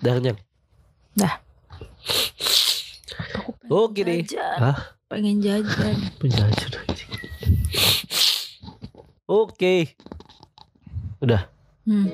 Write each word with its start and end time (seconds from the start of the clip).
Dah 0.00 0.16
kenyang. 0.16 0.38
Dah. 1.12 1.34
Pengen 3.60 3.68
Oke 3.70 4.00
deh. 4.02 4.24
jajan. 4.24 4.58
Hah? 4.58 4.78
Pengen 5.06 5.38
jajan. 5.44 5.96
Anjing. 6.88 7.12
Oke. 9.28 9.94
Udah. 11.20 11.46
Hmm. 11.84 12.08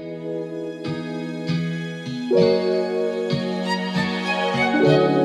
Yuk. 4.86 5.15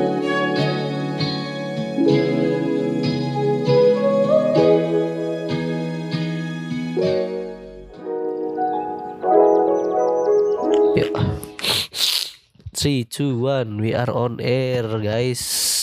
3, 12.82 13.06
2, 13.06 13.38
1 13.38 13.78
We 13.78 13.94
are 13.94 14.10
on 14.10 14.42
air 14.42 14.82
guys 14.98 15.38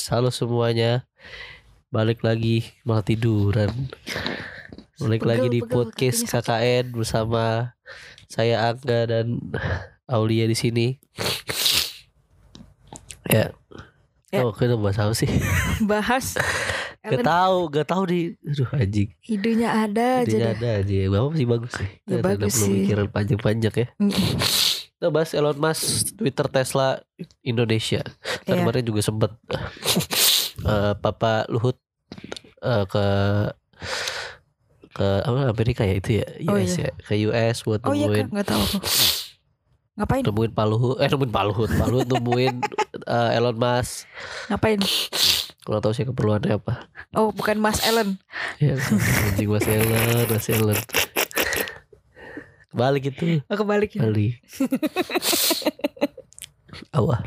Halo 0.08 0.30
semuanya 0.30 1.08
Balik 1.88 2.20
lagi 2.22 2.68
Malah 2.84 3.08
tiduran 3.08 3.72
Balik 5.00 5.24
Pegel, 5.24 5.30
lagi 5.32 5.48
di 5.48 5.60
pegel, 5.64 5.72
podcast. 5.72 6.28
KKN 6.28 6.92
Bersama 6.92 7.72
Saya 8.28 8.68
Angga 8.68 9.08
dan 9.08 9.40
Aulia 10.06 10.44
di 10.44 10.58
sini 10.58 10.88
Ya 13.26 13.56
Ya. 14.30 14.46
Oh 14.46 14.54
kita 14.54 14.78
bahas 14.78 15.00
apa 15.00 15.16
sih 15.16 15.26
Bahas. 15.90 16.38
Gak 17.02 17.26
tahu 17.26 17.66
Gak 17.72 17.88
tahu 17.88 18.04
di 18.06 18.38
Aduh 18.46 18.70
anjing 18.76 19.10
idenya 19.26 19.88
ada 19.88 20.22
aja 20.22 20.28
Tidak 20.28 20.38
deh. 20.38 20.54
ada 20.54 20.70
aja 20.84 20.98
Bapak 21.10 21.34
sih 21.34 21.48
bagus 21.48 21.72
sih 21.74 21.90
Ya, 22.06 22.18
bagus 22.20 22.54
sih. 22.54 22.68
pemikiran 22.68 23.08
panjang-panjang 23.08 23.74
ya 23.74 23.88
Mm. 23.98 24.14
Kita 25.00 25.08
bahas 25.10 25.32
Elon 25.32 25.56
Musk, 25.56 26.12
Twitter, 26.14 26.44
Tesla, 26.46 27.00
Indonesia. 27.42 28.04
Dan 28.44 28.52
Iya. 28.52 28.60
kemarin 28.60 28.84
juga 28.84 29.00
sempat 29.00 29.32
eh, 30.62 30.94
Papa 30.94 31.48
Luhut 31.48 31.80
eh, 32.60 32.84
ke 32.86 33.06
ke 34.90 35.08
apa 35.22 35.48
Amerika 35.48 35.82
ya 35.82 35.96
itu 35.96 36.20
ya 36.20 36.28
Oh, 36.46 36.58
US 36.58 36.76
ya 36.76 36.82
iya. 36.82 36.92
ke 37.00 37.14
US 37.24 37.58
buat 37.62 37.80
Oh 37.82 37.96
iya 37.96 38.06
nemuin 38.06 38.20
kan 38.20 38.28
nggak 38.34 38.48
tahu. 38.50 38.66
Ngapain? 39.96 40.24
nemuin 40.26 40.52
Pak 40.52 40.66
Luhut 40.66 40.98
eh 40.98 41.08
nemuin 41.08 41.28
Pak 41.30 41.44
Luhut 41.46 41.70
Pak 41.70 41.88
Luhut 41.88 42.08
nemuin 42.10 42.56
eh, 43.16 43.30
Elon 43.34 43.56
Musk 43.56 44.04
Ngapain? 44.48 44.80
kalau 45.62 45.80
tahu 45.80 45.94
sih 45.94 46.04
keperluannya 46.04 46.56
apa 46.56 46.88
Oh 47.14 47.32
bukan 47.32 47.56
Mas 47.58 47.80
Ellen. 47.82 48.20
ya 48.58 48.76
anjing 48.76 49.48
Mas 49.48 49.64
Elon 49.64 49.96
Mas 50.26 50.48
Elon 50.50 50.80
balik 52.70 53.10
itu 53.10 53.42
Oh 53.46 53.56
kebalik 53.56 53.94
ya. 53.94 54.06
balik 54.06 54.38
Awah 56.96 57.22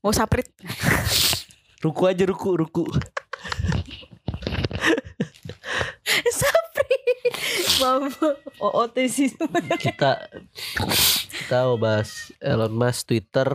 Mau 0.00 0.10
saprit. 0.10 0.48
ruku 1.78 2.02
aja 2.04 2.24
ruku 2.24 2.56
ruku 2.56 2.84
saprit. 6.30 7.32
Mau 7.78 8.04
OOT 8.60 8.96
sih. 9.06 9.30
kita 9.78 10.20
kita 11.30 11.56
mau 11.64 11.76
bahas 11.76 12.32
Elon 12.38 12.70
Musk 12.70 13.08
Twitter 13.08 13.48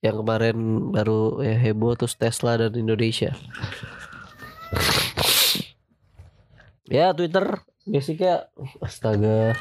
yang 0.00 0.16
kemarin 0.16 0.56
baru 0.88 1.40
ya 1.40 1.56
heboh 1.58 1.94
terus 1.94 2.14
Tesla 2.14 2.56
dan 2.56 2.72
Indonesia. 2.74 3.32
Ya 6.84 7.12
Twitter 7.12 7.60
basicnya 7.88 8.52
astaga 8.84 9.56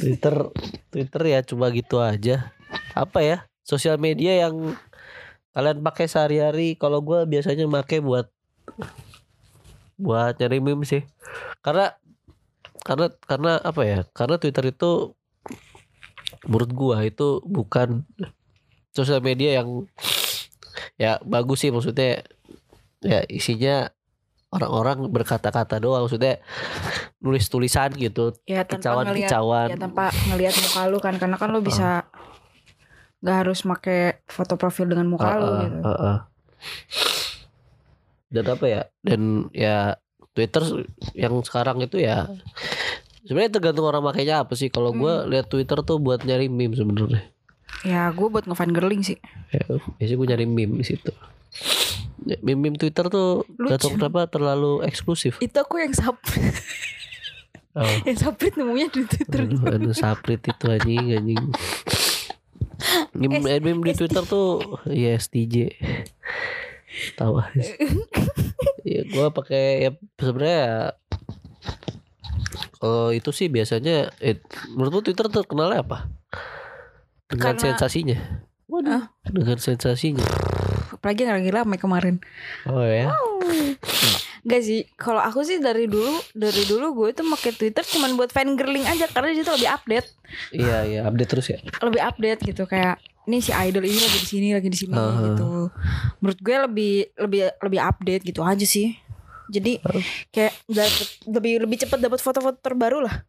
Twitter 0.00 0.36
Twitter 0.94 1.22
ya 1.26 1.40
cuma 1.42 1.66
gitu 1.74 1.98
aja. 1.98 2.54
Apa 2.94 3.20
ya? 3.20 3.36
Sosial 3.66 3.98
media 3.98 4.46
yang 4.46 4.78
kalian 5.50 5.82
pakai 5.82 6.06
sehari-hari 6.06 6.78
kalau 6.78 7.02
gua 7.02 7.26
biasanya 7.26 7.66
pakai 7.66 7.98
buat 7.98 8.30
buat 9.98 10.38
nyari 10.38 10.62
meme 10.62 10.86
sih. 10.86 11.02
Karena 11.60 11.98
karena 12.86 13.10
karena 13.26 13.52
apa 13.58 13.82
ya? 13.82 14.00
Karena 14.14 14.38
Twitter 14.38 14.70
itu 14.70 15.18
menurut 16.46 16.70
gua 16.70 17.02
itu 17.02 17.42
bukan 17.42 18.06
sosial 18.94 19.18
media 19.18 19.58
yang 19.58 19.90
ya 20.96 21.18
bagus 21.26 21.66
sih 21.66 21.74
maksudnya 21.74 22.24
ya 23.04 23.26
isinya 23.28 23.90
orang-orang 24.48 25.10
berkata-kata 25.10 25.76
doang 25.76 26.06
maksudnya 26.06 26.38
nulis 27.18 27.46
tulisan 27.46 27.90
gitu 27.92 28.30
Ya 28.46 28.62
kicauan 28.62 29.04
ngelihat 29.04 29.28
kicauan 29.28 29.68
ya 29.70 29.76
tanpa 29.76 30.04
ngelihat 30.26 30.54
muka 30.56 30.82
lu 30.86 30.98
kan 30.98 31.14
karena 31.16 31.36
kan 31.36 31.50
lu 31.50 31.60
bisa 31.60 32.06
nggak 33.18 33.36
harus 33.42 33.64
make 33.64 34.22
foto 34.24 34.54
profil 34.54 34.86
dengan 34.86 35.06
muka 35.06 35.30
lu 35.34 35.46
Heeh, 35.46 35.60
gitu. 35.62 35.78
heeh. 35.82 36.16
dan 38.28 38.44
apa 38.48 38.64
ya 38.64 38.82
dan 39.00 39.20
ya 39.50 39.76
Twitter 40.30 40.62
yang 41.12 41.34
sekarang 41.40 41.80
itu 41.80 41.96
ya 41.96 42.28
sebenarnya 43.24 43.52
tergantung 43.52 43.86
orang 43.86 44.04
makainya 44.04 44.44
apa 44.44 44.52
sih 44.52 44.68
kalau 44.68 44.92
gua 44.92 45.24
lihat 45.24 45.48
Twitter 45.48 45.80
tuh 45.80 45.96
buat 45.96 46.22
nyari 46.22 46.46
meme 46.46 46.74
sebenarnya 46.74 47.34
Ya 47.84 48.08
gue 48.08 48.26
buat 48.26 48.48
ngefan 48.48 48.72
girling 48.72 49.04
sih. 49.04 49.18
ya, 49.52 49.60
biasanya 49.98 50.16
gue 50.16 50.28
nyari 50.32 50.46
meme 50.48 50.80
di 50.80 50.86
situ 50.86 51.12
Ya, 52.24 52.40
meme-meme 52.40 52.80
Twitter 52.80 53.12
tuh 53.12 53.44
Lucu. 53.60 53.68
gak 53.68 53.78
tau 53.84 53.90
kenapa 53.92 54.24
terlalu 54.24 54.80
eksklusif. 54.88 55.36
Itu 55.36 55.60
aku 55.60 55.76
yang 55.84 55.92
sap 55.92 56.16
oh. 57.76 57.84
yang 58.08 58.16
saprit 58.16 58.56
nemunya 58.56 58.88
di 58.88 59.04
Twitter. 59.04 59.44
Aduh, 59.44 59.60
aduh 59.68 59.92
saprit 59.92 60.40
itu 60.40 60.64
anjing 60.64 61.12
anjing. 61.12 61.44
Meme, 63.12 63.40
S- 63.44 63.60
meme 63.60 63.84
di 63.84 63.92
Twitter 63.92 64.24
tuh 64.24 64.80
ya 64.88 65.12
STJ 65.16 65.76
tahu 67.16 67.36
ya 68.88 69.00
gua 69.12 69.28
pakai 69.28 69.84
ya 69.84 69.90
sebenarnya 70.16 70.56
ya, 70.56 70.76
kalau 72.76 73.12
itu 73.12 73.28
sih 73.32 73.52
biasanya 73.52 74.08
eh, 74.20 74.40
menurut 74.72 75.00
lu 75.00 75.02
Twitter 75.04 75.28
terkenalnya 75.28 75.84
apa? 75.84 76.08
Dengan 77.28 77.56
Karena- 77.56 77.64
sensasinya? 77.76 78.18
Waduh, 78.66 79.04
dengan 79.24 79.56
sensasinya 79.60 80.24
Apalagi 81.06 81.22
lagi 81.22 81.50
rame 81.54 81.78
kemarin. 81.78 82.18
oh 82.66 82.82
ya 82.82 83.14
Enggak 84.42 84.62
sih, 84.66 84.90
kalau 84.98 85.22
aku 85.22 85.46
sih 85.46 85.62
dari 85.62 85.86
dulu 85.86 86.18
dari 86.34 86.66
dulu 86.66 86.98
gue 86.98 87.14
tuh 87.14 87.22
pakai 87.30 87.54
Twitter 87.54 87.86
cuman 87.86 88.18
buat 88.18 88.34
fan 88.34 88.58
girling 88.58 88.82
aja 88.82 89.06
karena 89.06 89.30
dia 89.30 89.46
tuh 89.46 89.54
lebih 89.54 89.70
update, 89.70 90.08
iya 90.50 90.82
iya 90.82 91.00
update 91.06 91.30
terus 91.30 91.46
ya 91.46 91.62
lebih 91.78 92.02
update 92.02 92.40
gitu 92.42 92.66
kayak 92.66 92.98
ini 93.26 93.38
si 93.38 93.54
idol 93.54 93.86
ini 93.86 93.98
lagi 93.98 94.18
di 94.18 94.26
sini 94.26 94.48
lagi 94.50 94.66
di 94.66 94.78
sini 94.78 94.98
Ah. 94.98 95.14
gitu. 95.30 95.70
Menurut 96.18 96.38
gue 96.42 96.56
lebih 96.58 96.94
lebih 97.22 97.40
lebih 97.62 97.80
update 97.86 98.22
gitu 98.26 98.42
aja 98.42 98.66
sih. 98.66 98.98
Jadi 99.46 99.78
kayak 100.34 100.58
dapet, 100.66 101.08
lebih 101.22 101.52
lebih 101.62 101.86
cepat 101.86 102.02
dapat 102.02 102.18
foto-foto 102.18 102.58
terbaru 102.58 103.06
lah. 103.06 103.22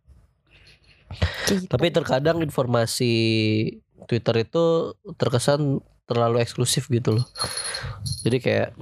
Gitu. 1.46 1.70
Tapi 1.70 1.94
terkadang 1.94 2.42
informasi 2.42 3.14
Twitter 4.10 4.50
itu 4.50 4.94
terkesan 5.18 5.78
terlalu 6.08 6.40
eksklusif 6.40 6.88
gitu 6.88 7.20
loh. 7.20 7.26
Jadi 8.24 8.40
kayak 8.40 8.74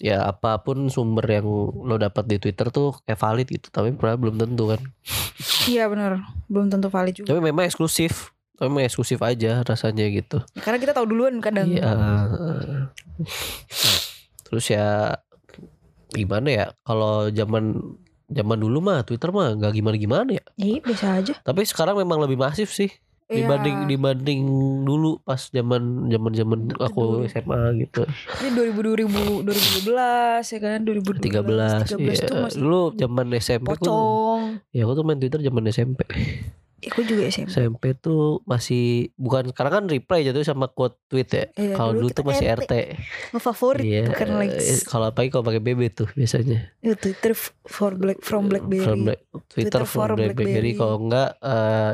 ya 0.00 0.24
apa 0.24 0.62
pun 0.64 0.88
sumber 0.88 1.28
yang 1.28 1.44
lo 1.74 2.00
dapat 2.00 2.24
di 2.24 2.40
Twitter 2.40 2.72
tuh 2.72 2.96
kayak 3.04 3.20
valid 3.20 3.48
gitu, 3.50 3.68
tapi 3.68 3.92
belum 3.92 4.40
tentu 4.40 4.72
kan. 4.72 4.80
Iya 5.68 5.90
benar, 5.92 6.24
belum 6.48 6.72
tentu 6.72 6.88
valid 6.88 7.20
juga. 7.20 7.28
Tapi 7.34 7.40
memang 7.44 7.68
eksklusif. 7.68 8.32
Tapi 8.56 8.72
memang 8.72 8.88
eksklusif 8.88 9.20
aja 9.20 9.60
rasanya 9.60 10.08
gitu. 10.08 10.40
Ya, 10.56 10.60
karena 10.64 10.78
kita 10.80 10.92
tahu 10.96 11.04
duluan 11.04 11.40
kadang. 11.44 11.68
Iya. 11.68 11.92
Terus 14.48 14.64
ya 14.72 15.16
gimana 16.10 16.48
ya 16.48 16.66
kalau 16.82 17.28
zaman 17.30 17.76
zaman 18.30 18.58
dulu 18.62 18.78
mah 18.80 19.02
Twitter 19.02 19.34
mah 19.34 19.58
nggak 19.58 19.74
gimana 19.74 19.96
gimana 19.98 20.30
ya. 20.38 20.44
Iya 20.56 20.78
biasa 20.80 21.06
aja. 21.18 21.34
Tapi 21.42 21.66
sekarang 21.66 21.98
memang 21.98 22.22
lebih 22.22 22.38
masif 22.38 22.70
sih. 22.70 22.88
Iya. 23.30 23.46
dibanding 23.46 23.76
dibanding 23.86 24.40
dulu 24.82 25.22
pas 25.22 25.38
zaman 25.46 25.82
zaman 26.06 26.32
zaman 26.32 26.58
aku. 26.76 27.22
SMA 27.24 27.60
gitu 27.78 28.02
Ini 28.42 28.48
2000 28.50 29.06
2000 29.06 29.46
2012 29.46 30.42
ya 30.44 30.58
kan 30.58 30.78
2013 30.82 31.86
13 31.86 31.94
13 31.94 32.02
iya. 32.02 32.26
tuh 32.26 32.36
masih 32.40 32.58
dulu 32.58 32.80
zaman 32.92 33.26
SMP 33.36 33.64
aku 33.64 33.74
pocong. 33.78 34.40
ya 34.68 34.82
aku 34.82 34.92
tuh 34.92 35.04
main 35.04 35.16
Twitter 35.16 35.40
zaman 35.40 35.62
SMP 35.64 36.00
Ya, 36.80 36.88
aku 36.88 37.04
juga 37.04 37.28
SMP. 37.28 37.52
SMP 37.52 37.82
tuh 37.94 38.40
masih 38.42 39.12
bukan 39.14 39.46
sekarang 39.46 39.72
kan 39.74 39.84
reply 39.86 40.24
jatuh 40.24 40.40
sama 40.42 40.66
quote 40.66 40.96
tweet 41.06 41.28
ya 41.28 41.44
Iya, 41.54 41.76
kalau 41.76 41.92
dulu 41.92 42.08
dulu 42.08 42.16
tuh 42.16 42.24
masih 42.24 42.46
RT. 42.48 42.64
RT 42.64 42.72
Ngefavorit 43.30 43.84
iya 43.84 44.02
bukan 44.06 44.28
likes. 44.40 44.64
eh, 44.64 44.80
kalau 44.82 45.06
apalagi 45.06 45.30
kalau 45.30 45.44
pakai 45.44 45.60
BB 45.60 45.80
tuh 45.92 46.08
biasanya 46.10 46.72
Ya, 46.80 46.96
Twitter 46.96 47.36
for 47.62 47.92
black 47.94 48.18
from 48.20 48.48
BlackBerry. 48.48 48.80
From 48.80 49.04
Black- 49.04 49.22
Twitter, 49.46 49.70
Twitter 49.70 49.82
for 49.84 50.08
for 50.08 50.16
BlackBerry, 50.16 50.34
BlackBerry. 50.50 50.72
kalau 50.74 50.96
enggak 50.98 51.30
eh 51.38 51.92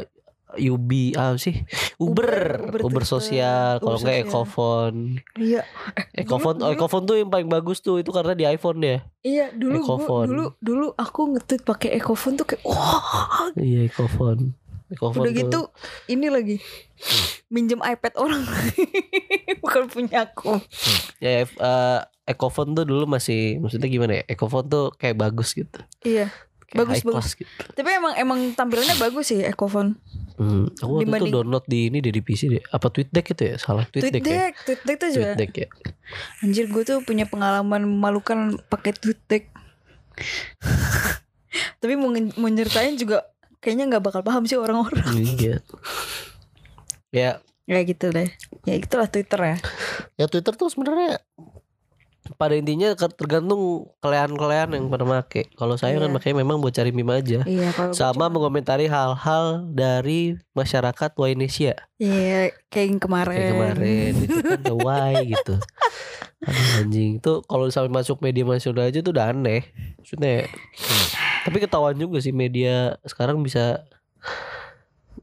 UB 0.59 0.91
ah 1.13 1.35
sih 1.35 1.63
Uber 1.97 2.59
Uber, 2.59 2.69
Uber, 2.69 2.81
Uber 2.83 3.05
sosial 3.05 3.79
kalau 3.79 3.97
enggak 3.97 4.17
sosial. 4.19 4.27
Ecophone 4.27 4.99
Iya. 5.35 5.63
Oh, 6.27 6.41
dulu- 6.41 6.73
Ecophone 6.73 7.05
tuh 7.05 7.17
yang 7.17 7.29
paling 7.29 7.47
bagus 7.47 7.79
tuh 7.79 7.97
itu 7.97 8.09
karena 8.09 8.33
di 8.33 8.45
iPhone 8.45 8.79
ya 8.79 8.99
Iya, 9.21 9.51
dulu 9.51 9.77
gua, 9.83 10.25
dulu 10.25 10.45
dulu 10.59 10.87
aku 10.93 11.21
nge-tweet 11.33 11.63
pakai 11.63 11.95
Ecophone 11.95 12.35
tuh 12.35 12.47
kayak 12.47 12.63
wah. 12.63 13.51
Iya 13.55 13.85
Ecophone 13.85 14.55
Ecophone 14.87 15.19
Udah 15.21 15.33
tuh. 15.33 15.41
gitu 15.41 15.61
ini 16.07 16.27
lagi 16.27 16.57
minjem 17.47 17.79
iPad 17.79 18.15
orang 18.17 18.43
bukan 19.63 19.83
punya 19.87 20.25
aku. 20.25 20.63
Ya 21.19 21.43
eh, 21.43 22.01
Ecophone 22.25 22.71
tuh 22.73 22.83
dulu 22.83 23.05
masih 23.05 23.59
maksudnya 23.59 23.87
gimana 23.87 24.13
ya? 24.17 24.25
Ecophone 24.29 24.67
tuh 24.67 24.87
kayak 24.93 25.15
bagus 25.17 25.53
gitu. 25.53 25.79
Iya. 26.01 26.31
Kayak 26.67 26.79
Bagus, 26.83 26.95
high 26.97 27.05
class 27.07 27.31
gitu. 27.33 27.63
Tapi 27.73 27.89
emang 27.93 28.13
emang 28.17 28.39
tampilannya 28.53 28.99
bagus 28.99 29.31
sih 29.31 29.39
Ecophone. 29.41 29.95
Hmm, 30.35 30.67
aku 30.75 30.91
waktu 30.93 31.05
Dibanding- 31.07 31.31
itu 31.31 31.37
download 31.39 31.65
di 31.65 31.81
ini 31.89 31.99
di 32.03 32.21
PC 32.21 32.43
deh. 32.51 32.63
Apa 32.69 32.91
TweetDeck 32.91 33.27
itu 33.33 33.43
ya? 33.45 33.55
Salah 33.57 33.87
TweetDeck, 33.87 34.19
ya. 34.19 34.21
TweetDeck, 34.21 34.53
TweetDeck 34.61 34.97
tuh 34.99 35.11
juga. 35.11 35.31
TweetDeck 35.33 35.53
ya. 35.57 35.69
Anjir 36.43 36.67
gue 36.67 36.83
tuh 36.83 36.99
punya 37.01 37.25
pengalaman 37.25 37.87
memalukan 37.87 38.39
pakai 38.67 38.93
TweetDeck. 38.93 39.49
Tapi 41.81 41.95
mau, 41.95 42.11
mau 42.13 42.51
nyeritain 42.51 42.95
juga 42.95 43.25
kayaknya 43.59 43.89
nggak 43.89 44.05
bakal 44.05 44.21
paham 44.21 44.45
sih 44.45 44.59
orang-orang. 44.59 45.07
iya. 45.17 45.57
Ya, 47.11 47.31
Ya 47.65 47.83
gitu 47.83 48.11
deh. 48.11 48.31
Ya 48.63 48.75
itulah 48.75 49.07
Twitter 49.07 49.39
ya. 49.41 49.57
ya 50.15 50.27
Twitter 50.27 50.53
tuh 50.53 50.67
sebenarnya 50.67 51.19
pada 52.37 52.53
intinya 52.53 52.93
tergantung 52.93 53.89
kalian-kalian 53.99 54.69
yang 54.73 54.85
pada 54.87 55.03
make. 55.03 55.49
Kalau 55.53 55.75
saya 55.75 55.97
kan 55.97 56.09
Iya. 56.09 56.15
makanya 56.15 56.37
memang 56.39 56.61
buat 56.61 56.71
cari 56.71 56.91
meme 56.91 57.17
aja. 57.17 57.41
Iya 57.43 57.73
kalau 57.73 57.93
Sama 57.93 58.29
cuma- 58.29 58.33
mengomentari 58.33 58.87
hal-hal 58.87 59.65
dari 59.67 60.37
masyarakat 60.53 61.11
Indonesia 61.19 61.75
Iya 61.97 62.53
kayak 62.69 62.87
yang 62.87 63.01
kemarin. 63.01 63.33
kayak 63.35 63.53
kemarin 63.53 64.13
itu 64.19 64.39
kan 64.39 64.61
the 64.63 64.77
why 64.77 65.13
gitu. 65.23 65.55
Aduh, 66.37 66.79
anjing 66.79 67.11
itu 67.17 67.33
kalau 67.43 67.67
sampai 67.67 67.89
masuk 67.91 68.21
media 68.21 68.45
nasional 68.45 68.85
aja 68.85 69.01
tuh 69.01 69.11
udah 69.11 69.33
aneh. 69.33 69.65
Maksudnya 69.97 70.45
tapi 71.43 71.57
ketahuan 71.59 71.95
juga 71.95 72.19
sih 72.19 72.31
media 72.31 73.01
sekarang 73.03 73.41
bisa 73.41 73.83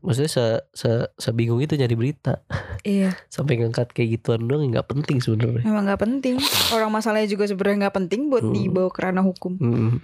maksudnya 0.04 0.28
se, 0.28 0.46
se, 0.70 0.90
sebingung 1.16 1.58
itu 1.58 1.74
nyari 1.74 1.96
berita 1.96 2.44
Iya. 2.84 3.16
sampai 3.34 3.58
ngangkat 3.58 3.90
kayak 3.90 4.20
gituan 4.20 4.44
doang 4.44 4.68
nggak 4.68 4.86
penting 4.86 5.18
sebenarnya. 5.18 5.64
Emang 5.64 5.88
nggak 5.88 6.02
penting. 6.02 6.36
Orang 6.70 6.92
masalahnya 6.92 7.26
juga 7.26 7.48
sebenarnya 7.48 7.88
nggak 7.88 7.96
penting 7.98 8.28
buat 8.28 8.44
Hmm. 8.44 8.52
dibawa 8.52 8.90
ke 8.92 9.00
ranah 9.02 9.24
hukum. 9.24 9.56
Mm. 9.56 10.04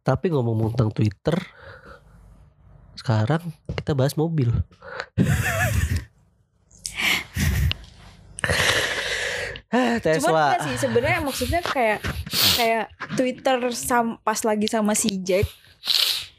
Tapi 0.00 0.26
ngomong 0.28 0.72
tentang 0.72 0.90
Twitter, 0.90 1.36
sekarang 2.94 3.44
kita 3.76 3.92
bahas 3.92 4.16
mobil. 4.16 4.48
Ah, 9.70 10.02
Cuman 10.02 10.02
Tesla. 10.02 10.30
enggak 10.50 10.60
sih 10.66 10.76
sebenarnya 10.82 11.20
maksudnya 11.22 11.60
kayak 11.62 12.02
kayak 12.58 12.86
Twitter 13.14 13.58
sam, 13.70 14.18
pas 14.18 14.42
lagi 14.42 14.66
sama 14.66 14.98
si 14.98 15.22
Jack, 15.22 15.46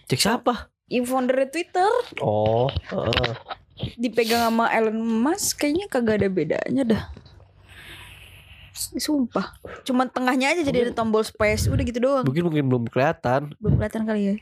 Cek 0.03 0.19
siapa? 0.19 0.67
Yang 0.91 1.07
founder 1.07 1.47
Twitter 1.47 1.87
Oh, 2.19 2.67
heeh. 2.91 3.31
dipegang 3.95 4.51
sama 4.51 4.67
Elon 4.69 4.99
Musk 4.99 5.63
kayaknya 5.63 5.87
kagak 5.87 6.19
ada 6.21 6.27
bedanya 6.27 6.83
dah. 6.83 7.03
Sumpah. 8.75 9.55
Cuman 9.81 10.11
tengahnya 10.11 10.51
aja 10.51 10.61
jadi 10.61 10.89
ada 10.89 10.93
tombol 10.93 11.23
space 11.23 11.65
udah 11.65 11.81
gitu 11.81 11.99
doang. 12.01 12.25
mungkin 12.27 12.43
mungkin 12.45 12.65
belum 12.67 12.83
kelihatan. 12.91 13.55
Belum 13.57 13.79
kelihatan 13.79 14.03
kali 14.03 14.21
ya. 14.21 14.35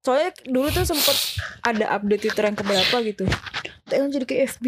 Soalnya 0.00 0.30
dulu 0.46 0.68
tuh 0.70 0.86
sempet 0.86 1.16
ada 1.62 1.84
update 1.94 2.22
Twitter 2.22 2.44
yang 2.46 2.56
keberapa 2.56 2.96
gitu. 3.02 3.24
Elon 3.90 4.08
jadi 4.08 4.24
kayak 4.24 4.42
FB. 4.56 4.66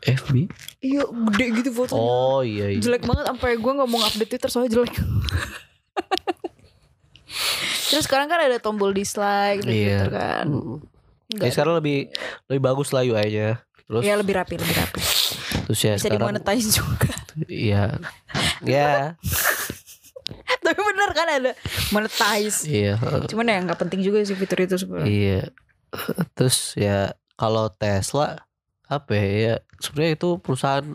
FB. 0.00 0.34
Iya 0.80 1.02
gede 1.08 1.46
gitu 1.60 1.70
fotonya. 1.72 2.00
Oh 2.00 2.40
iya 2.40 2.72
iya. 2.72 2.80
jelek 2.80 3.04
banget 3.04 3.28
sampai 3.28 3.56
gue 3.56 3.72
nggak 3.72 3.90
mau 3.90 4.00
update 4.00 4.28
Twitter 4.28 4.48
soalnya 4.48 4.72
jelek. 4.76 4.94
Terus 7.90 8.06
sekarang 8.06 8.26
kan 8.26 8.38
ada 8.40 8.56
tombol 8.56 8.90
dislike 8.90 9.60
di 9.60 9.84
Iya. 9.84 10.06
Kan. 10.06 10.46
Mm. 10.46 10.78
Nggak 11.30 11.46
Ya, 11.46 11.52
sekarang 11.52 11.74
lebih 11.76 12.10
lebih 12.46 12.62
bagus 12.62 12.90
lah 12.90 13.02
UI-nya. 13.02 13.62
Terus 13.84 14.02
Ya 14.02 14.14
lebih 14.14 14.34
rapi, 14.34 14.54
lebih 14.54 14.76
rapi. 14.76 15.02
terus 15.66 15.80
ya 15.80 15.94
Bisa 15.94 16.06
sekarang 16.06 16.30
dimonetize 16.30 16.68
juga. 16.72 17.10
iya. 17.46 17.98
Ya, 18.60 19.14
Tapi 20.60 20.80
bener 20.80 21.10
kan 21.10 21.26
ada 21.28 21.50
monetize. 21.90 22.62
iya. 22.64 22.94
heeh. 22.94 23.26
Cuman 23.26 23.46
ya 23.46 23.58
nggak 23.60 23.78
penting 23.78 24.00
juga 24.00 24.22
sih 24.22 24.34
fitur 24.34 24.58
itu 24.60 24.76
sebenarnya. 24.76 25.06
Iya. 25.06 25.40
Terus 26.38 26.74
ya 26.74 26.98
kalau 27.34 27.66
Tesla 27.68 28.46
apa 28.86 29.10
ya? 29.12 29.26
ya 29.26 29.54
sebenarnya 29.78 30.12
itu 30.14 30.28
perusahaan 30.38 30.86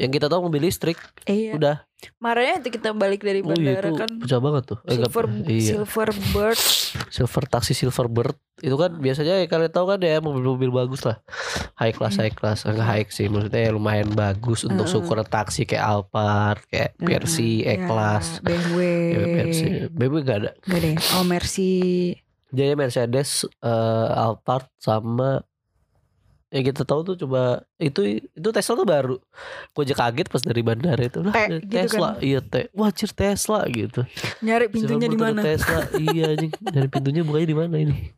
yang 0.00 0.08
kita 0.08 0.32
tahu 0.32 0.48
mobil 0.48 0.64
listrik. 0.64 0.96
Iya. 1.28 1.60
Udah. 1.60 1.76
Kemarin 2.00 2.64
itu 2.64 2.72
kita 2.72 2.96
balik 2.96 3.20
dari 3.20 3.44
Oh 3.44 3.52
iya 3.52 3.76
bandara 3.76 3.88
itu 3.92 4.00
kan 4.00 4.10
pecah 4.24 4.40
banget 4.40 4.62
tuh. 4.72 4.78
Eh, 4.88 4.96
Silver 4.96 5.24
iya. 5.44 5.68
Silver 5.76 6.08
Bird. 6.32 6.60
Silver 7.12 7.44
taksi 7.44 7.72
Silverbird 7.76 8.36
itu 8.64 8.72
kan 8.80 8.96
biasanya 8.96 9.44
ya 9.44 9.46
kalian 9.48 9.68
tahu 9.68 9.92
kan 9.92 10.00
ya 10.00 10.16
mobil-mobil 10.24 10.72
bagus 10.72 11.04
lah. 11.04 11.20
High 11.76 11.92
class 11.92 12.16
high 12.16 12.32
class 12.32 12.64
enggak 12.64 12.88
high 12.88 13.04
sih 13.12 13.28
maksudnya 13.28 13.68
ya 13.68 13.70
lumayan 13.76 14.08
bagus 14.16 14.64
untuk 14.64 14.88
Heeh. 14.88 15.04
ukuran 15.04 15.28
taksi 15.28 15.68
kayak 15.68 15.84
Alphard, 15.84 16.64
kayak 16.72 16.96
Mercy, 16.96 17.60
Ya, 17.68 17.76
E-Class. 17.76 18.40
BMW. 18.40 18.80
Ya, 19.12 19.20
Mercy. 19.28 19.66
BMW 19.92 20.18
enggak 20.24 20.38
ada. 20.40 20.50
Enggak 20.64 20.80
deh. 20.80 20.94
Oh 21.20 21.24
Mercy. 21.28 21.72
Jadi 22.50 22.72
Mercedes, 22.74 23.44
eh, 23.60 24.08
Alphard 24.16 24.72
sama 24.80 25.44
yang 26.50 26.64
kita 26.64 26.82
tahu 26.82 27.00
tuh 27.04 27.14
coba 27.16 27.62
itu 27.76 28.00
itu 28.20 28.48
Tesla 28.50 28.74
tuh 28.74 28.84
baru. 28.84 29.16
Gue 29.70 29.82
aja 29.82 29.94
kaget 29.96 30.26
pas 30.26 30.42
dari 30.42 30.60
bandara 30.60 30.98
itu 31.00 31.22
lah 31.22 31.34
gitu 31.46 31.62
Tesla, 31.64 32.18
iya 32.18 32.38
T. 32.40 32.68
Wah, 32.72 32.90
cir 32.90 33.10
Tesla 33.10 33.62
gitu. 33.66 34.02
Nyari 34.40 34.66
pintunya 34.66 35.06
di 35.06 35.14
mana? 35.14 35.40
Tesla, 35.40 35.86
iya 36.04 36.34
anjing. 36.34 36.50
Dari 36.60 36.86
pintunya 36.86 37.22
bukanya 37.22 37.46
di 37.46 37.56
mana 37.56 37.76
ini? 37.78 38.10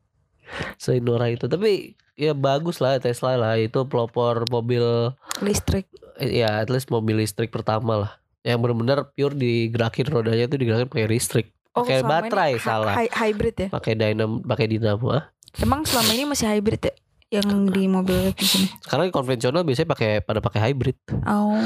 Selain 0.76 1.00
Nora 1.00 1.29
itu, 1.29 1.44
tapi 1.44 1.93
ya 2.12 2.32
bagus 2.32 2.76
lah 2.76 2.96
Tesla 2.99 3.37
lah 3.37 3.56
itu 3.56 3.84
pelopor 3.84 4.44
mobil 4.49 5.12
Listrik. 5.40 5.88
ya 6.19 6.61
at 6.61 6.69
least 6.69 6.88
mobil 6.88 7.17
listrik 7.17 7.49
pertama 7.49 7.96
lah. 7.99 8.12
Yang 8.43 8.58
benar-benar 8.61 8.99
pure 9.12 9.32
digerakin 9.32 10.06
rodanya 10.08 10.44
tuh 10.44 10.56
digerakin 10.56 10.88
pakai 10.88 11.08
listrik. 11.08 11.46
Pakai 11.73 12.00
selama 12.00 12.08
ini 12.08 12.20
baterai 12.29 12.52
salah. 12.58 12.94
hy- 12.94 13.12
hybrid 13.12 13.56
ya? 13.56 13.69
Pakai 13.69 13.93
dynamo, 13.93 14.40
pakai 14.40 14.67
dinamo. 14.69 15.08
ah. 15.08 15.25
Emang 15.56 15.84
selama 15.84 16.12
ini 16.12 16.25
masih 16.26 16.49
hybrid 16.49 16.81
ya? 16.82 16.93
Yang 17.32 17.49
di 17.73 17.82
mobil 17.88 18.37
di 18.37 18.44
sini. 18.44 18.69
Sekarang 18.84 19.08
konvensional 19.08 19.64
biasanya 19.64 19.88
pakai 19.88 20.20
pada 20.20 20.44
pakai 20.44 20.61
hybrid. 20.69 21.00
Oh. 21.25 21.56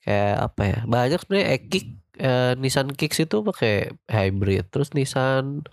Kayak 0.00 0.36
apa 0.46 0.62
ya? 0.62 0.78
Banyak 0.86 1.18
sebenarnya 1.18 1.46
eh, 1.50 1.60
Kick, 1.66 1.86
eh, 2.16 2.52
Nissan 2.54 2.94
Kicks 2.94 3.18
itu 3.18 3.42
pakai 3.42 3.90
hybrid. 4.06 4.70
Terus 4.70 4.94
Nissan 4.94 5.66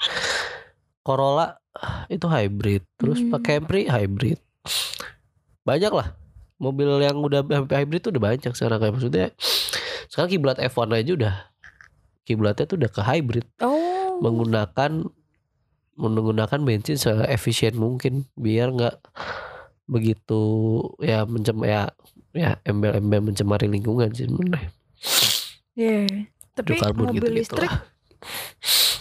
Corolla 1.05 1.61
itu 2.09 2.25
hybrid. 2.25 2.81
Terus 2.97 3.21
Hmm. 3.21 3.29
pakai 3.29 3.61
Camry 3.61 3.85
hybrid. 3.85 4.41
Banyak 5.61 5.93
lah. 5.93 6.17
Mobil 6.57 6.89
yang 7.03 7.21
udah 7.21 7.45
hybrid 7.69 8.01
tuh 8.01 8.11
udah 8.15 8.23
banyak 8.33 8.49
sekarang 8.49 8.81
kayak 8.81 8.93
maksudnya. 8.97 9.27
Sekarang 10.09 10.29
kiblat 10.29 10.57
F1 10.57 10.89
aja 10.89 11.11
udah 11.13 11.35
kiblatnya 12.23 12.65
tuh 12.65 12.77
udah 12.79 12.89
ke 12.89 13.01
hybrid 13.03 13.45
Oh. 13.59 14.17
menggunakan 14.23 15.05
menggunakan 15.93 16.59
bensin 16.65 16.97
seefisien 16.97 17.77
mungkin 17.77 18.25
biar 18.33 18.73
nggak 18.73 18.95
begitu 19.85 20.41
ya 21.03 21.27
mencem 21.27 21.59
ya 21.61 21.91
ya 22.33 22.57
embel-embel 22.65 23.29
mencemari 23.29 23.69
lingkungan 23.69 24.09
sih 24.15 24.25
sebenarnya. 24.25 24.71
Iya. 25.77 26.29
Tapi 26.53 26.77
Hidrokarbon 26.77 27.05
mobil 27.09 27.17
gitu-gitu 27.17 27.37
listrik 27.37 27.71
lah. 27.71 27.81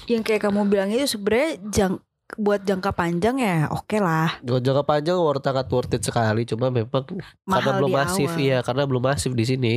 yang 0.08 0.22
kayak 0.24 0.42
kamu 0.48 0.68
bilang 0.68 0.88
itu 0.88 1.04
sebenarnya 1.04 1.50
jang 1.68 1.94
buat 2.32 2.64
jangka 2.64 2.96
panjang 2.96 3.36
ya 3.44 3.68
oke 3.68 3.96
lah. 4.00 4.40
Kalau 4.40 4.60
jangka 4.60 4.84
panjang 4.88 5.16
worth 5.20 5.44
sangat 5.44 5.66
worth 5.68 5.92
it 5.92 6.02
sekali 6.04 6.48
cuma 6.48 6.72
memang 6.72 7.04
karena 7.04 7.20
Mahal 7.44 7.72
belum 7.76 7.92
di 7.92 7.96
masif 7.96 8.30
awal. 8.32 8.40
iya 8.40 8.58
karena 8.64 8.82
belum 8.88 9.02
masif 9.04 9.30
di 9.36 9.44
sini. 9.44 9.74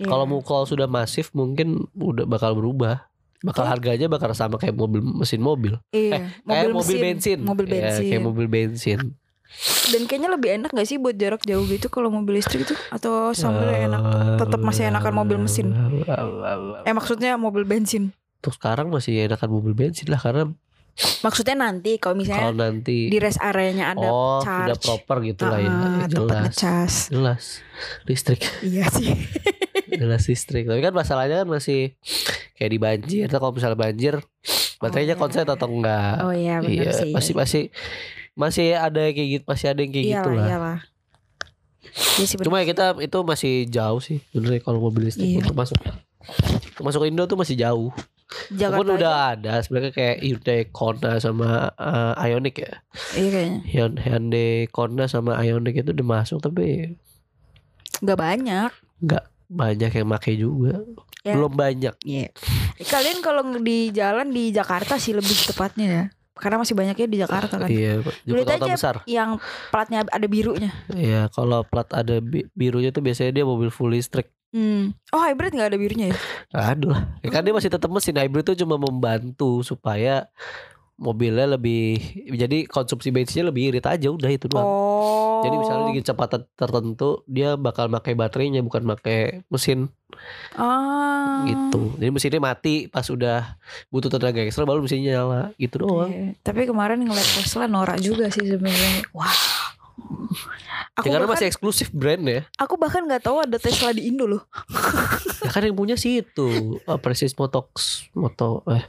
Iya. 0.00 0.08
Kalau 0.08 0.24
mau 0.24 0.40
kalau 0.40 0.64
sudah 0.64 0.88
masif 0.88 1.28
mungkin 1.36 1.88
udah 1.92 2.24
bakal 2.24 2.56
berubah. 2.56 3.09
Bakal 3.40 3.64
Kayak- 3.64 3.72
harganya 3.72 4.06
bakal 4.06 4.30
sama 4.32 4.56
kayak 4.56 4.74
mobil 4.74 5.00
mesin 5.00 5.40
mobil. 5.40 5.80
iya, 5.90 6.28
kayak 6.42 6.68
mobil 6.68 6.92
mesin, 6.92 7.00
bensin. 7.00 7.38
Mobil 7.40 7.66
Ya, 7.66 7.72
bensin. 7.74 8.04
kayak 8.06 8.22
mobil 8.22 8.46
bensin. 8.46 9.00
Dan 9.86 10.06
kayaknya 10.06 10.30
lebih 10.30 10.50
enak 10.54 10.70
gak 10.70 10.86
sih 10.86 10.94
buat 10.94 11.16
jarak 11.16 11.42
jauh 11.42 11.64
gitu 11.64 11.88
kalau 11.88 12.06
mobil 12.06 12.38
listrik 12.38 12.62
itu 12.62 12.76
atau 12.88 13.32
sambil 13.32 13.66
enak? 13.66 13.98
tetap 14.38 14.60
masih 14.60 14.86
enakan 14.86 15.12
mobil 15.16 15.36
mesin. 15.36 15.74
Eh 16.82 16.92
maksudnya 16.92 17.34
mobil 17.34 17.64
bensin. 17.64 18.14
Untuk 18.38 18.54
sekarang 18.54 18.88
masih 18.88 19.26
enakan 19.26 19.50
mobil 19.50 19.72
bensin 19.74 20.06
lah 20.06 20.16
karena 20.16 20.54
Maksudnya 21.20 21.56
nanti 21.56 21.96
kalau 21.96 22.12
kalau 22.12 22.16
misalnya 22.18 22.52
nanti 22.52 23.06
di 23.06 23.16
rest 23.16 23.38
areanya 23.38 23.92
ada 23.92 24.04
oh 24.04 24.40
charge. 24.40 24.66
sudah 24.66 24.78
proper 24.78 25.16
gitu 25.22 25.42
lah 25.44 25.58
ya 25.58 25.70
Ah, 25.70 26.04
jelas 26.06 26.44
ngecas. 26.46 26.94
jelas 27.08 27.44
listrik 28.04 28.40
Iya 28.60 28.84
sih. 28.90 29.08
jelas 30.00 30.22
listrik 30.24 30.64
tapi 30.64 30.78
kan 30.78 30.92
masalahnya 30.92 31.40
kan 31.40 31.48
masih 31.50 31.96
kayak 32.54 32.70
di 32.70 32.78
banjir 32.78 33.26
Nah, 33.26 33.38
kalau 33.38 33.52
misalnya 33.52 33.76
banjir 33.76 34.14
baterainya 34.76 35.12
iya. 35.12 35.18
konslet 35.18 35.44
atau 35.46 35.66
enggak 35.66 36.14
Oh 36.20 36.32
iya 36.32 36.58
benar 36.58 36.72
iya 36.84 36.92
sih. 36.94 37.10
masih 37.10 37.34
masih 37.34 37.62
masih 38.32 38.68
ada 38.72 39.02
kayak 39.06 39.28
gitu 39.30 39.44
masih 39.46 39.66
ada 39.66 39.80
yang 39.80 39.90
kayak 39.90 40.06
iyalah, 40.06 40.18
gitu 40.18 40.30
lah 40.32 40.46
Iyalah. 40.46 40.78
Iya 42.16 42.24
sih 42.24 42.36
benar. 42.36 42.46
cuma 42.46 42.56
ya 42.56 42.66
kita 42.66 42.84
itu 43.00 43.18
masih 43.22 43.52
jauh 43.66 44.00
sih 44.00 44.18
sebenarnya 44.30 44.60
kalau 44.60 44.78
mobil 44.80 45.04
listrik 45.04 45.26
Iya. 45.26 45.42
untuk 45.42 45.56
masuk 45.56 45.76
masuk 46.78 47.02
Indo 47.02 47.24
tuh 47.24 47.34
masih 47.34 47.56
jauh 47.56 47.90
Jakarta 48.48 48.78
Walaupun 48.78 48.88
aja. 48.88 48.96
udah 48.96 49.14
ada 49.28 49.52
sebenarnya 49.58 49.92
kayak 49.92 50.16
Hyundai 50.20 50.60
Kona 50.66 51.12
sama 51.18 51.48
eh, 51.72 52.28
Ioniq 52.28 52.56
ya. 52.56 52.72
Iya 53.12 53.28
kayaknya. 53.28 53.60
Hyun- 53.66 53.98
Hyundai 53.98 54.50
Kona 54.66 55.04
sama 55.04 55.34
Ioniq 55.36 55.76
itu 55.76 55.90
udah 55.90 56.06
masuk 56.08 56.38
tapi 56.40 56.94
Gak 58.00 58.16
banyak. 58.16 58.70
nggak 59.00 59.24
banyak 59.46 59.90
yang 59.92 60.06
make 60.06 60.32
juga. 60.32 60.78
Ya. 61.20 61.34
Belum 61.34 61.52
banyak. 61.52 61.94
Iya. 62.00 62.30
Kalian 62.80 63.18
kalau 63.18 63.42
di 63.58 63.90
jalan 63.90 64.30
di 64.30 64.48
Jakarta 64.50 64.96
sih 64.96 65.10
lebih 65.10 65.36
tepatnya 65.44 65.86
ya. 65.86 66.04
Karena 66.32 66.56
masih 66.56 66.72
banyaknya 66.72 67.04
di 67.04 67.18
Jakarta 67.18 67.54
kan. 67.58 67.68
Iya, 67.68 68.00
kota 68.00 68.56
aja 68.56 68.72
besar. 68.72 68.96
yang 69.04 69.36
platnya 69.68 70.06
ada 70.06 70.24
birunya. 70.24 70.72
Iya, 70.88 71.28
kalau 71.28 71.60
plat 71.62 71.84
ada 71.90 72.16
bi- 72.18 72.48
birunya 72.50 72.88
tuh 72.88 73.02
biasanya 73.02 73.34
dia 73.34 73.44
mobil 73.44 73.68
full 73.68 73.92
listrik. 73.92 74.32
Hmm. 74.50 74.90
Oh 75.14 75.22
hybrid 75.22 75.54
nggak 75.54 75.70
ada 75.70 75.78
birunya 75.78 76.10
ya? 76.10 76.16
Aduh 76.74 76.90
lah. 76.90 77.06
Ya 77.22 77.30
kan 77.30 77.46
dia 77.46 77.54
masih 77.54 77.70
tetap 77.70 77.86
mesin 77.86 78.18
hybrid 78.18 78.42
itu 78.42 78.66
cuma 78.66 78.74
membantu 78.76 79.62
supaya 79.62 80.26
mobilnya 81.00 81.56
lebih 81.56 81.96
jadi 82.36 82.68
konsumsi 82.68 83.08
bensinnya 83.08 83.48
lebih 83.48 83.72
irit 83.72 83.86
aja 83.88 84.12
udah 84.12 84.28
itu 84.28 84.50
doang. 84.52 84.68
Oh. 84.68 85.40
Jadi 85.40 85.56
misalnya 85.56 85.84
di 85.88 85.94
kecepatan 86.04 86.44
tertentu 86.52 87.24
dia 87.24 87.56
bakal 87.56 87.88
pakai 87.88 88.12
baterainya 88.12 88.60
bukan 88.60 88.84
pakai 88.84 89.40
mesin 89.48 89.88
Ah. 90.58 91.46
gitu. 91.48 91.96
Jadi 91.96 92.10
mesinnya 92.12 92.42
mati 92.42 92.90
pas 92.92 93.08
udah 93.08 93.56
butuh 93.88 94.12
tenaga 94.12 94.44
ekstra 94.44 94.68
baru 94.68 94.84
mesinnya 94.84 95.16
nyala 95.16 95.42
gitu 95.56 95.80
doang. 95.80 96.12
Iya. 96.12 96.36
Tapi 96.44 96.68
kemarin 96.68 97.00
ngeliat 97.00 97.28
Tesla 97.40 97.64
norak 97.64 97.96
juga 98.04 98.28
sih 98.28 98.44
sebenarnya. 98.44 99.08
Wah. 99.16 99.32
Aku 100.98 101.06
Ya, 101.06 101.16
karena 101.16 101.26
bahkan, 101.30 101.38
masih 101.38 101.46
eksklusif 101.48 101.88
brand 101.94 102.22
ya. 102.26 102.42
aku 102.58 102.74
bahkan 102.74 103.06
nggak 103.06 103.22
tahu 103.22 103.38
ada 103.38 103.56
Tesla 103.62 103.94
di 103.94 104.10
Indo 104.10 104.26
loh. 104.26 104.42
Ya 105.40 105.48
kan 105.56 105.64
yang 105.64 105.72
punya 105.72 105.96
sih 105.96 106.20
itu 106.20 106.78
uh, 106.84 107.00
Prestige 107.00 107.32
Motox 107.40 108.04
Moto 108.12 108.60
eh 108.68 108.84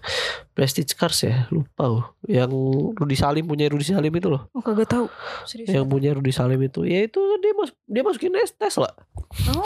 Prestige 0.52 0.94
Cars 1.00 1.24
ya 1.24 1.48
lupa 1.48 1.88
loh. 1.88 2.06
Yang 2.28 2.52
Rudi 3.00 3.16
Salim 3.16 3.48
punya 3.48 3.72
Rudi 3.72 3.88
Salim 3.88 4.12
itu 4.12 4.28
loh. 4.28 4.52
Oh 4.52 4.60
kagak 4.60 4.92
tahu. 4.92 5.08
Serius. 5.48 5.72
Yang 5.72 5.88
punya 5.88 6.12
Rudi 6.12 6.36
Salim 6.36 6.60
itu 6.60 6.84
ya 6.84 7.08
itu 7.08 7.18
dia 7.40 7.56
mas 7.56 7.72
dia 7.88 8.04
masukin 8.04 8.36
Tesla. 8.36 8.92
Oh. 9.56 9.64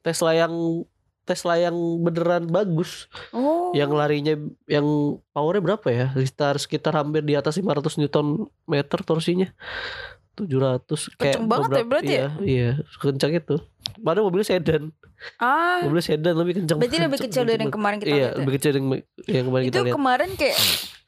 Tesla 0.00 0.32
yang 0.32 0.82
Tesla 1.22 1.54
yang 1.54 1.76
beneran 2.02 2.50
bagus. 2.50 3.06
Oh. 3.30 3.70
Yang 3.76 3.90
larinya 3.94 4.34
yang 4.66 4.86
powernya 5.30 5.62
berapa 5.62 5.86
ya? 5.92 6.06
Sekitar 6.18 6.58
sekitar 6.58 6.92
hampir 6.98 7.22
di 7.22 7.38
atas 7.38 7.54
500 7.60 8.00
Newton 8.02 8.50
meter 8.66 8.98
torsinya. 9.06 9.52
700 10.34 10.88
kayak 11.12 11.36
Kenceng 11.36 11.46
banget 11.46 11.68
ya 11.68 11.72
beberapa- 11.74 11.88
berarti 11.90 12.12
iya, 12.12 12.26
Iya, 12.40 12.70
kencang 12.96 13.32
itu. 13.34 13.56
Padahal 13.94 14.24
mobilnya 14.24 14.48
sedan. 14.48 14.82
Ah. 15.36 15.84
Mobilnya 15.84 16.06
sedan 16.06 16.34
lebih 16.34 16.54
kencang. 16.58 16.78
Berarti 16.78 16.96
lebih 16.98 17.18
kecil 17.20 17.42
dari 17.44 17.60
yang 17.60 17.70
kemarin 17.70 17.96
kita 17.98 18.08
Iya, 18.08 18.16
lihat. 18.16 18.28
ya? 18.28 18.38
lebih 18.38 18.52
kecil 18.54 18.72
yang, 18.72 18.86
yang 19.26 19.44
kemarin 19.46 19.64
Itu 19.64 19.70
kita 19.70 19.80
lihat. 19.82 19.94
kemarin 19.94 20.30
kayak 20.34 20.56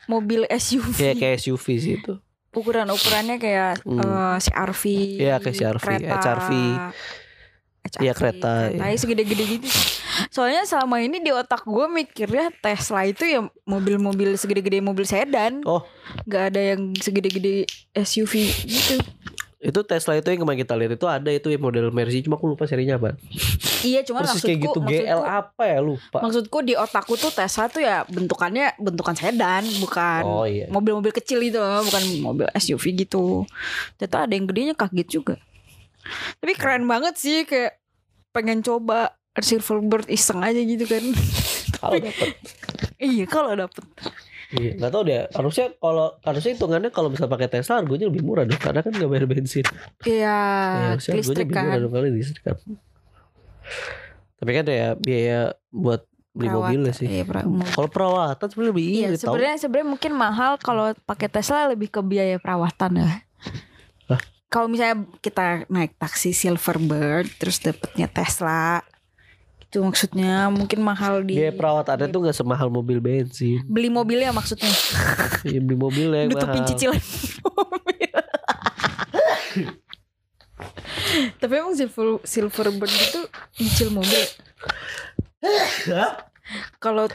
mobil 0.06 0.40
SUV. 0.46 0.94
Kayak 0.94 1.16
kayak 1.18 1.34
SUV 1.38 1.66
sih 1.74 1.92
itu. 1.98 2.12
Ukuran-ukurannya 2.52 3.36
kayak 3.36 3.82
Hmm. 3.82 3.98
eh, 3.98 4.36
CRV. 4.38 4.82
Iya, 5.18 5.34
kayak 5.38 5.56
CR-V, 5.56 5.82
kereta, 5.82 6.14
HRV. 6.14 6.50
HRV, 7.82 8.00
Iya, 8.00 8.12
kereta, 8.12 8.52
kereta 8.70 8.84
iya. 8.86 8.96
segede-gede 8.96 9.44
gitu. 9.50 9.68
Soalnya 10.30 10.62
selama 10.64 11.00
ini 11.02 11.20
di 11.20 11.30
otak 11.30 11.64
gue 11.64 11.86
mikirnya 11.88 12.50
Tesla 12.60 13.06
itu 13.06 13.24
ya 13.24 13.40
mobil-mobil 13.64 14.34
segede-gede 14.38 14.82
mobil 14.84 15.06
sedan. 15.08 15.62
Oh. 15.64 15.82
Gak 16.28 16.54
ada 16.54 16.60
yang 16.74 16.94
segede-gede 16.98 17.66
SUV 17.94 18.50
gitu. 18.68 18.96
Itu 19.64 19.80
Tesla 19.80 20.20
itu 20.20 20.28
yang 20.28 20.44
kemarin 20.44 20.60
kita 20.60 20.76
lihat 20.76 20.92
itu 21.00 21.06
ada 21.08 21.30
itu 21.32 21.48
yang 21.48 21.64
model 21.64 21.88
Mercy 21.88 22.20
cuma 22.20 22.36
aku 22.36 22.52
lupa 22.52 22.68
serinya 22.68 23.00
apa. 23.00 23.16
Iya, 23.80 24.04
cuman 24.04 24.24
Persis 24.24 24.40
maksudku, 24.40 24.48
kayak 24.48 24.60
gitu 24.60 24.78
GL 24.80 25.20
maksudku, 25.20 25.24
apa 25.28 25.64
ya 25.68 25.78
lupa. 25.80 26.18
maksudku 26.20 26.58
di 26.64 26.74
otakku 26.76 27.14
tuh 27.16 27.32
Tesla 27.32 27.68
tuh 27.68 27.80
ya 27.84 28.04
bentukannya 28.08 28.76
bentukan 28.80 29.12
sedan, 29.16 29.64
bukan 29.80 30.22
Oh 30.24 30.44
iya. 30.48 30.68
mobil-mobil 30.68 31.12
kecil 31.12 31.40
itu 31.44 31.60
bukan 31.60 32.02
mobil 32.24 32.46
SUV 32.56 33.04
gitu 33.04 33.44
ternyata 34.00 34.24
ada 34.24 34.32
yang 34.32 34.46
gedenya 34.48 34.74
kaget 34.76 35.08
juga 35.08 35.34
tapi 36.40 36.52
keren 36.56 36.84
banget 36.84 37.16
sih 37.16 37.44
kayak 37.48 37.80
pengen 38.32 38.60
coba 38.60 39.16
Silverbird 39.36 40.06
iseng 40.06 40.38
aja 40.38 40.56
gitu 40.56 40.84
kan 40.84 41.02
Kalau 41.76 41.98
dapet. 41.98 42.28
iya 42.96 43.24
kalau 43.24 43.50
dapet 43.52 43.82
Iya, 44.50 44.70
nggak 44.76 44.86
tahu 44.88 45.02
deh. 45.04 45.26
Harusnya 45.28 45.66
kalau 45.74 46.14
harusnya 46.20 46.50
hitungannya 46.52 46.86
kalau 46.88 47.08
bisa 47.08 47.26
pakai 47.26 47.48
Tesla 47.48 47.82
harganya 47.82 48.06
lebih 48.06 48.22
murah 48.22 48.44
dong 48.44 48.54
karena 48.56 48.80
kan 48.80 48.92
nggak 48.92 49.08
bayar 49.08 49.26
bensin. 49.26 49.66
iya 50.04 50.38
Ya, 50.86 50.88
harusnya 50.92 51.10
harganya 51.10 51.18
listrik 51.18 51.42
lebih 51.42 51.56
murah 51.56 51.66
kan 51.66 51.80
dong 51.80 51.92
kali 51.92 52.08
listrik 52.12 52.42
kan. 52.44 52.56
Tapi 54.36 54.50
kan 54.52 54.64
ya 54.68 54.88
biaya 54.94 55.40
buat 55.68 56.06
beli 56.30 56.46
Perawatan. 56.46 56.66
mobilnya 56.68 56.92
sih. 56.92 57.06
iya, 57.08 57.24
mo- 57.42 57.62
Kalau 57.64 57.88
perawatan 57.88 58.46
sebenarnya 58.46 58.70
lebih 58.70 58.84
iya 58.86 59.08
tau. 59.10 59.18
sebenarnya 59.24 59.56
sebenarnya 59.56 59.88
mungkin 59.88 60.12
mahal 60.12 60.52
kalau 60.56 60.86
pakai 61.00 61.28
Tesla 61.28 61.66
lebih 61.66 61.88
ke 61.88 62.00
biaya 62.00 62.36
perawatan 62.36 62.92
ya 62.96 63.10
kalau 64.46 64.66
misalnya 64.66 65.02
kita 65.18 65.66
naik 65.66 65.94
taksi 65.96 66.30
Silverbird 66.30 67.26
terus 67.36 67.58
dapetnya 67.58 68.06
Tesla 68.06 68.86
itu 69.74 69.82
maksudnya 69.82 70.46
mungkin 70.54 70.86
mahal 70.86 71.26
di 71.26 71.34
Biaya 71.34 71.50
perawatannya 71.50 72.06
tuh 72.06 72.22
nggak 72.22 72.36
semahal 72.38 72.70
mobil 72.70 73.02
bensin. 73.02 73.58
beli 73.66 73.90
mobilnya 73.90 74.30
maksudnya 74.30 74.70
Iya 75.50 75.58
beli 75.58 75.74
mobilnya 75.74 76.22
yang 76.22 76.30
nutupin 76.30 76.62
mahal. 76.62 76.70
cicilan 76.70 77.02
mobil. 77.42 78.14
Tapi 81.42 81.52
emang 81.58 81.74
silver 81.74 82.22
Silverbird 82.22 82.94
itu 82.94 83.20
nyicil 83.58 83.90
mobil. 83.90 84.22
Kalau 86.78 87.10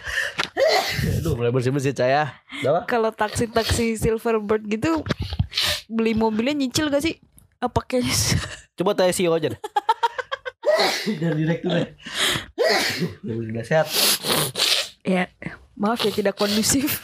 Aduh 1.16 1.34
mulai 1.40 1.56
bersih-bersih 1.56 1.96
caya. 1.96 2.36
Apa? 2.60 2.84
kalau 2.84 3.16
taksi-taksi 3.16 3.96
Silverbird 3.96 4.68
gitu 4.68 5.00
beli 5.88 6.12
mobilnya 6.12 6.60
nyicil 6.60 6.92
gak 6.92 7.08
sih? 7.08 7.24
Apa 7.60 7.88
kayaknya 7.88 8.16
Coba 8.76 8.96
tanya 8.96 9.16
CEO 9.16 9.32
aja 9.32 9.48
deh. 9.52 9.62
Dari 11.20 11.36
direktur 11.38 11.72
deh. 11.74 11.90
Udah 13.24 13.64
sehat. 13.64 13.88
ya 15.02 15.26
maaf 15.74 16.00
ya 16.02 16.12
tidak 16.12 16.36
kondusif. 16.36 17.00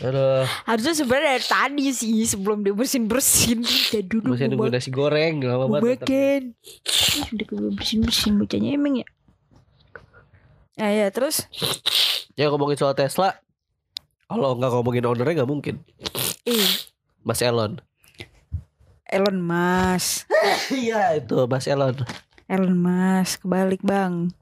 Aduh, 0.00 0.44
Harusnya 0.64 0.94
sebenarnya 0.94 1.36
dari 1.36 1.46
tadi 1.46 1.84
sih 1.90 2.24
sebelum 2.24 2.62
dia 2.62 2.72
bersin 2.72 3.04
bersin 3.04 3.60
dia 3.60 4.00
duduk 4.00 4.32
masih 4.32 4.48
nunggu 4.48 4.68
nasi 4.68 4.88
goreng 4.88 5.40
lama 5.40 5.66
mau 5.66 5.76
banget. 5.76 6.04
makan. 6.04 6.42
Ih, 6.56 7.26
Udah 7.36 7.46
bersin 7.74 8.00
bersin 8.00 8.32
bacanya 8.36 8.70
emang 8.72 9.00
ya. 9.00 9.06
Ya 10.74 10.88
ya 10.88 11.06
terus 11.10 11.44
Ya 12.32 12.48
ngomongin 12.48 12.80
soal 12.80 12.96
Tesla, 12.96 13.36
kalau 14.24 14.56
nggak 14.56 14.72
ngomongin 14.72 15.04
ownernya 15.04 15.44
nggak 15.44 15.50
mungkin. 15.50 15.74
Ih, 16.48 16.68
Mas 17.20 17.44
Elon. 17.44 17.76
Elon 19.04 19.36
Musk. 19.36 20.24
Iya 20.72 21.18
itu 21.20 21.36
Mas 21.44 21.66
Elon. 21.66 21.92
Elon 22.50 22.74
Musk 22.74 23.46
kebalik 23.46 23.78
bang. 23.80 24.34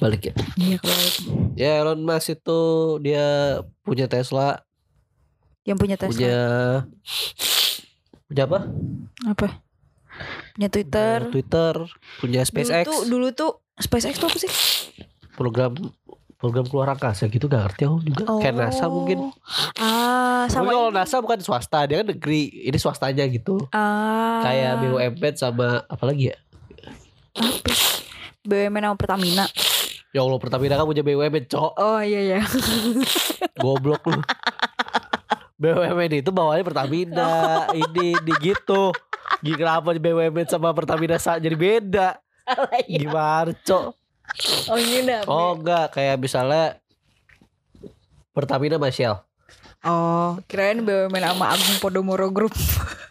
Balik 0.00 0.32
ya. 0.32 0.34
Iya 0.56 0.76
kebalik. 0.80 1.14
Ya 1.60 1.70
Elon 1.84 2.00
Musk 2.00 2.32
itu 2.32 2.60
dia 3.04 3.60
punya 3.84 4.08
Tesla, 4.08 4.64
Yang 5.68 5.78
punya 5.78 5.96
Tesla. 6.00 6.16
punya 6.16 6.38
punya 8.24 8.42
apa? 8.48 8.58
Apa? 9.28 9.48
Punya 10.56 10.68
Twitter. 10.72 11.18
Punya 11.20 11.32
Twitter, 11.32 11.74
punya 12.18 12.40
SpaceX, 12.42 12.84
Dulu 12.84 12.96
tuh, 12.96 13.00
dulu 13.04 13.28
tuh 13.30 13.50
SpaceX 13.76 14.16
tuh 14.16 14.28
apa 14.28 14.38
sih? 14.40 14.52
program 15.36 15.72
program 16.36 16.64
keluar 16.64 16.92
angkasa 16.92 17.28
gitu 17.28 17.44
gak 17.44 17.68
ngerti 17.68 17.82
aku 17.84 17.96
juga. 18.00 18.24
Kayak 18.40 18.56
NASA 18.56 18.88
mungkin. 18.88 19.28
Ah, 19.76 20.48
sama 20.48 20.72
kalau. 20.72 20.88
NASA 20.88 21.16
bukan 21.20 21.40
swasta, 21.40 21.84
dia 21.84 22.00
kan 22.00 22.08
negeri. 22.08 22.48
Ini 22.64 22.76
swastanya 22.76 23.24
gitu. 23.28 23.68
Ah. 23.72 24.40
Kayak 24.40 24.80
BUMN 24.80 25.34
sama 25.36 25.84
apa 25.84 26.04
lagi 26.04 26.32
ya? 26.32 26.36
Apa? 27.38 27.72
BUMN 28.40 28.82
sama 28.82 28.96
Pertamina. 28.96 29.44
Ya 30.10 30.26
Allah 30.26 30.40
Pertamina 30.42 30.74
kan 30.74 30.88
punya 30.88 31.04
BUMN, 31.04 31.44
cok. 31.46 31.72
Oh 31.78 32.00
iya 32.02 32.20
iya. 32.24 32.40
Goblok 33.54 34.02
lu. 34.10 34.20
BUMN 35.60 36.24
itu 36.24 36.30
bawahnya 36.32 36.64
Pertamina. 36.64 37.30
ini 37.70 38.16
di 38.18 38.32
gitu. 38.42 38.90
Gini 39.40 39.54
kenapa 39.54 39.94
BUMN 39.94 40.48
sama 40.48 40.74
Pertamina 40.74 41.20
sa- 41.20 41.38
jadi 41.38 41.54
beda? 41.54 42.18
Salah 42.42 42.80
ya. 42.82 42.98
Gimana, 42.98 43.52
cok? 43.54 43.84
Oh 44.66 44.78
ini 44.78 45.06
udah. 45.06 45.20
Oh 45.28 45.54
enggak, 45.54 45.94
kayak 45.94 46.16
misalnya 46.18 46.80
Pertamina 48.32 48.78
sama 48.78 48.90
Shell. 48.90 49.14
Oh, 49.80 50.36
kirain 50.44 50.82
BUMN 50.82 51.24
sama 51.24 51.54
Agung 51.54 51.78
Podomoro 51.78 52.28
Group. 52.32 52.52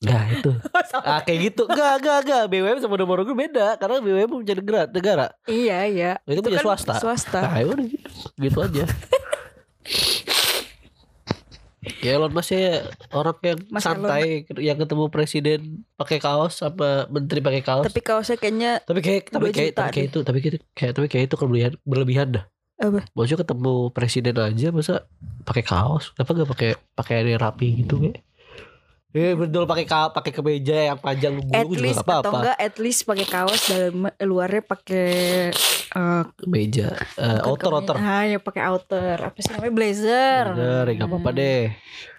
Nah 0.00 0.22
itu. 0.32 0.50
Ah 1.06 1.20
kayak 1.22 1.52
gitu. 1.52 1.62
Enggak, 1.70 2.02
enggak, 2.02 2.18
enggak. 2.26 2.42
BUMN 2.50 2.78
sama 2.82 2.92
Podomoro 2.98 3.22
Group 3.22 3.38
beda 3.38 3.78
karena 3.78 4.02
BUMN 4.02 4.28
punya 4.28 4.54
negara, 4.58 4.82
negara. 4.90 5.26
iya 5.46 5.86
iya. 5.86 6.10
Itu 6.26 6.42
punya 6.42 6.60
kan 6.60 6.66
swasta. 6.66 6.94
Swasta. 6.98 7.40
Nah, 7.40 7.56
ya 7.62 7.66
udah 7.68 7.86
gitu. 7.86 8.08
Gitu 8.36 8.58
aja. 8.58 8.84
ya 12.04 12.10
Elon 12.16 12.32
Musk 12.32 12.52
ya 12.52 12.84
orang 13.16 13.36
yang 13.40 13.58
Mas 13.72 13.84
santai 13.84 14.44
yang 14.60 14.76
ketemu 14.76 15.04
presiden 15.08 15.60
pakai 15.96 16.20
kaos 16.20 16.60
sama 16.60 17.08
menteri 17.08 17.40
pakai 17.40 17.62
kaos. 17.64 17.84
Tapi 17.88 18.00
kaosnya 18.04 18.36
kayaknya 18.36 18.72
Tapi 18.84 19.00
kayak 19.00 19.32
tapi 19.32 19.48
kayak 19.52 19.72
tapi 19.76 19.90
kayak 19.96 20.08
itu 20.12 20.18
tapi 20.20 20.38
kayak 20.44 20.60
kayak 20.76 20.92
tapi 20.96 21.06
kayak 21.08 21.24
itu 21.28 21.36
berlebihan 21.40 21.72
berlebihan 21.84 22.28
dah. 22.36 22.44
Apa? 22.80 23.04
Maksudnya 23.12 23.44
ketemu 23.44 23.74
presiden 23.92 24.36
aja 24.40 24.68
masa 24.72 24.94
pakai 25.44 25.64
kaos? 25.64 26.16
Kenapa 26.16 26.32
gak 26.32 26.50
pakai 26.56 26.70
pakai 26.96 27.16
yang 27.28 27.40
rapi 27.40 27.84
gitu 27.84 28.00
kayak? 28.00 28.24
Eh 29.10 29.34
betul 29.34 29.66
pakai 29.66 29.82
ka 29.82 30.06
pakai 30.08 30.30
kemeja 30.30 30.76
yang 30.86 30.94
panjang 30.94 31.34
lu 31.34 31.42
At 31.50 31.66
juga 31.66 31.82
least 31.82 31.98
gak 31.98 32.06
apa-apa. 32.06 32.22
atau 32.22 32.32
enggak 32.38 32.56
at 32.56 32.74
least 32.78 33.00
pakai 33.02 33.26
kaos 33.26 33.62
dalam 33.66 33.96
luarnya 34.22 34.62
pakai 34.62 35.08
eh 35.90 36.22
Kemeja, 36.36 36.94
uh, 37.16 37.42
outer 37.44 37.70
outer. 37.74 37.96
Ah, 37.98 38.22
ya 38.22 38.38
pakai 38.38 38.62
outer. 38.64 39.18
Apa 39.18 39.34
sih 39.36 39.50
namanya 39.50 39.74
blazer? 39.74 40.44
Bener, 40.54 40.84
ya 40.86 40.94
gak 40.96 41.08
apa-apa 41.10 41.26
Hmm, 41.28 41.38
deh. 41.38 41.64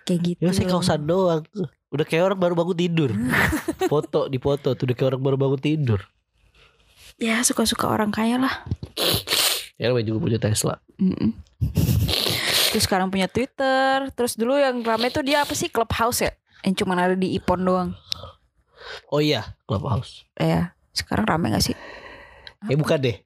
Kayak 0.03 0.19
gitu. 0.21 0.39
Ya 0.41 0.51
saya 0.51 0.67
kaosan 0.67 1.01
doang. 1.01 1.48
Udah 1.88 2.03
kayak 2.03 2.24
orang 2.25 2.39
baru 2.41 2.53
bangun 2.53 2.75
tidur. 2.77 3.12
foto 3.91 4.27
di 4.27 4.36
foto 4.36 4.75
tuh 4.75 4.83
udah 4.83 4.95
kayak 4.95 5.10
orang 5.10 5.24
baru 5.24 5.38
bangun 5.38 5.62
tidur. 5.62 6.00
Ya 7.15 7.39
suka-suka 7.39 7.88
orang 7.88 8.12
kaya 8.12 8.36
lah. 8.36 8.67
Ya 9.75 9.88
namanya 9.88 10.12
juga 10.12 10.19
punya 10.21 10.38
Tesla. 10.38 10.75
Mm-mm. 10.98 11.31
Terus 12.69 12.83
sekarang 12.83 13.07
punya 13.07 13.25
Twitter. 13.25 14.12
Terus 14.12 14.36
dulu 14.36 14.55
yang 14.55 14.79
rame 14.81 15.07
tuh 15.07 15.21
dia 15.21 15.41
apa 15.41 15.53
sih 15.53 15.67
Clubhouse 15.67 16.19
ya? 16.19 16.31
Yang 16.62 16.74
cuma 16.84 16.94
ada 16.94 17.18
di 17.18 17.34
Ipon 17.34 17.65
doang. 17.65 17.89
Oh 19.10 19.22
iya, 19.22 19.58
Clubhouse. 19.65 20.25
Ya, 20.36 20.74
sekarang 20.91 21.25
rame 21.25 21.53
gak 21.53 21.63
sih? 21.63 21.77
Eh 22.70 22.77
bukan 22.77 22.98
deh. 23.01 23.18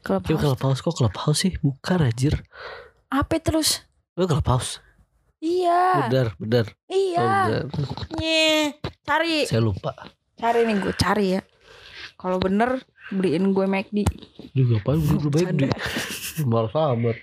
Clubhouse. 0.00 0.40
Clubhouse 0.40 0.80
kok 0.80 0.96
Clubhouse 0.96 1.38
sih? 1.40 1.52
Bukan 1.60 2.04
anjir. 2.04 2.40
Apa 3.08 3.40
terus? 3.40 3.84
Lu 4.16 4.24
Clubhouse. 4.24 4.80
Iya. 5.40 6.08
Bener, 6.08 6.26
bener. 6.36 6.64
Oh, 6.68 6.92
Iya. 6.92 7.64
Nye, 8.20 8.76
cari. 9.04 9.48
Saya 9.48 9.64
lupa. 9.64 9.96
Cari 10.36 10.68
nih 10.68 10.76
gue 10.80 10.94
cari 10.96 11.26
ya. 11.36 11.42
Kalau 12.20 12.36
bener 12.36 12.84
beliin 13.08 13.52
gue 13.52 13.64
McD. 13.64 14.04
Juga 14.52 14.76
beli 14.84 15.04
lu 15.16 15.28
baik 15.32 15.46
Canda. 15.56 15.68
deh. 15.68 15.72
Malas 16.44 16.76
amat. 16.76 17.16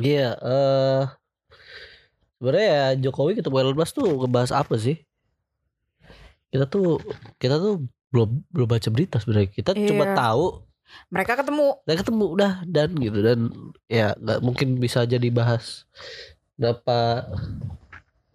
Iya, 0.00 0.28
eh 0.40 1.02
sebenarnya 2.40 2.66
ya 2.66 2.84
Jokowi 2.98 3.36
ketemu 3.36 3.56
Elon 3.58 3.76
Musk 3.76 3.94
tuh 3.94 4.08
ngebahas 4.16 4.50
apa 4.50 4.74
sih? 4.74 4.96
Kita 6.48 6.64
tuh 6.64 6.98
kita 7.36 7.56
tuh 7.56 7.84
belum 8.08 8.42
belum 8.48 8.66
baca 8.66 8.88
berita 8.88 9.16
sebenarnya. 9.16 9.52
Kita 9.52 9.70
cuma 9.76 10.04
Iya. 10.04 10.16
tahu 10.16 10.44
Mereka 11.06 11.38
ketemu. 11.38 11.68
dan 11.84 11.94
ketemu 11.94 12.24
udah 12.26 12.52
dan 12.64 12.88
gitu 12.92 13.18
dan 13.20 13.38
ya 13.86 14.16
nggak 14.16 14.40
mungkin 14.40 14.74
bisa 14.76 15.04
jadi 15.04 15.28
bahas 15.28 15.86
kenapa 16.52 17.30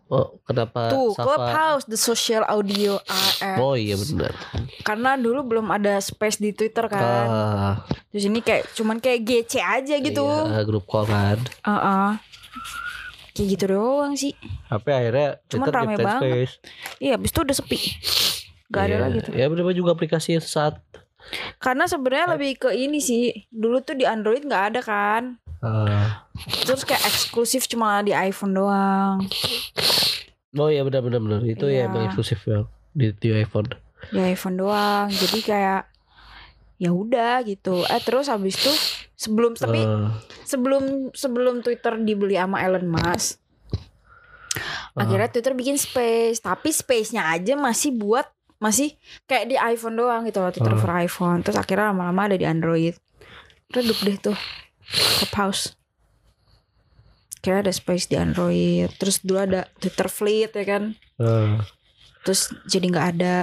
oh 0.08 0.40
kenapa 0.42 0.88
Tuh, 0.88 1.12
Safa- 1.12 1.36
Clubhouse, 1.36 1.84
the 1.84 1.98
social 1.98 2.46
audio 2.46 2.96
AR. 3.04 3.60
oh 3.60 3.76
iya 3.76 3.98
benar 3.98 4.32
Karena 4.82 5.18
dulu 5.18 5.44
belum 5.44 5.68
ada 5.68 6.00
space 6.00 6.38
di 6.38 6.54
Twitter 6.54 6.88
kan. 6.88 7.26
ah 7.28 7.76
Terus 8.08 8.24
ini 8.24 8.40
kayak 8.40 8.72
cuman 8.72 8.98
kayak 8.98 9.20
GC 9.20 9.54
aja 9.58 9.96
gitu. 9.98 10.24
iya, 10.24 10.62
grup 10.62 10.86
call 10.86 11.04
kan 11.04 11.36
Heeh. 11.60 12.10
Kayak 13.36 13.48
gitu 13.52 13.66
doang 13.70 14.16
sih. 14.16 14.32
tapi 14.66 14.90
akhirnya 14.90 15.44
Cuman 15.46 15.68
Twitter 15.68 15.76
rame 15.78 15.96
banget. 16.00 16.22
space 16.24 16.54
Iya, 16.98 17.12
abis 17.16 17.30
itu 17.30 17.40
udah 17.42 17.56
sepi. 17.56 17.80
Gak 18.66 18.82
ada 18.82 18.90
Iya, 18.90 19.00
lagi 19.02 19.18
tuh. 19.22 19.32
ya 19.34 19.46
benar 19.46 19.74
juga 19.74 19.92
aplikasi 19.92 20.30
yang 20.34 20.42
saat 20.42 20.80
Karena 21.58 21.84
sebenarnya 21.84 22.34
lebih 22.34 22.52
ke 22.56 22.70
ini 22.72 22.98
sih. 22.98 23.50
Dulu 23.50 23.82
tuh 23.82 23.94
di 23.94 24.06
Android 24.06 24.42
nggak 24.42 24.64
ada 24.72 24.82
kan. 24.82 25.24
ah 25.60 26.30
Terus 26.62 26.82
kayak 26.84 27.02
eksklusif 27.04 27.66
cuma 27.66 28.00
di 28.00 28.14
iPhone 28.14 28.54
doang. 28.54 29.26
oh 30.54 30.70
iya 30.70 30.82
benar 30.82 31.02
benar 31.02 31.20
benar 31.20 31.42
itu 31.44 31.66
Iya. 31.66 31.86
ya 31.86 31.90
emang 31.90 32.06
eksklusif 32.06 32.40
ya 32.42 32.64
di, 32.92 33.12
di 33.12 33.30
iPhone 33.36 33.68
Di 34.08 34.22
iPhone 34.24 34.56
doang. 34.56 35.10
Jadi 35.10 35.40
kayak 35.42 35.90
ya 36.78 36.90
udah 36.90 37.42
gitu. 37.42 37.84
Eh 37.84 38.00
terus 38.00 38.30
habis 38.30 38.56
itu 38.56 38.72
sebelum 39.16 39.56
tapi 39.56 39.80
Ah, 39.80 40.12
sebelum 40.44 41.10
sebelum 41.12 41.60
Twitter 41.60 41.96
dibeli 41.98 42.36
sama 42.36 42.60
Elon 42.60 42.86
Musk, 42.86 43.40
akhirnya 44.94 45.28
Twitter 45.28 45.52
bikin 45.52 45.76
space. 45.76 46.40
Tapi 46.40 46.70
space-nya 46.70 47.28
aja 47.28 47.56
masih 47.56 47.92
buat 47.92 48.28
masih 48.56 48.96
kayak 49.26 49.46
di 49.46 49.56
iPhone 49.58 49.96
doang 49.96 50.24
gitu 50.24 50.40
loh 50.40 50.50
Twitter 50.50 50.74
Ah. 50.74 50.80
for 50.80 50.92
iPhone. 50.94 51.40
Terus 51.42 51.56
akhirnya 51.56 51.92
lama-lama 51.92 52.28
ada 52.28 52.36
di 52.36 52.44
Android. 52.44 52.96
Redup 53.68 54.00
deh 54.00 54.18
tuh 54.22 54.38
Clubhouse. 55.20 55.76
Kira 57.40 57.62
ada 57.62 57.70
space 57.70 58.08
di 58.08 58.16
Android. 58.16 58.90
Terus 58.96 59.22
dulu 59.22 59.38
ada 59.38 59.68
Twitter 59.78 60.08
Fleet 60.08 60.52
ya 60.52 60.66
kan. 60.66 60.84
ah. 61.18 61.62
Terus 62.24 62.50
jadi 62.66 62.86
nggak 62.90 63.08
ada 63.16 63.34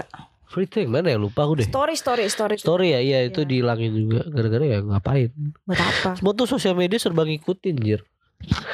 free 0.52 0.66
thing 0.66 0.86
mana 0.86 1.08
ya 1.08 1.16
lupa 1.16 1.42
aku 1.42 1.56
deh 1.56 1.64
story 1.64 1.96
story 1.96 2.28
story. 2.28 2.56
story 2.56 2.86
ya 2.90 3.00
iya 3.00 3.18
itu 3.24 3.40
Iya. 3.40 3.48
dihilangin 3.48 3.92
juga 3.96 4.20
gara-gara 4.26 4.64
ya 4.66 4.78
ngapain 4.80 5.32
Buat 5.64 5.80
apa? 5.80 6.10
semua 6.14 6.32
tuh 6.32 6.44
sosial 6.46 6.74
media 6.74 6.96
serba 6.96 7.24
ngikutin 7.24 7.76
jir 7.78 8.04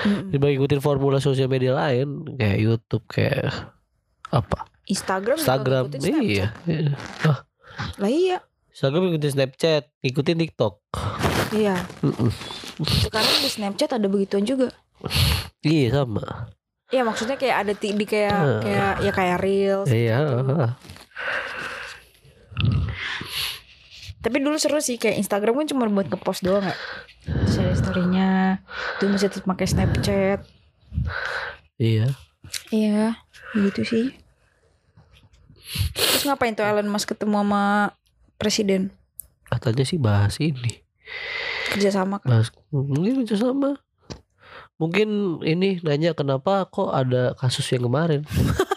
Mm-mm. 0.01 0.29
serba 0.29 0.47
ngikutin 0.49 0.81
formula 0.81 1.19
sosial 1.19 1.47
media 1.47 1.73
lain 1.73 2.27
kayak 2.35 2.59
YouTube 2.59 3.07
kayak 3.07 3.47
apa 4.29 4.67
Instagram 4.85 5.37
Instagram 5.37 5.85
iya 6.01 6.19
iya. 6.67 6.93
Lah 7.97 8.11
iya. 8.11 8.43
Instagram 8.69 9.07
ngikutin 9.07 9.33
Snapchat 9.33 9.87
ngikutin 10.01 10.37
TikTok 10.41 10.75
Iya. 11.49 11.81
Mm-mm. 12.01 12.29
Sekarang 12.83 13.35
di 13.39 13.49
Snapchat 13.49 13.91
ada 13.91 14.05
begituan 14.05 14.43
juga. 14.43 14.69
iya 15.63 15.95
sama 15.95 16.49
Iya 16.89 17.05
maksudnya 17.05 17.37
kayak 17.37 17.57
ada 17.63 17.73
di 17.73 18.03
kayak 18.03 18.33
Ah. 18.33 18.61
kayak 18.61 18.93
ya 18.99 19.13
kayak 19.13 19.39
reels. 19.39 19.89
iya 19.89 20.17
ah. 20.19 20.73
Tapi 24.29 24.45
dulu 24.45 24.61
seru 24.61 24.77
sih 24.79 25.01
kayak 25.01 25.17
Instagram 25.17 25.57
kan 25.57 25.67
cuma 25.73 25.89
buat 25.89 26.05
ngepost 26.05 26.45
doang 26.45 26.69
gak? 26.69 26.77
Share 27.49 27.73
story-nya. 27.73 28.61
Tuh 29.01 29.09
masih 29.09 29.33
tetap 29.33 29.49
pakai 29.49 29.65
Snapchat. 29.65 30.45
iya 31.81 32.13
Iya, 32.69 33.17
gitu 33.57 33.81
sih. 33.89 34.07
Terus 35.97 36.29
ngapain 36.29 36.53
tuh 36.53 36.69
Elon 36.69 36.89
Musk 36.89 37.17
ketemu 37.17 37.41
sama 37.41 37.65
presiden? 38.37 38.93
katanya 39.49 39.85
sih 39.89 39.97
bahas 39.97 40.37
ini 40.45 40.85
Kerja 41.73 41.89
sama 41.89 42.21
kan? 42.21 42.29
bahas 42.29 42.53
mungkin 42.69 43.25
kerja 43.25 43.49
sama 43.49 43.81
mungkin 44.77 45.41
ini 45.41 45.81
nanya 45.81 46.13
kenapa 46.13 46.69
kok 46.69 46.93
ada 46.93 47.33
kasus 47.33 47.65
yang 47.73 47.89
kemarin 47.89 48.29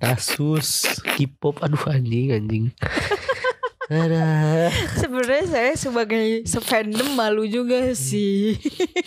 kasus 0.00 0.88
K-pop 1.04 1.60
aduh 1.60 1.84
anjing 1.86 2.32
anjing 2.32 2.64
ada 3.90 4.70
Sebenarnya 4.94 5.44
saya 5.50 5.72
sebagai 5.74 6.46
fandom 6.62 7.10
malu 7.18 7.42
juga 7.42 7.90
sih. 7.90 8.54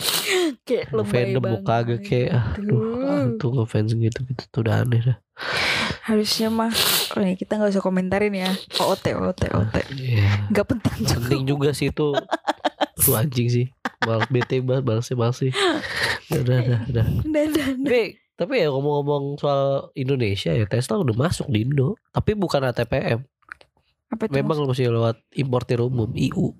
kayak 0.68 0.92
lebay 0.92 1.08
fandom 1.32 1.40
banget. 1.40 1.56
mau 1.56 1.64
kagak 1.64 2.00
kayak 2.04 2.30
aduh 2.60 3.00
ah, 3.00 3.24
tuh 3.40 3.50
ngefans 3.56 3.96
gitu 3.96 4.18
gitu 4.28 4.42
tuh 4.52 4.60
udah 4.60 4.84
aneh 4.84 5.00
dah 5.00 5.16
Harusnya 6.04 6.52
mah 6.52 6.68
oh, 7.16 7.22
ya, 7.24 7.32
kita 7.32 7.56
nggak 7.56 7.72
usah 7.72 7.80
komentarin 7.80 8.36
ya. 8.36 8.52
OOT 8.76 9.16
OOT 9.16 9.40
OOT. 9.56 9.74
Iya. 9.96 10.52
Gak 10.52 10.66
penting 10.76 10.94
juga. 11.00 11.16
penting 11.16 11.42
juga 11.48 11.68
sih 11.72 11.88
itu 11.88 12.12
tuh 13.00 13.14
anjing 13.16 13.48
sih 13.48 13.66
malas 14.04 14.28
bete 14.28 14.60
banget 14.60 14.84
malas 15.16 15.40
sih 15.40 15.50
udah 16.28 16.60
udah 16.60 16.80
Udah, 16.92 17.04
udah, 17.24 17.66
udah. 17.80 18.08
Tapi 18.34 18.52
ya 18.58 18.68
ngomong-ngomong 18.68 19.38
soal 19.38 19.62
Indonesia 19.92 20.50
ya 20.50 20.64
Tesla 20.64 20.98
udah 20.98 21.14
masuk 21.14 21.46
di 21.46 21.62
Indo. 21.62 21.94
Tapi 22.08 22.34
bukan 22.34 22.62
ATPM 22.64 23.22
Apa 24.08 24.22
itu 24.24 24.32
memang 24.32 24.62
masih 24.64 24.90
lewat 24.90 25.18
importir 25.32 25.78
umum 25.78 26.10
IU 26.10 26.54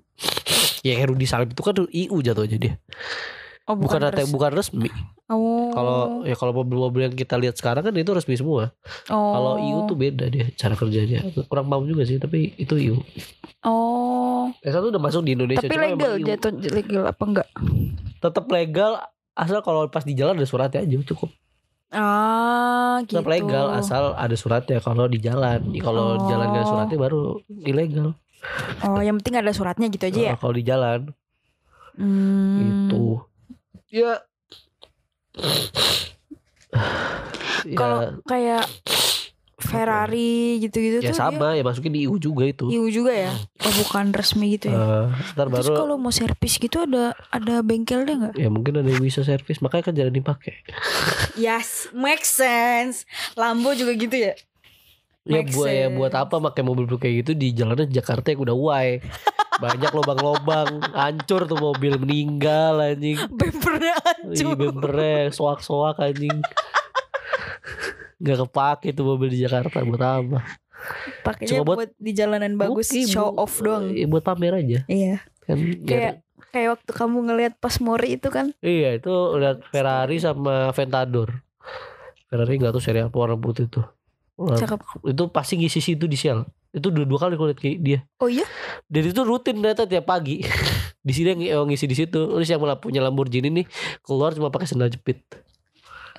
ya 0.80 0.94
Herudi 0.94 1.24
Salim 1.24 1.48
itu 1.48 1.60
kan 1.60 1.74
IU 1.84 2.16
jatuhnya 2.20 2.56
dia. 2.56 2.74
Oh, 3.64 3.72
bukan 3.72 3.96
AT, 3.98 4.20
res- 4.20 4.28
bukan 4.28 4.52
resmi. 4.52 4.92
Oh. 5.24 5.72
kalau 5.72 6.20
ya 6.22 6.36
kalau 6.36 6.52
mobil-mobil 6.52 7.00
yang 7.02 7.16
kita 7.16 7.34
lihat 7.34 7.56
sekarang 7.56 7.80
kan 7.80 7.90
itu 7.90 8.12
resmi 8.12 8.36
semua. 8.36 8.76
Oh. 9.08 9.32
kalau 9.32 9.52
IU 9.56 9.78
tuh 9.86 9.96
beda 9.96 10.28
dia 10.28 10.52
cara 10.52 10.74
kerjanya. 10.74 11.24
Kurang 11.44 11.66
paham 11.66 11.84
juga 11.84 12.04
sih 12.04 12.18
tapi 12.18 12.52
itu 12.54 12.76
IU 12.76 13.00
Oh. 13.62 14.52
Tesla 14.60 14.78
tuh 14.78 14.92
udah 14.92 15.00
masuk 15.00 15.24
di 15.24 15.32
Indonesia 15.32 15.64
Tapi 15.64 15.80
legal 15.80 16.20
jatuh 16.20 16.52
legal 16.68 17.02
apa 17.06 17.22
enggak? 17.24 17.48
tetap 18.20 18.44
legal 18.46 19.00
asal 19.32 19.60
kalau 19.60 19.84
pas 19.86 20.00
di 20.00 20.12
jalan 20.12 20.32
ada 20.34 20.44
suratnya 20.44 20.80
aja 20.80 20.96
cukup 21.06 21.32
Ah, 21.94 22.98
gitu. 23.06 23.22
tetap 23.22 23.30
legal 23.30 23.70
asal 23.72 24.12
ada 24.12 24.34
suratnya 24.34 24.82
kalau 24.82 25.06
di 25.06 25.16
jalan 25.16 25.62
kalau 25.78 26.18
Oh. 26.18 26.26
jalan 26.26 26.50
gak 26.50 26.60
ada 26.60 26.68
suratnya 26.68 26.98
baru 26.98 27.22
ilegal 27.48 28.18
Oh, 28.82 29.00
yang 29.00 29.16
penting 29.22 29.40
ada 29.40 29.54
suratnya 29.54 29.88
gitu 29.88 30.04
aja 30.04 30.20
ya. 30.20 30.32
Nah, 30.34 30.38
kalau 30.38 30.52
di 30.52 30.64
jalan 30.64 31.00
Hmm. 31.94 32.74
itu 32.74 33.22
ya 33.88 34.18
Ya, 37.64 37.78
Kalau 37.78 37.98
kayak 38.26 38.66
Ferrari 39.64 40.60
gitu-gitu 40.60 41.00
ya 41.00 41.10
tuh 41.10 41.16
sama 41.16 41.56
ya 41.56 41.64
masukin 41.64 41.92
di 41.96 42.04
IU 42.04 42.20
juga 42.20 42.44
itu 42.44 42.68
IU 42.68 42.86
juga 42.92 43.12
ya. 43.12 43.32
Oh, 43.64 43.72
bukan 43.84 44.12
resmi 44.12 44.60
gitu 44.60 44.68
ya. 44.70 45.08
Ntar 45.34 45.48
Terus 45.48 45.66
baru 45.72 45.74
kalau 45.80 45.96
mau 45.96 46.12
servis 46.12 46.60
gitu 46.60 46.84
ada 46.84 47.16
ada 47.32 47.64
bengkelnya 47.64 48.14
nggak? 48.14 48.34
ya 48.36 48.48
mungkin 48.52 48.84
ada 48.84 48.88
yang 48.88 49.00
bisa 49.00 49.24
servis 49.24 49.58
makanya 49.64 49.90
kan 49.90 49.94
jarang 49.96 50.14
dipakai 50.14 50.60
Yes, 51.34 51.90
make 51.90 52.22
sense. 52.22 53.08
Lambo 53.34 53.74
juga 53.74 53.96
gitu 53.98 54.14
ya. 54.14 54.34
Ya 55.24 55.40
buat 55.40 55.72
ya 55.72 55.88
buat 55.88 56.12
apa 56.12 56.36
pakai 56.36 56.60
mobil 56.60 56.84
kayak 56.84 57.24
gitu 57.24 57.32
di 57.32 57.56
jalanan 57.56 57.88
Jakarta 57.88 58.28
yang 58.28 58.44
udah 58.44 58.56
wide. 58.56 59.02
Banyak 59.54 59.90
lubang-lubang, 59.94 60.82
hancur 60.92 61.46
tuh 61.46 61.56
mobil 61.56 61.96
meninggal 61.96 62.82
anjing. 62.82 63.16
Bempernya 63.32 63.94
hancur. 64.02 64.52
bempernya 64.52 65.32
soak-soak 65.32 65.96
anjing. 66.02 66.42
Gak 68.24 68.38
kepake 68.40 68.88
tuh 68.90 69.04
mobil 69.04 69.28
di 69.28 69.44
Jakarta 69.44 69.84
buat 69.84 70.00
apa? 70.00 70.40
Pakainya 71.20 71.60
Cuma 71.60 71.62
buat, 71.64 71.76
buat- 71.84 71.94
di 71.96 72.12
jalanan 72.12 72.56
bagus 72.56 72.88
Mungkin 72.88 73.06
show 73.06 73.28
off 73.36 73.60
doang. 73.60 73.92
Iya, 73.92 74.08
buat 74.08 74.24
pamer 74.24 74.58
aja 74.58 74.78
Iya. 74.88 75.20
kan. 75.44 75.56
Kayak 75.84 76.14
kayak 76.50 76.68
waktu 76.78 76.90
kamu 76.90 77.16
ngelihat 77.28 77.54
pas 77.60 77.76
Mori 77.78 78.16
itu 78.16 78.28
kan. 78.32 78.56
Iya 78.58 78.96
itu 78.96 79.12
lihat 79.36 79.60
Ferrari 79.68 80.16
sama 80.16 80.72
Ventador. 80.72 81.44
Ferrari 82.26 82.54
nggak 82.56 82.72
tahu 82.72 82.82
seri 82.82 83.04
apa 83.04 83.14
warna 83.14 83.36
putih 83.36 83.68
tuh. 83.68 83.84
Cakep. 84.34 84.82
itu 85.06 85.22
pasti 85.30 85.54
ngisi 85.54 85.78
situ 85.78 86.10
di 86.10 86.18
Shell. 86.18 86.42
Itu 86.74 86.90
dua, 86.90 87.06
dua 87.06 87.18
kali 87.22 87.38
kulit 87.38 87.54
dia. 87.62 88.02
Oh 88.18 88.26
iya? 88.26 88.42
Dan 88.90 89.06
itu 89.06 89.22
rutin 89.22 89.62
ternyata 89.62 89.86
tiap 89.86 90.10
pagi. 90.10 90.42
di 91.06 91.12
sini 91.14 91.46
yang 91.46 91.70
ngisi 91.70 91.86
di 91.86 91.94
situ. 91.94 92.18
Terus 92.34 92.50
yang 92.50 92.58
punya 92.82 92.98
Lamborghini 92.98 93.46
nih 93.46 93.66
keluar 94.02 94.34
cuma 94.34 94.50
pakai 94.50 94.66
sandal 94.66 94.90
jepit. 94.90 95.22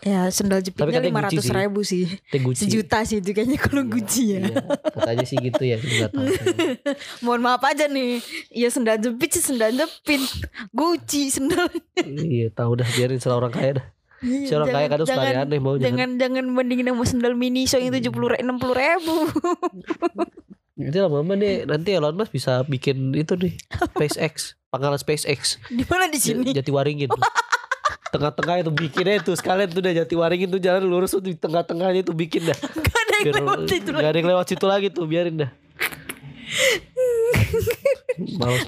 Ya 0.06 0.30
sendal 0.30 0.62
jepitnya 0.62 1.02
lima 1.02 1.26
ratus 1.26 1.50
sih. 1.50 1.56
ribu 1.58 1.82
sih. 1.82 2.06
Gucci. 2.30 2.70
Sejuta 2.70 3.02
sih 3.10 3.26
itu 3.26 3.34
kayaknya 3.34 3.58
kalau 3.58 3.82
Gucci 3.90 4.38
ya. 4.38 4.40
Iya, 4.46 4.62
katanya 4.94 5.26
sih 5.26 5.38
gitu 5.42 5.64
ya, 5.66 5.82
tahu. 5.82 6.30
Mohon 7.26 7.42
maaf 7.42 7.66
aja 7.66 7.90
nih. 7.90 8.22
Iya 8.54 8.70
sendal 8.70 9.02
jepit 9.02 9.34
sih 9.34 9.42
sendal 9.42 9.74
jepit. 9.74 10.22
Gucci 10.70 11.34
sendal. 11.34 11.66
iya, 12.06 12.54
tahu 12.54 12.78
dah 12.78 12.88
biarin 12.94 13.18
serah 13.18 13.42
orang 13.42 13.50
kaya 13.50 13.72
dah. 13.82 13.86
Si 14.22 14.52
orang 14.54 14.70
kaya 14.70 14.88
kadang 14.94 15.08
suka 15.10 15.26
aneh 15.42 15.60
mau 15.60 15.76
jangan. 15.76 15.90
jangan 15.90 16.10
jangan 16.22 16.46
bandingin 16.54 16.86
sama 16.94 17.06
sendal 17.06 17.34
mini 17.34 17.66
so 17.66 17.82
yang 17.82 17.94
tujuh 17.94 18.14
puluh 18.14 18.38
enam 18.38 18.62
puluh 18.62 18.78
ribu. 18.78 19.16
Nanti 20.76 20.98
lama-lama 21.00 21.34
nih 21.40 21.64
nanti 21.64 21.90
Elon 21.96 22.16
Musk 22.20 22.36
bisa 22.36 22.62
bikin 22.68 23.16
itu 23.16 23.34
nih 23.40 23.56
SpaceX, 23.96 24.60
pangkalan 24.68 25.00
SpaceX. 25.00 25.58
Di 25.72 25.88
mana 25.88 26.12
di 26.12 26.20
sini? 26.20 26.52
Jati 26.52 26.72
Waringin. 26.72 27.10
Tengah-tengah 28.10 28.56
itu 28.64 28.72
bikin 28.72 29.06
aja 29.12 29.20
tuh 29.22 29.36
sekalian 29.36 29.68
tuh 29.70 29.84
udah 29.84 29.94
Jati 29.94 30.16
Waringin 30.16 30.50
tuh 30.50 30.62
jalan 30.64 30.84
lurus 30.88 31.12
tuh 31.14 31.22
di 31.22 31.36
tengah-tengahnya 31.36 32.02
tuh 32.08 32.16
bikin 32.16 32.48
dah. 32.48 32.58
Gak 32.58 33.02
ada 33.02 33.16
yang 33.20 33.26
Biar 33.26 33.36
lewat 33.44 33.60
itu 33.68 33.90
nggak 33.92 34.12
ada 34.12 34.18
yang 34.18 34.30
lewat 34.32 34.46
situ 34.48 34.66
lagi 34.66 34.88
tuh 34.90 35.06
biarin 35.06 35.36
dah. 35.46 35.52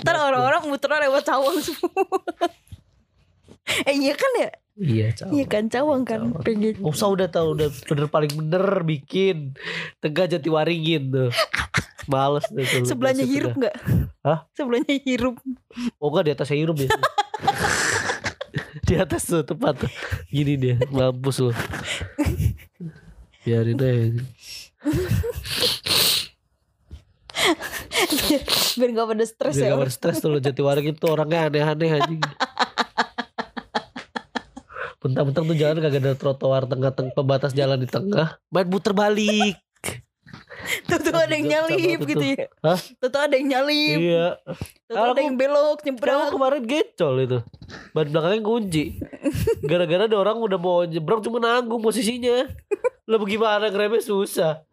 Ntar 0.04 0.16
orang-orang 0.20 0.62
muternya 0.68 1.08
lewat 1.08 1.24
cawang 1.24 1.58
semua. 1.64 1.96
eh 3.88 3.96
iya 3.96 4.14
kan 4.16 4.32
ya? 4.40 4.50
tuh. 4.52 4.62
Iya, 4.78 5.08
caw. 5.16 5.28
Iya 5.34 5.46
kan 5.50 5.64
cawang 5.72 6.02
kan. 6.06 6.20
Cawang. 6.22 6.44
Pengen. 6.46 6.76
Gak 6.78 6.94
usah 6.94 7.10
udah 7.10 7.28
tahu 7.32 7.48
udah 7.58 7.70
bener 7.88 8.08
paling 8.12 8.32
bener 8.36 8.64
bikin 8.86 9.58
Tegak 10.04 10.30
Jati 10.30 10.50
Waringin 10.52 11.10
tuh. 11.10 11.32
Males 12.08 12.48
deh. 12.52 12.64
Sebelahnya 12.88 13.26
hirup 13.28 13.56
nggak? 13.58 13.76
Hah? 14.24 14.48
Sebelahnya 14.56 14.96
hirup. 15.04 15.36
Oh 16.00 16.08
enggak 16.12 16.24
di 16.24 16.32
atasnya 16.36 16.58
hirup 16.60 16.78
ya. 16.80 16.88
di 18.88 18.95
atas 18.95 19.28
tuh 19.28 19.43
tepat 19.43 19.84
tuh. 19.84 19.91
Gini 20.32 20.56
dia, 20.56 20.76
mampus 20.88 21.43
lu. 21.43 21.52
Biarin 23.43 23.76
aja. 23.84 24.23
Biar 28.78 28.89
gak 28.95 29.08
pada 29.12 29.26
stres 29.28 29.56
Biar 29.60 29.76
ya. 29.76 29.76
gak 29.76 29.91
stres 29.91 30.23
tuh 30.23 30.30
lo 30.32 30.39
Jati 30.39 30.62
Waringin 30.63 30.95
tuh 30.95 31.12
orangnya 31.12 31.52
aneh-aneh 31.52 32.00
anjing. 32.00 32.23
Bentar-bentar 34.97 35.43
tuh 35.45 35.56
jalan 35.56 35.78
kagak 35.84 36.02
ada 36.02 36.13
trotoar 36.17 36.63
tengah-tengah 36.65 37.13
pembatas 37.13 37.52
jalan 37.52 37.80
di 37.80 37.88
tengah. 37.88 38.39
Main 38.50 38.67
muter 38.71 38.95
balik. 38.95 39.60
Tuh 40.88 41.00
tuh 41.00 41.16
ada 41.16 41.34
yang 41.34 41.48
nyalip 41.48 42.00
gitu 42.04 42.26
ya. 42.36 42.46
Hah? 42.64 42.80
Tuh 43.00 43.10
tuh 43.10 43.22
ada 43.24 43.34
yang 43.36 43.48
nyalip. 43.48 43.98
Iya. 44.00 44.28
Tuh 44.88 44.96
ada 44.96 45.20
yang 45.20 45.36
belok 45.36 45.84
Kamu 45.84 46.00
nyebrang. 46.00 46.32
kemarin 46.32 46.62
gecol 46.64 47.16
itu 47.20 47.40
Ban 47.92 48.08
belakangnya 48.08 48.40
kunci 48.40 48.84
Gara-gara 49.68 50.08
ada 50.08 50.16
orang 50.16 50.40
udah 50.40 50.56
mau 50.56 50.88
nyebrang 50.88 51.20
Cuma 51.20 51.44
nanggung 51.44 51.84
posisinya 51.84 52.48
Lah 53.04 53.18
bagaimana 53.20 53.68
ngeremnya 53.68 54.00
susah 54.00 54.64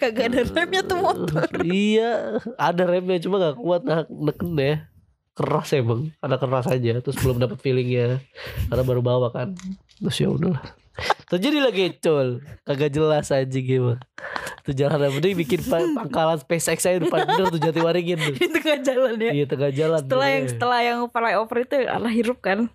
Kagak 0.00 0.32
ada 0.32 0.40
remnya 0.48 0.80
tuh 0.80 0.96
motor. 1.04 1.44
Iya 1.60 2.40
Ada 2.56 2.88
remnya 2.88 3.20
cuma 3.20 3.36
gak 3.36 3.60
kuat 3.60 3.84
nah, 3.84 4.08
neken 4.08 4.56
ya 4.56 4.88
Keras 5.36 5.76
emang 5.76 6.08
Ada 6.24 6.40
keras 6.40 6.64
aja 6.72 7.04
Terus 7.04 7.20
belum 7.20 7.36
dapat 7.36 7.60
feelingnya 7.60 8.24
Karena 8.72 8.82
baru 8.88 9.04
bawa 9.04 9.28
kan 9.28 9.52
Terus 10.00 10.16
ya 10.16 10.32
udahlah 10.32 10.79
Terjadi 11.26 11.58
lagi 11.60 11.80
gecol 11.88 12.28
Kagak 12.62 12.90
jelas 12.90 13.28
aja 13.28 13.46
gimana 13.46 14.00
Tuh 14.60 14.72
jalan 14.72 14.98
yang 15.00 15.14
penting 15.14 15.34
bikin 15.36 15.60
pa- 15.62 15.88
pangkalan 15.96 16.36
SpaceX 16.36 16.78
saya 16.80 16.98
depan 16.98 17.24
bener 17.24 17.48
tuh 17.48 17.60
Jati 17.60 17.80
Waringin 17.80 18.18
tuh 18.18 18.34
Di 18.34 18.48
tengah 18.50 18.78
jalan 18.80 19.14
ya. 19.16 19.30
Iya 19.32 19.44
tengah 19.46 19.70
jalan 19.70 20.00
Setelah 20.00 20.28
yang 20.28 20.42
Iya. 20.42 20.50
setelah 20.50 20.80
yang 20.80 20.98
flyover 21.06 21.56
itu 21.60 21.74
arah 21.80 22.10
hirup 22.10 22.38
kan. 22.38 22.68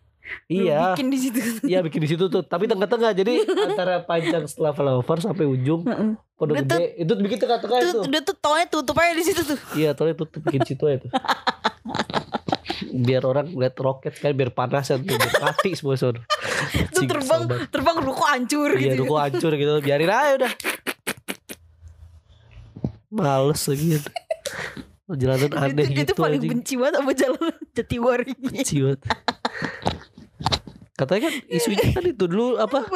Lu 0.48 0.66
Iya 0.66 0.92
Bikin 0.92 1.08
di 1.08 1.18
situ. 1.20 1.38
Iya 1.64 1.80
bikin 1.80 2.02
di 2.02 2.10
situ 2.10 2.26
tuh, 2.26 2.42
tapi 2.42 2.66
tengah-tengah. 2.66 3.14
Jadi 3.14 3.46
antara 3.68 4.02
panjang 4.02 4.44
setelah 4.44 4.74
flyover 4.74 5.22
sampai 5.22 5.46
ujung 5.46 5.86
pondok 6.34 6.66
gede 6.66 6.98
itu 6.98 7.12
bikin 7.16 7.38
tengah-tengah 7.38 7.78
itu. 7.80 8.00
udah 8.02 8.22
tuh 8.24 8.36
tolnya 8.36 8.66
tutup 8.66 8.98
aja 8.98 9.14
di 9.14 9.22
situ 9.22 9.46
tuh. 9.46 9.60
Iya, 9.76 9.94
tolnya 9.94 10.18
tutup 10.18 10.42
bikin 10.42 10.66
situ 10.66 10.82
aja 10.84 10.98
tuh. 11.00 11.12
biar 12.92 13.24
orang 13.26 13.48
lihat 13.54 13.76
roket 13.78 14.14
kan 14.20 14.36
biar 14.36 14.52
panasan 14.54 15.02
tuh, 15.02 15.16
biar 15.18 15.34
mati 15.42 15.74
semua 15.74 15.96
son. 15.98 16.16
Tuh 16.94 17.04
terbang 17.06 17.46
terbang 17.72 17.98
ruko 18.02 18.24
hancur 18.26 18.76
Iya, 18.76 18.94
gitu. 18.94 19.06
ruko 19.08 19.16
hancur 19.18 19.52
gitu. 19.56 19.82
Biarin 19.82 20.12
aja 20.12 20.32
udah. 20.46 20.54
Males 23.10 23.62
lagi. 23.66 23.88
Jalanan 25.06 25.52
aneh 25.54 25.86
itu, 25.86 26.02
gitu 26.02 26.12
itu 26.12 26.14
paling 26.18 26.42
anjing. 26.42 26.52
benci 26.52 26.74
banget 26.82 26.94
sama 26.98 27.12
jalan 27.14 27.54
jati 27.78 27.98
waringin. 28.02 28.50
Benci 28.50 28.76
banget. 28.82 29.02
Katanya 30.96 31.22
kan 31.28 31.34
isunya 31.52 31.86
kan 31.92 32.04
itu 32.08 32.26
dulu 32.26 32.56
apa? 32.58 32.88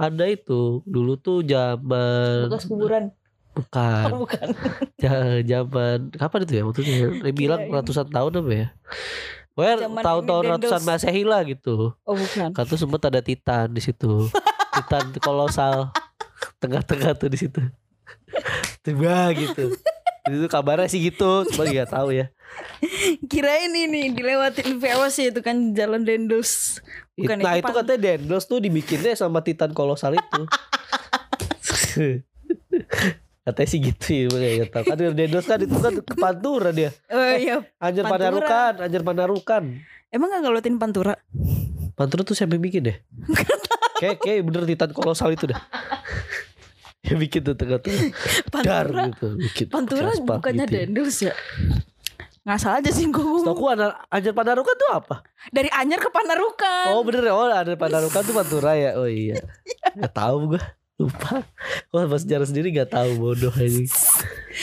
Ada 0.00 0.24
itu 0.32 0.82
dulu 0.82 1.14
tuh 1.20 1.44
zaman 1.46 2.48
Bekas 2.50 2.66
kuburan. 2.66 3.14
Bukan. 3.58 4.06
Oh, 4.14 4.18
bukan. 4.22 4.46
Zaman 5.50 5.98
kapan 6.14 6.40
itu 6.46 6.52
ya? 6.54 6.62
Waktu 6.62 6.80
itu 6.86 6.90
dia 7.18 7.34
bilang 7.34 7.60
Kirain. 7.66 7.74
ratusan 7.74 8.06
tahun 8.14 8.32
apa 8.38 8.52
ya? 8.54 8.68
Zaman 9.58 10.02
tahun-tahun 10.06 10.44
ratusan 10.54 10.82
masehi 10.86 11.22
lah 11.26 11.42
gitu. 11.42 11.98
Oh 12.06 12.14
bukan. 12.14 12.54
kan 12.54 12.64
tuh 12.64 12.78
sempat 12.78 13.02
ada 13.10 13.18
titan 13.18 13.74
di 13.74 13.82
situ. 13.82 14.30
Titan 14.78 15.10
kolosal. 15.18 15.90
Tengah-tengah 16.62 17.18
tuh 17.18 17.26
di 17.26 17.38
situ. 17.38 17.58
Tiba 18.86 19.34
gitu. 19.34 19.74
Itu 20.30 20.46
kabarnya 20.46 20.86
sih 20.86 21.02
gitu. 21.02 21.42
Cuma 21.50 21.66
nggak 21.66 21.90
tahu 21.90 22.14
ya. 22.14 22.30
Kirain 23.26 23.74
ini 23.74 24.14
dilewatin 24.14 24.78
VOC 24.78 25.34
itu 25.34 25.40
kan 25.42 25.74
jalan 25.74 26.06
Dendos. 26.06 26.78
Bukan 27.18 27.42
nah 27.42 27.58
itu 27.58 27.66
itu 27.66 27.72
katanya 27.74 27.98
Dendros 27.98 28.46
tuh 28.46 28.62
dibikinnya 28.62 29.18
sama 29.18 29.42
titan 29.42 29.74
kolosal 29.74 30.14
itu 30.14 30.46
katanya 33.48 33.68
sih 33.72 33.80
gitu 33.80 34.06
ya 34.12 34.24
makanya 34.28 34.54
nggak 34.60 34.70
tahu 34.76 34.84
kan 34.84 34.96
Dendros 35.16 35.46
kan 35.48 35.58
itu 35.64 35.76
kan 35.80 35.92
ke 35.96 36.14
Pantura 36.20 36.70
dia 36.70 36.90
Oh 37.08 37.32
iya. 37.32 37.64
Anjir 37.84 38.04
Pantura. 38.04 38.20
Panarukan 38.20 38.72
Anjir 38.84 39.02
Panarukan 39.02 39.62
Emang 40.08 40.28
gak 40.32 40.40
ngeluatin 40.40 40.76
Pantura? 40.80 41.14
Pantura 41.92 42.24
tuh 42.24 42.32
siapa 42.32 42.56
yang 42.56 42.64
bikin 42.64 42.88
deh? 42.88 42.96
kayak 44.00 44.22
kayak 44.24 44.40
bener 44.46 44.62
titan 44.64 44.90
kolosal 44.94 45.34
itu 45.34 45.50
dah. 45.50 45.60
ya 47.06 47.14
bikin 47.14 47.40
tuh 47.44 47.54
tengah 47.54 47.78
tuh 47.80 47.92
dar 48.64 48.88
Pantura. 48.88 49.04
gitu 49.12 49.28
bikin 49.36 49.66
Pantura 49.68 50.10
bukannya 50.16 50.64
gitu 50.64 50.76
ya. 50.76 50.84
Dendos 50.84 51.18
ya? 51.20 51.34
Ngasal 52.48 52.80
aja 52.80 52.90
sih 52.92 53.04
gue 53.04 53.40
Setahu 53.44 53.68
Anjir 54.08 54.32
Panarukan 54.32 54.74
tuh 54.80 54.90
apa? 54.96 55.16
Dari 55.52 55.68
Anyar 55.68 56.00
ke 56.00 56.08
Panarukan. 56.08 56.96
Oh 56.96 57.04
bener 57.04 57.28
ya, 57.28 57.32
oh 57.36 57.48
Anjir 57.52 57.76
Panarukan 57.76 58.24
tuh 58.24 58.32
Pantura 58.32 58.72
ya. 58.80 58.96
Oh 58.96 59.04
iya. 59.04 59.44
Gak 59.92 60.12
tahu 60.16 60.56
gua. 60.56 60.62
Lupa. 60.98 61.46
Gua 61.88 62.04
pas 62.04 62.18
sejarah 62.18 62.42
sendiri 62.42 62.70
gak 62.72 62.90
tahu 62.90 63.10
bodoh 63.16 63.54
ini. 63.56 63.86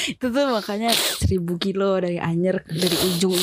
Itu 0.05 0.27
tuh 0.27 0.45
makanya 0.51 0.91
seribu 0.91 1.55
kilo 1.55 1.95
dari 1.95 2.19
Anyar 2.19 2.59
dari 2.65 2.97
ujung 3.07 3.39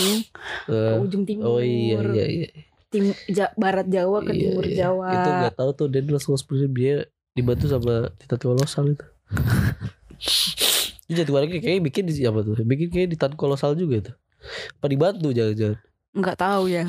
ke 0.65 0.77
Eh, 0.93 1.01
ujung 1.01 1.25
timur. 1.25 1.49
oh 1.49 1.59
iya 1.59 2.05
iya 2.05 2.27
iya. 2.29 2.49
Tim, 2.87 3.09
Ja- 3.27 3.57
barat 3.57 3.89
Jawa 3.89 4.21
ke 4.21 4.31
Iya, 4.31 4.41
timur 4.45 4.65
iya. 4.65 4.77
Jawa. 4.85 5.09
Itu 5.11 5.31
gak 5.41 5.55
tahu 5.57 5.71
tuh 5.73 5.87
dia 5.89 6.05
langsung 6.05 6.37
sebenarnya 6.37 6.69
dia 6.71 6.95
dibantu 7.33 7.65
sama 7.67 7.95
titan 8.15 8.39
kolosal 8.39 8.85
itu. 8.87 9.07
Jadi 11.09 11.29
warga 11.29 11.53
kayaknya 11.55 11.83
bikin 11.83 12.05
di 12.05 12.23
apa 12.23 12.41
tuh? 12.41 12.57
Bikin 12.59 12.89
kayak 12.89 13.09
di 13.09 13.17
titan 13.17 13.33
kolosal 13.33 13.73
juga 13.73 14.13
tuh. 14.13 14.15
Apa 14.77 14.87
dibantu 14.87 15.33
jangan-jangan? 15.33 15.81
Nggak 16.13 16.37
tahu 16.37 16.63
ya. 16.69 16.85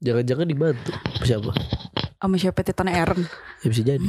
Jangan-jangan 0.00 0.46
dibantu 0.46 0.90
siapa? 1.22 1.54
Sama 2.20 2.40
siapa 2.40 2.64
Titan 2.64 2.88
Aaron. 2.88 3.24
Ya 3.60 3.66
bisa 3.68 3.82
jadi. 3.84 4.08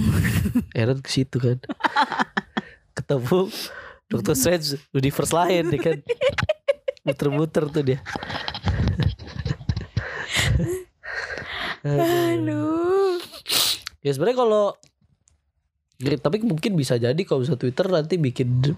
Aaron 0.72 1.04
ke 1.04 1.10
situ 1.12 1.36
kan. 1.38 1.60
Ketemu 2.96 3.52
Doctor 4.08 4.36
Strange 4.40 4.80
universe 4.96 5.36
lain 5.36 5.68
ya 5.74 5.80
kan. 5.84 6.00
Muter-muter 7.04 7.68
tuh 7.70 7.84
dia. 7.84 8.00
Aduh. 11.84 13.20
Ya 14.00 14.12
sebenarnya 14.16 14.40
kalau 14.42 14.66
tapi 15.96 16.44
mungkin 16.44 16.76
bisa 16.80 17.00
jadi 17.00 17.20
kalau 17.28 17.44
misalnya 17.44 17.62
Twitter 17.62 17.88
nanti 17.92 18.16
bikin 18.16 18.76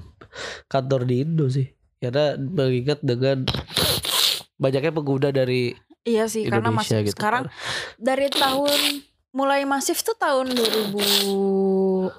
kantor 0.65 1.05
di 1.05 1.21
Indo 1.21 1.45
sih. 1.47 1.69
Karena 2.01 2.37
mengingat 2.37 3.01
dengan 3.05 3.45
banyaknya 4.57 4.91
pengguna 4.93 5.29
dari 5.29 5.73
Iya 6.07 6.25
sih 6.31 6.47
karena 6.47 6.71
Indonesia 6.71 7.03
masih 7.03 7.09
gitu. 7.09 7.19
sekarang 7.19 7.43
dari 7.99 8.31
tahun 8.31 8.79
mulai 9.37 9.61
masif 9.63 10.01
tuh 10.01 10.17
tahun 10.17 10.49
2019 10.49 12.09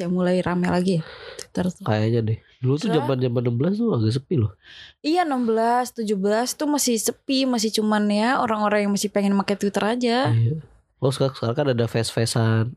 ya 0.00 0.08
mulai 0.08 0.40
rame 0.40 0.64
lagi 0.66 0.98
ya 0.98 1.04
Twitter 1.36 1.66
tuh. 1.68 1.84
kayaknya 1.84 2.20
deh. 2.24 2.38
Dulu 2.62 2.78
tuh 2.78 2.88
zaman 2.88 3.18
zaman 3.18 3.42
16 3.44 3.76
tuh 3.76 3.88
agak 3.92 4.12
sepi 4.14 4.34
loh. 4.40 4.56
Iya 5.02 5.26
16, 5.26 6.08
17 6.08 6.08
tuh 6.56 6.64
masih 6.64 6.96
sepi, 6.96 7.44
masih 7.44 7.68
cuman 7.68 8.06
ya 8.08 8.40
orang-orang 8.40 8.86
yang 8.86 8.92
masih 8.94 9.10
pengen 9.10 9.36
pakai 9.36 9.58
Twitter 9.58 9.84
aja. 9.84 10.30
Iya. 10.32 10.62
Oh 11.02 11.10
sekarang, 11.10 11.34
sekarang 11.34 11.56
kan 11.58 11.66
ada 11.74 11.84
face-facean. 11.84 12.72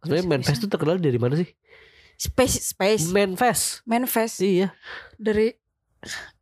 Sebenarnya 0.00 0.24
main 0.24 0.40
face 0.40 0.62
tuh 0.62 0.70
terkenal 0.70 0.96
dari 0.96 1.18
mana 1.18 1.34
sih? 1.36 1.50
Space 2.14 2.70
Space 2.70 3.10
Main 3.10 3.34
face. 3.34 3.82
Manifest 3.82 4.38
Iya. 4.38 4.70
dari 5.18 5.50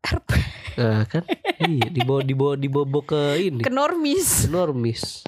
RP 0.01 0.31
Nah 0.77 1.05
kan. 1.05 1.25
iya, 1.59 1.89
dibawa 1.89 2.21
dibawa 2.21 2.53
dibawa 2.55 3.01
ke 3.01 3.21
ini. 3.41 3.61
ke 3.61 3.73
normis. 3.73 4.45
Enormis. 4.45 5.25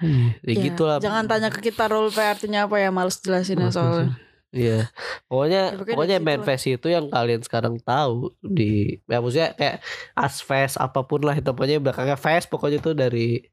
Iya, 0.00 0.32
ya 0.42 0.52
Ya, 0.52 0.62
gitu 0.66 0.82
lah. 0.88 0.96
Jangan 0.98 1.24
tanya 1.28 1.48
ke 1.52 1.60
kita 1.60 1.88
role 1.88 2.10
play 2.10 2.28
artinya 2.32 2.66
apa 2.66 2.76
ya, 2.80 2.90
males 2.92 3.20
jelasinnya 3.20 3.68
soalnya. 3.72 4.16
Iya. 4.50 4.90
Pokoknya 5.30 5.62
Ya, 5.78 5.78
pokoknya 5.78 6.16
main 6.18 6.42
face 6.42 6.74
itu 6.74 6.90
yang 6.90 7.06
kalian 7.06 7.38
sekarang 7.46 7.78
tahu 7.78 8.34
di 8.42 8.98
ya 9.06 9.22
maksudnya 9.22 9.54
kayak 9.54 9.76
as 10.18 10.42
face 10.42 10.74
apa 10.74 11.06
pun 11.06 11.22
lah 11.22 11.38
itu 11.38 11.46
pokoknya 11.54 11.78
belakangnya 11.78 12.18
face 12.18 12.50
pokoknya 12.50 12.82
itu 12.82 12.90
dari 12.90 13.46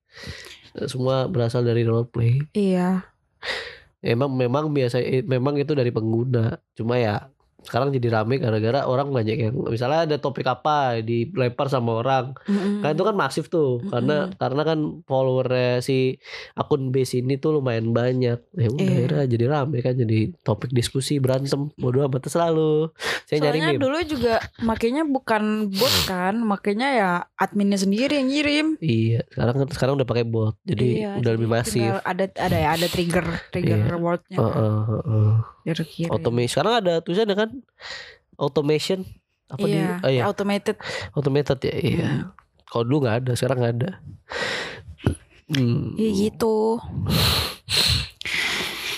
semua 0.89 1.29
berasal 1.29 1.61
dari 1.61 1.85
roleplay. 1.85 2.41
Iya. 2.57 3.05
Emang 4.01 4.33
memang 4.33 4.73
biasa 4.73 4.97
eh, 5.01 5.21
memang 5.21 5.57
itu 5.61 5.77
dari 5.77 5.93
pengguna. 5.93 6.57
Cuma 6.73 6.97
ya 6.97 7.29
sekarang 7.59 7.89
jadi 7.89 8.13
rame 8.13 8.37
gara-gara 8.37 8.85
orang 8.85 9.09
banyak 9.09 9.37
yang 9.39 9.55
misalnya 9.65 10.05
ada 10.05 10.17
topik 10.17 10.45
apa 10.45 11.01
dilempar 11.01 11.67
sama 11.67 11.97
orang 11.97 12.37
Mm-mm. 12.43 12.79
kan 12.79 12.93
itu 12.93 13.01
kan 13.01 13.13
masif 13.13 13.45
tuh 13.47 13.81
karena 13.83 14.29
karena 14.31 14.61
kan 14.63 14.79
followernya 15.03 15.81
si 15.81 16.21
akun 16.53 16.89
base 16.89 17.17
ini 17.17 17.35
tuh 17.35 17.57
lumayan 17.57 17.89
banyak 17.91 18.37
ya 18.37 18.67
udah 18.67 18.77
Iya. 18.79 18.93
akhirnya 18.95 19.25
jadi 19.27 19.45
rame 19.47 19.77
kan 19.79 19.93
jadi 19.95 20.19
topik 20.39 20.69
diskusi 20.69 21.17
berantem 21.17 21.73
bodoh 21.73 22.05
amat 22.05 22.27
selalu 22.27 22.93
saya 23.25 23.43
nyari 23.43 23.59
meme 23.59 23.81
dulu 23.81 23.97
juga 24.05 24.37
makanya 24.59 25.03
bukan 25.03 25.43
bot 25.69 25.95
kan, 26.05 26.37
makanya 26.37 26.87
ya 26.89 27.11
adminnya 27.35 27.75
sendiri 27.75 28.15
yang 28.15 28.29
ngirim. 28.29 28.67
iya 28.79 29.25
sekarang 29.27 29.55
kan 29.57 29.67
sekarang 29.69 29.93
udah 29.95 30.05
pakai 30.05 30.23
bot 30.23 30.55
jadi 30.63 30.87
Iya, 30.87 31.11
udah 31.15 31.23
jadi 31.25 31.35
lebih 31.35 31.49
masif 31.49 31.91
ada 32.01 32.25
ada 32.29 32.55
ya 32.55 32.69
ada 32.71 32.87
trigger 32.87 33.25
trigger 33.49 33.77
Iya. 33.77 33.89
rewardnya. 33.89 34.37
Heeh, 34.37 34.77
heeh. 34.87 35.33
Biar 35.67 35.83
kirim. 35.83 36.07
automation 36.09 36.47
sekarang 36.49 36.73
ada 36.79 36.93
tulisannya 36.99 37.35
kan 37.35 37.49
automation 38.35 39.03
apa 39.47 39.59
di 39.61 39.75
Iya, 39.75 39.99
oh 39.99 40.09
iya 40.09 40.23
automated. 40.23 40.79
automated 41.11 41.59
ya 41.61 41.75
iya 41.75 42.07
Hmm. 42.07 42.23
kalau 42.65 42.83
dulu 42.83 42.97
nggak 43.03 43.17
ada 43.21 43.31
sekarang 43.33 43.57
nggak 43.59 43.75
ada 43.77 43.91
hmm. 45.49 45.95
Iya 45.95 46.09
gitu. 46.25 46.79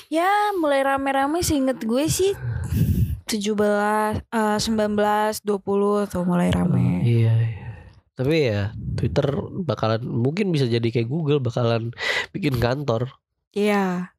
Ya 0.09 0.25
mulai 0.55 0.81
rame-rame 0.81 1.41
sih 1.41 1.57
inget 1.57 1.81
gue 1.81 2.05
sih 2.05 2.33
17, 3.25 4.25
eh, 4.25 4.57
19, 4.57 4.97
20 5.39 5.53
tuh 6.05 6.23
mulai 6.23 6.49
rame. 6.49 7.05
Iya, 7.05 7.33
iya. 7.37 7.69
Tapi 8.13 8.35
ya 8.43 8.61
Twitter 8.97 9.29
bakalan 9.61 10.01
mungkin 10.01 10.49
bisa 10.49 10.65
jadi 10.65 10.83
kayak 10.83 11.05
Google 11.05 11.37
bakalan 11.37 11.93
bikin 12.29 12.57
kantor. 12.57 13.13
Iya. 13.49 14.09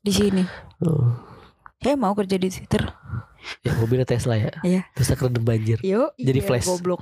Di 0.00 0.08
sini. 0.10 0.40
Oh. 0.80 1.20
Eh 1.80 1.96
mau 1.96 2.12
kerja 2.12 2.36
di 2.36 2.52
Twitter. 2.52 2.92
Ya 3.64 3.72
mobilnya 3.80 4.04
Tesla 4.04 4.36
ya. 4.36 4.52
Iya. 4.60 4.84
Tesla 4.92 5.16
kerendam 5.16 5.40
banjir. 5.40 5.80
Yo, 5.80 6.12
Jadi 6.20 6.44
iya, 6.44 6.46
flash. 6.46 6.68
Goblok. 6.68 7.00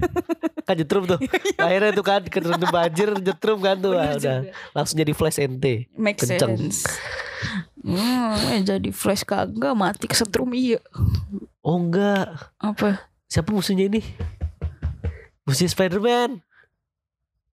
Kan 0.68 0.76
jetrum 0.76 1.08
tuh. 1.08 1.16
Akhirnya 1.64 1.90
tuh 1.96 2.04
kan 2.06 2.22
kerendam 2.28 2.70
banjir 2.70 3.08
jetrum 3.18 3.58
kan 3.58 3.74
tuh. 3.74 3.98
Ah, 3.98 4.14
udah 4.14 4.46
langsung 4.76 4.94
jadi 5.00 5.10
flash 5.10 5.42
NT. 5.42 5.90
Make 5.98 6.22
Kenceng. 6.22 6.54
sense. 6.54 6.86
Hmm, 7.82 8.38
eh, 8.54 8.62
jadi 8.62 8.94
flash 8.94 9.26
kagak 9.26 9.74
mati 9.74 10.06
kesetrum 10.06 10.54
iya. 10.54 10.78
Oh 11.66 11.82
enggak. 11.82 12.30
Apa? 12.62 13.10
Siapa 13.26 13.50
musuhnya 13.50 13.90
ini? 13.90 14.06
Musuhnya 15.42 15.74
Spider-Man. 15.74 16.38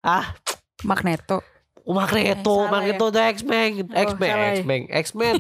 Ah, 0.02 0.34
Magneto. 0.82 1.46
Oh, 1.86 1.93
Magneto, 1.93 2.56
Eh, 2.65 2.69
Magneto 2.69 3.06
tuh 3.08 3.21
X-Men, 3.21 3.69
X-Men. 3.88 4.36
X-Men, 4.60 4.82
X-Men, 4.89 5.36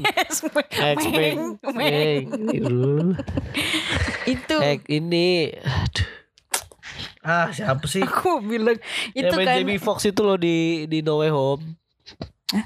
X-Men, 0.69 1.35
meng. 1.73 2.23
Itu 4.25 4.55
ini 4.87 5.51
aduh. 5.59 6.09
Ah, 7.25 7.49
siapa 7.49 7.81
sih? 7.89 8.05
aku 8.05 8.37
bilang 8.37 8.77
itu 9.17 9.25
yang 9.25 9.33
main 9.33 9.47
kan 9.49 9.57
Jamie 9.57 9.81
Foxx 9.81 10.05
itu 10.05 10.21
loh 10.21 10.37
di 10.37 10.85
di 10.85 11.01
No 11.01 11.25
Way 11.25 11.33
Home. 11.33 11.73
Hah? 12.53 12.65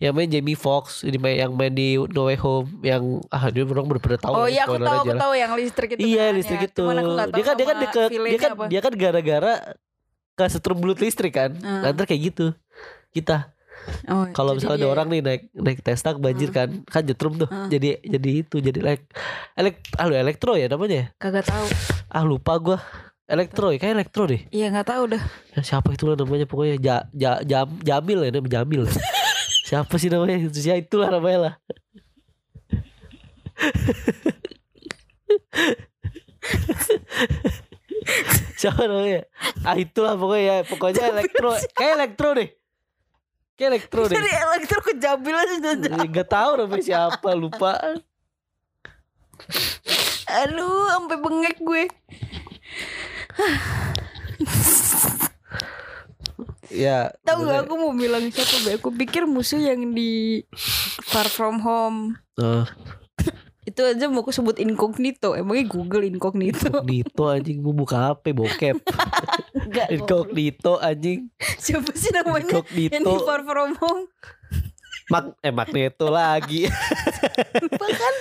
Yang 0.00 0.12
main 0.16 0.28
Jamie 0.32 0.56
Foxx 0.56 1.04
ini 1.04 1.20
main 1.20 1.36
yang 1.36 1.52
main 1.52 1.76
di 1.76 2.00
No 2.00 2.24
Way 2.24 2.40
Home 2.40 2.80
yang 2.80 3.20
ah 3.28 3.52
dia 3.52 3.68
orang 3.68 3.84
bener 3.84 4.00
bener 4.00 4.16
tahu. 4.16 4.32
Oh 4.32 4.48
ya, 4.48 4.52
iya 4.56 4.62
aku 4.64 4.80
tahu 4.80 4.98
aku 5.04 5.12
tahu 5.12 5.32
yang 5.36 5.52
listrik 5.52 5.90
itu 5.92 6.00
Iya 6.00 6.32
kan, 6.32 6.36
listrik 6.40 6.60
ya. 6.64 6.68
itu. 6.72 6.84
Dia 6.88 7.44
kan 7.44 7.54
dia 7.54 7.66
kan 7.68 7.76
deket 7.84 8.08
dia 8.08 8.38
kan 8.40 8.50
apa. 8.56 8.64
dia 8.72 8.80
kan 8.80 8.92
gara-gara 8.96 9.52
kesetrum 10.40 10.78
belut 10.80 10.98
listrik 11.04 11.36
kan. 11.36 11.52
Hmm. 11.60 11.84
Nanti 11.84 12.08
kayak 12.08 12.22
gitu. 12.32 12.46
Kita 13.12 13.52
Oh, 14.08 14.26
kalau 14.36 14.56
misalnya 14.56 14.84
ada 14.84 14.88
orang 14.90 15.08
nih 15.08 15.20
naik 15.24 15.42
naik 15.54 15.80
Tesla 15.80 16.12
banjir 16.16 16.52
kan 16.52 16.84
kan 16.84 17.02
jetrum 17.04 17.40
tuh. 17.40 17.48
Hmm. 17.48 17.68
Jadi 17.72 17.96
jadi 18.04 18.30
itu 18.44 18.60
jadi 18.60 18.78
elek 18.84 19.02
elek 19.56 19.74
ah, 19.96 20.04
lu 20.08 20.14
elektro 20.16 20.56
ya 20.56 20.68
namanya. 20.68 21.12
kagak 21.16 21.48
tahu. 21.48 21.66
Ah 22.12 22.24
lupa 22.24 22.58
gua. 22.60 22.78
Elektro 23.28 23.68
ya 23.68 23.76
kayak 23.76 23.94
elektro 24.00 24.24
deh. 24.24 24.40
Iya 24.48 24.72
nggak 24.72 24.88
tahu 24.88 25.12
dah. 25.12 25.20
Ya, 25.52 25.60
siapa 25.60 25.92
itu 25.92 26.08
lah 26.08 26.16
namanya 26.16 26.48
pokoknya 26.48 26.80
ja, 26.80 26.96
ja, 27.12 27.44
jam, 27.44 27.68
Jamil 27.84 28.24
ya 28.24 28.32
namanya 28.32 28.52
Jamil. 28.60 28.88
siapa 29.68 29.94
sih 30.00 30.08
namanya? 30.08 30.48
Itu 30.48 30.64
ya 30.64 30.80
itulah 30.80 31.12
namanya 31.12 31.38
lah. 31.38 31.54
siapa 38.60 38.88
namanya? 38.88 39.28
Ah 39.60 39.76
itulah 39.76 40.16
pokoknya 40.16 40.44
ya, 40.44 40.56
pokoknya 40.64 41.02
elektro 41.12 41.52
kayak 41.76 41.92
elektro 42.00 42.32
deh. 42.32 42.48
Kayak 43.58 43.70
elektro 43.74 44.06
deh. 44.06 44.14
Dari 44.14 44.30
elektro 44.30 44.78
ke 44.86 44.94
Jabil 45.02 45.34
aja. 45.34 45.74
Gak 46.06 46.28
tahu 46.30 46.50
namanya 46.62 46.84
siapa 46.86 47.30
lupa. 47.34 47.74
Aduh, 50.30 50.86
sampai 50.94 51.18
bengek 51.18 51.58
gue. 51.58 51.90
Ya. 56.70 57.10
Tahu 57.26 57.50
gak 57.50 57.66
aku 57.66 57.74
mau 57.82 57.90
bilang 57.98 58.30
siapa 58.30 58.56
be? 58.62 58.70
Aku 58.78 58.94
pikir 58.94 59.26
musuh 59.26 59.58
yang 59.58 59.90
di 59.90 60.46
Far 61.10 61.26
From 61.26 61.58
Home. 61.58 62.14
Eh, 62.38 62.62
Itu 63.68 63.84
aja 63.84 64.08
mau 64.08 64.24
aku 64.24 64.32
sebut 64.32 64.56
incognito. 64.56 65.36
Emangnya 65.36 65.68
Google 65.68 66.08
incognito? 66.08 66.72
Incognito 66.72 67.22
anjing 67.28 67.60
mau 67.60 67.76
buka 67.76 68.16
HP 68.16 68.32
bokep. 68.32 68.76
Enggak. 69.52 69.92
Incognito 69.92 70.80
anjing. 70.80 71.28
Siapa 71.60 71.92
sih 71.92 72.08
namanya? 72.16 72.64
Yang 72.64 72.72
di 72.72 72.84
Incognito. 72.88 73.28
Far 73.28 73.44
From 73.44 73.76
Home. 73.76 74.08
Mag 75.12 75.36
eh 75.44 75.52
Magneto 75.52 76.08
lagi. 76.08 76.64
Lupa 77.60 77.86
kan? 77.92 78.14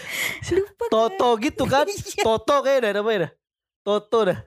Lupa 0.51 0.83
kan? 0.83 0.91
Toto 0.91 1.29
gitu 1.39 1.63
kan? 1.63 1.87
Iya. 1.95 2.23
Toto 2.27 2.55
kayak 2.59 2.79
dah 2.83 2.91
namanya 2.99 3.19
dah. 3.23 3.31
Toto 3.87 4.19
dah. 4.27 4.39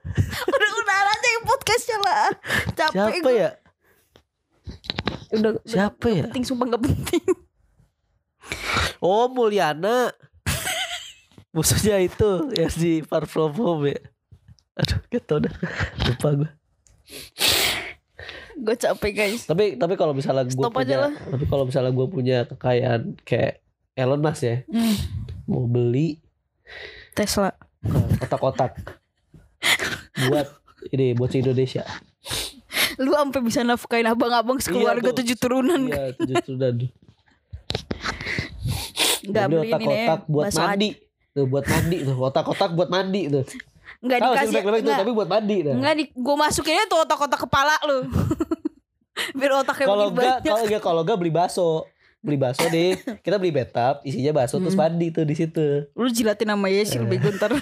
Udah 0.53 0.71
udah 0.85 0.97
aja 1.17 1.29
yang 1.33 1.45
podcastnya 1.49 1.99
lah. 2.05 2.29
Capek 2.77 2.93
Siapa 2.93 3.25
gue. 3.25 3.33
ya? 3.41 3.51
Udah, 5.33 5.51
udah 5.57 5.65
Siapa 5.65 6.07
ya? 6.13 6.23
penting 6.29 6.45
sumpah 6.45 6.77
gak 6.77 6.85
penting. 6.85 7.25
Oh 9.01 9.33
Mulyana. 9.33 10.13
Musuhnya 11.51 11.99
itu 11.99 12.31
yang 12.55 12.71
di 12.73 13.03
Far 13.03 13.27
From 13.27 13.51
Home 13.57 13.91
ya. 13.91 14.01
Aduh, 14.77 14.99
gak 15.09 15.23
tau 15.25 15.39
dah. 15.39 15.55
Lupa 16.07 16.29
gue. 16.37 16.51
gue 18.57 18.77
capek 18.77 19.13
guys. 19.13 19.43
Tapi 19.45 19.75
tapi 19.75 19.95
kalau 19.95 20.13
misalnya 20.13 20.45
gue 20.45 20.69
punya, 20.69 20.97
lah. 21.01 21.13
tapi 21.17 21.45
kalau 21.45 21.65
misalnya 21.65 21.91
gue 21.91 22.07
punya 22.07 22.39
kekayaan 22.47 23.17
kayak 23.23 23.65
Elon 23.93 24.21
Musk 24.21 24.43
ya, 24.43 24.57
Hmm, 24.67 24.95
mau 25.45 25.65
beli 25.65 26.21
Tesla. 27.13 27.51
kotak-kotak 28.21 28.77
buat 30.23 30.47
ini 30.91 31.17
buat 31.17 31.33
si 31.33 31.41
Indonesia. 31.41 31.83
Lu 32.97 33.11
sampai 33.11 33.41
bisa 33.41 33.65
nafkain 33.65 34.05
abang-abang 34.05 34.61
sekeluarga 34.61 35.09
Iya, 35.09 35.17
tujuh 35.17 35.37
turunan. 35.37 35.83
Iya, 35.89 36.13
tujuh 36.15 36.37
turunan. 36.45 36.75
Enggak 39.23 39.45
Beli 39.49 39.57
ini 39.59 39.73
nih. 39.73 39.73
kotak-kotak 39.73 40.21
buat 40.27 40.45
mandi. 40.55 40.91
Tuh 41.31 41.47
buat 41.47 41.63
mandi 41.63 42.03
tuh, 42.03 42.15
kotak-kotak 42.15 42.71
buat 42.75 42.89
mandi 42.89 43.29
tuh. 43.29 43.45
Enggak 44.01 44.19
Tahu 44.19 44.33
sih 44.33 44.49
dikasih. 44.49 44.63
tuh, 44.63 44.81
Enggak, 44.81 44.99
tapi 44.99 45.13
buat 45.13 45.29
mandi 45.29 45.57
tuh. 45.63 45.75
enggak 45.75 45.95
di, 45.95 46.05
gue 46.09 46.37
masukinnya 46.37 46.85
tuh 46.87 46.99
otak-otak 47.01 47.41
kepala 47.41 47.75
lu. 47.85 47.99
Biar 49.39 49.53
otaknya 49.57 49.87
Kalau 49.87 50.07
enggak, 50.09 50.37
kalau 50.41 50.65
enggak, 50.65 50.83
kalau 50.83 51.01
enggak 51.03 51.19
beli 51.19 51.31
bakso. 51.31 51.69
Beli 52.21 52.37
bakso 52.37 52.65
deh. 52.67 52.97
Kita 53.19 53.37
beli 53.37 53.49
bathtub, 53.51 54.01
isinya 54.03 54.33
bakso 54.35 54.59
terus 54.59 54.73
Hmm. 54.73 54.85
mandi 54.87 55.09
tuh 55.09 55.25
di 55.25 55.33
situ. 55.33 55.89
Lu 55.91 56.09
jilatin 56.09 56.49
nama 56.49 56.67
Yesil 56.67 57.01
Eh. 57.01 57.09
bego 57.09 57.29
ntar. 57.31 57.53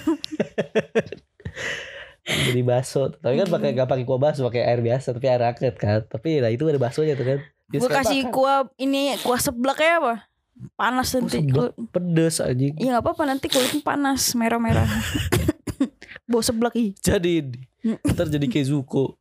Beli 2.45 2.61
bakso. 2.61 3.09
Tapi 3.11 3.39
kan 3.39 3.47
pakai 3.49 3.69
enggak 3.71 3.87
pakai 3.87 4.03
kuah 4.03 4.21
bakso, 4.21 4.45
pakai 4.45 4.61
air 4.63 4.79
biasa, 4.79 5.11
tapi 5.11 5.25
air 5.25 5.41
hangat 5.41 5.75
kan. 5.75 6.03
Tapi 6.03 6.39
nah 6.39 6.49
itu 6.49 6.61
ada 6.63 6.77
baksonya 6.77 7.15
tuh 7.15 7.25
kan. 7.25 7.39
Gue 7.67 7.79
suka 7.81 8.01
kasih 8.01 8.29
kuah 8.29 8.69
ini 8.75 9.17
kuah 9.21 9.37
seblak 9.37 9.77
ya 9.77 9.97
apa? 9.99 10.28
Panas 10.75 11.15
nanti. 11.15 11.39
Seblak 11.39 11.71
pedes 11.91 12.43
anjing. 12.43 12.75
Iya 12.75 12.99
nggak 12.99 13.03
apa-apa 13.03 13.23
nanti 13.27 13.47
kulitnya 13.47 13.79
panas 13.79 14.35
merah-merah. 14.35 14.87
Bau 16.29 16.43
seblak 16.43 16.75
ih. 16.75 16.91
Jadi 16.99 17.41
ini. 17.41 17.59
Ntar 18.03 18.27
jadi 18.27 18.45
kayak 18.45 18.67
Zuko. 18.67 19.15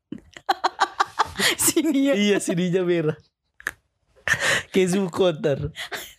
Sini 1.64 2.10
ya. 2.10 2.14
iya 2.18 2.36
sininya 2.42 2.82
merah. 2.82 3.16
Kayak 4.74 4.88
Zuko 4.98 5.32
ntar. 5.32 5.72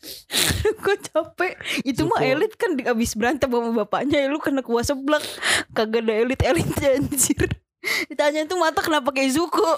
Gue 0.84 0.95
capek. 0.97 1.53
Itu 1.84 2.08
mah 2.08 2.23
Zuko. 2.23 2.32
elit 2.34 2.53
kan 2.55 2.73
di- 2.73 2.88
abis 2.88 3.13
berantem 3.13 3.51
sama 3.51 3.86
bapaknya 3.86 4.25
ya 4.25 4.27
lu 4.32 4.39
kena 4.41 4.63
kuah 4.65 4.82
seblak. 4.82 5.21
Kagak 5.75 6.08
ada 6.08 6.13
elit-elitnya 6.25 6.97
anjir. 6.97 7.51
Ditanya 8.10 8.47
tuh 8.49 8.58
mata 8.58 8.82
kenapa 8.82 9.13
kayak 9.13 9.36
Zuko. 9.36 9.77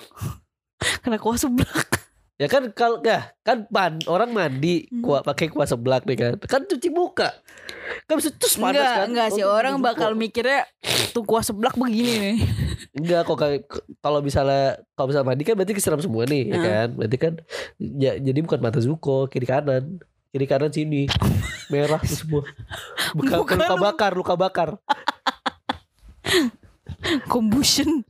Kena 1.04 1.20
kuah 1.20 1.36
seblak. 1.36 1.91
Ya 2.42 2.50
kan 2.50 2.74
kalau 2.74 2.98
ya, 3.00 3.30
kan 3.40 3.70
man, 3.70 4.02
orang 4.06 4.34
mandi 4.34 4.90
Hmm. 4.90 5.06
kuah 5.06 5.22
pakai 5.22 5.46
kuah 5.46 5.64
seblak 5.64 6.04
nih 6.04 6.18
kan. 6.18 6.34
Kan 6.42 6.66
cuci 6.66 6.90
muka. 6.90 7.30
Kan 8.04 8.18
bisa 8.18 8.34
terus 8.34 8.58
panas 8.58 8.82
Enggak, 8.82 8.90
kan. 8.92 9.06
enggak 9.08 9.28
sih 9.32 9.44
Oh, 9.44 9.54
orang 9.54 9.78
bakal 9.78 10.18
mikirnya 10.18 10.66
tuh 11.12 11.22
kuah 11.22 11.42
seblak 11.42 11.78
begini 11.78 12.14
nih. 12.18 12.38
Enggak 12.98 13.22
kok 13.24 13.38
kalau 14.00 14.20
misalnya 14.20 14.66
kalau 14.92 15.08
misalnya 15.08 15.28
mandi 15.28 15.44
kan 15.44 15.54
berarti 15.54 15.72
kesiram 15.72 16.02
semua 16.02 16.26
nih 16.26 16.44
ya 16.44 16.52
Nah. 16.52 16.64
kan. 16.64 16.88
Berarti 16.96 17.18
kan 17.20 17.34
ya, 17.78 18.12
jadi 18.18 18.40
bukan 18.42 18.60
mata 18.60 18.80
Zuko, 18.80 19.28
kiri 19.28 19.46
kanan. 19.46 20.02
Kiri 20.28 20.46
kanan 20.46 20.72
sini. 20.72 21.06
Merah 21.68 22.00
tuh 22.00 22.18
semua. 22.18 22.42
Bukan, 23.14 23.38
Bukan. 23.38 23.58
luka 23.60 23.76
bakar, 23.78 24.12
luka 24.14 24.34
bakar. 24.34 24.70
Combustion. 27.28 28.02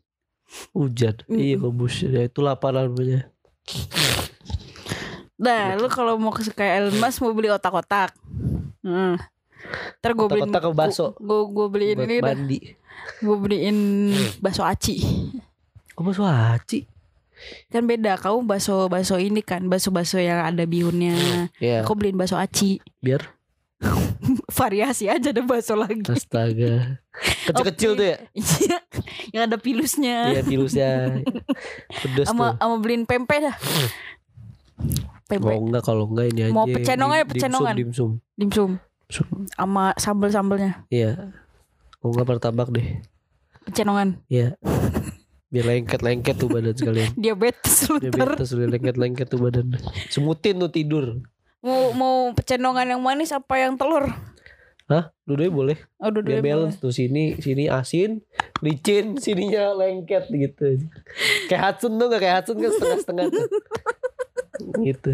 Hujan. 0.71 1.15
Mm. 1.25 1.37
Iya 1.37 1.55
combustion. 1.57 2.09
Ya 2.11 2.23
itulah 2.23 2.53
apa 2.53 2.69
namanya. 2.69 3.30
Nah, 5.41 5.73
lu 5.73 5.89
kalau 5.89 6.21
mau 6.21 6.29
ke 6.29 6.45
kayak 6.47 6.85
Elon 6.85 6.97
Musk 7.01 7.17
mau 7.19 7.33
beli 7.33 7.49
otak-otak. 7.49 8.13
Hmm. 8.85 9.17
Ntar 10.01 10.11
gue 10.13 10.27
beliin 10.27 10.53
ke 10.53 10.69
bakso. 10.71 11.17
Gue 11.17 11.49
gue 11.49 11.67
beliin 11.67 11.97
Buat 11.97 12.05
ini 12.05 12.15
dah. 12.17 12.25
mandi. 12.29 12.59
Gue 13.17 13.35
beliin 13.37 13.77
bakso 14.37 14.61
aci. 14.61 15.01
Kok 15.93 16.03
bakso 16.03 16.23
aci? 16.25 16.85
Kan 17.73 17.89
beda. 17.89 18.21
Kau 18.21 18.45
bakso 18.45 18.85
bakso 18.85 19.17
ini 19.17 19.41
kan 19.41 19.65
bakso-bakso 19.65 20.21
yang 20.21 20.45
ada 20.45 20.61
bihunnya. 20.65 21.49
Ya, 21.57 21.81
Aku 21.81 21.97
beliin 21.97 22.17
bakso 22.17 22.37
aci. 22.37 22.77
biar 23.01 23.25
Variasi 24.53 25.09
aja 25.09 25.29
ada 25.29 25.41
bakso 25.41 25.73
lagi. 25.73 26.05
astaga. 26.05 27.01
Kecil-kecil 27.45 27.91
Oke. 27.91 27.97
tuh 27.97 28.05
ya. 28.05 28.17
Iya. 28.31 28.77
yang 29.31 29.43
ada 29.45 29.57
pilusnya. 29.57 30.17
Iya 30.29 30.41
virusnya. 30.41 30.89
Pedes 31.89 32.29
Sama 32.29 32.53
tuh. 32.53 32.61
sama 32.61 32.75
beliin 32.77 33.03
pempek 33.03 33.41
dah. 33.41 33.55
Pempek. 35.25 35.49
Oh 35.49 35.59
enggak 35.61 35.83
kalau 35.83 36.05
enggak 36.07 36.27
ini 36.29 36.41
aja. 36.45 36.53
Mau 36.53 36.65
pecenong 36.65 37.11
aja, 37.11 37.25
pecenongan. 37.25 37.75
Dimsum, 37.75 38.09
Dimsum 38.35 38.71
dimsum. 39.07 39.27
sama 39.51 39.91
sambel-sambelnya. 39.95 40.85
Iya. 40.87 41.33
Kalau 41.97 42.11
enggak 42.13 42.27
martabak 42.27 42.69
deh. 42.69 43.01
Pecenongan. 43.63 44.21
Iya. 44.27 44.55
Biar 45.51 45.65
lengket-lengket 45.67 46.35
tuh 46.37 46.47
badan 46.47 46.71
sekalian. 46.71 47.11
Diabetes 47.13 47.83
lu 47.85 47.99
Biar 47.99 48.15
ntar. 48.15 48.29
betes 48.33 48.55
udah 48.55 48.67
lengket-lengket 48.71 49.27
tuh 49.27 49.39
badan. 49.41 49.67
Semutin 50.07 50.55
tuh 50.57 50.71
tidur. 50.71 51.19
Mau 51.61 51.93
mau 51.93 52.15
pecenongan 52.33 52.89
yang 52.97 53.01
manis 53.01 53.29
apa 53.29 53.53
yang 53.61 53.77
telur? 53.77 54.09
Hah? 54.89 55.13
Dua-duanya 55.23 55.53
boleh. 55.53 55.77
Oh, 56.01 56.09
Biar 56.09 56.19
dua-duanya 56.19 56.41
boleh. 56.43 56.51
balance 56.51 56.75
tuh 56.81 56.91
sini 56.91 57.39
sini 57.39 57.71
asin, 57.71 58.19
licin, 58.59 59.15
sininya 59.15 59.71
lengket 59.77 60.27
gitu. 60.27 60.89
Kayak 61.47 61.61
Hudson 61.63 61.95
tuh 61.95 62.05
gak 62.11 62.19
kayak 62.19 62.35
Hudson 62.43 62.57
kan 62.59 62.71
setengah-setengah 62.75 63.25
tuh. 63.31 63.47
gitu. 64.89 65.11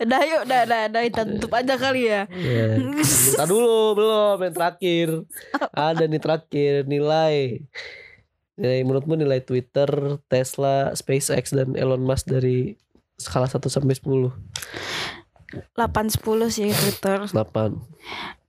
Udah 0.00 0.20
yuk, 0.26 0.42
udah, 0.48 0.60
udah, 0.64 0.80
udah, 0.90 1.02
kita 1.06 1.22
tutup 1.36 1.52
aja 1.54 1.74
kali 1.76 2.08
ya. 2.08 2.24
Ya. 2.34 2.78
Minta 2.80 3.44
dulu 3.44 3.98
belum 4.00 4.38
yang 4.38 4.54
terakhir. 4.54 5.08
Ada 5.74 6.04
nih 6.08 6.20
terakhir 6.22 6.72
nilai. 6.88 7.60
Nilai 8.54 8.80
menurutmu 8.86 9.18
nilai 9.18 9.42
Twitter, 9.42 9.90
Tesla, 10.30 10.94
SpaceX 10.94 11.50
dan 11.50 11.74
Elon 11.74 12.00
Musk 12.00 12.30
dari 12.30 12.78
skala 13.18 13.50
1 13.50 13.60
sampai 13.66 13.92
10. 13.98 14.30
8 15.72 16.10
10 16.10 16.20
sih 16.48 16.68
Twitter. 16.68 17.18
8. 17.26 17.34
Kalau 17.34 17.82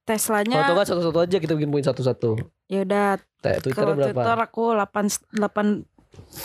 Teslanya 0.06 0.58
atau 0.62 0.78
kan 0.78 0.86
satu-satu 0.86 1.18
aja 1.20 1.38
kita 1.42 1.58
bikin 1.58 1.70
poin 1.70 1.82
satu-satu. 1.82 2.38
ya 2.66 2.86
udah 2.86 3.18
Te- 3.42 3.58
Twitter 3.60 3.74
kalau 3.74 3.98
berapa? 3.98 4.14
Twitter 4.14 4.38
aku 4.40 4.64
8 4.78 5.34
8 5.34 5.82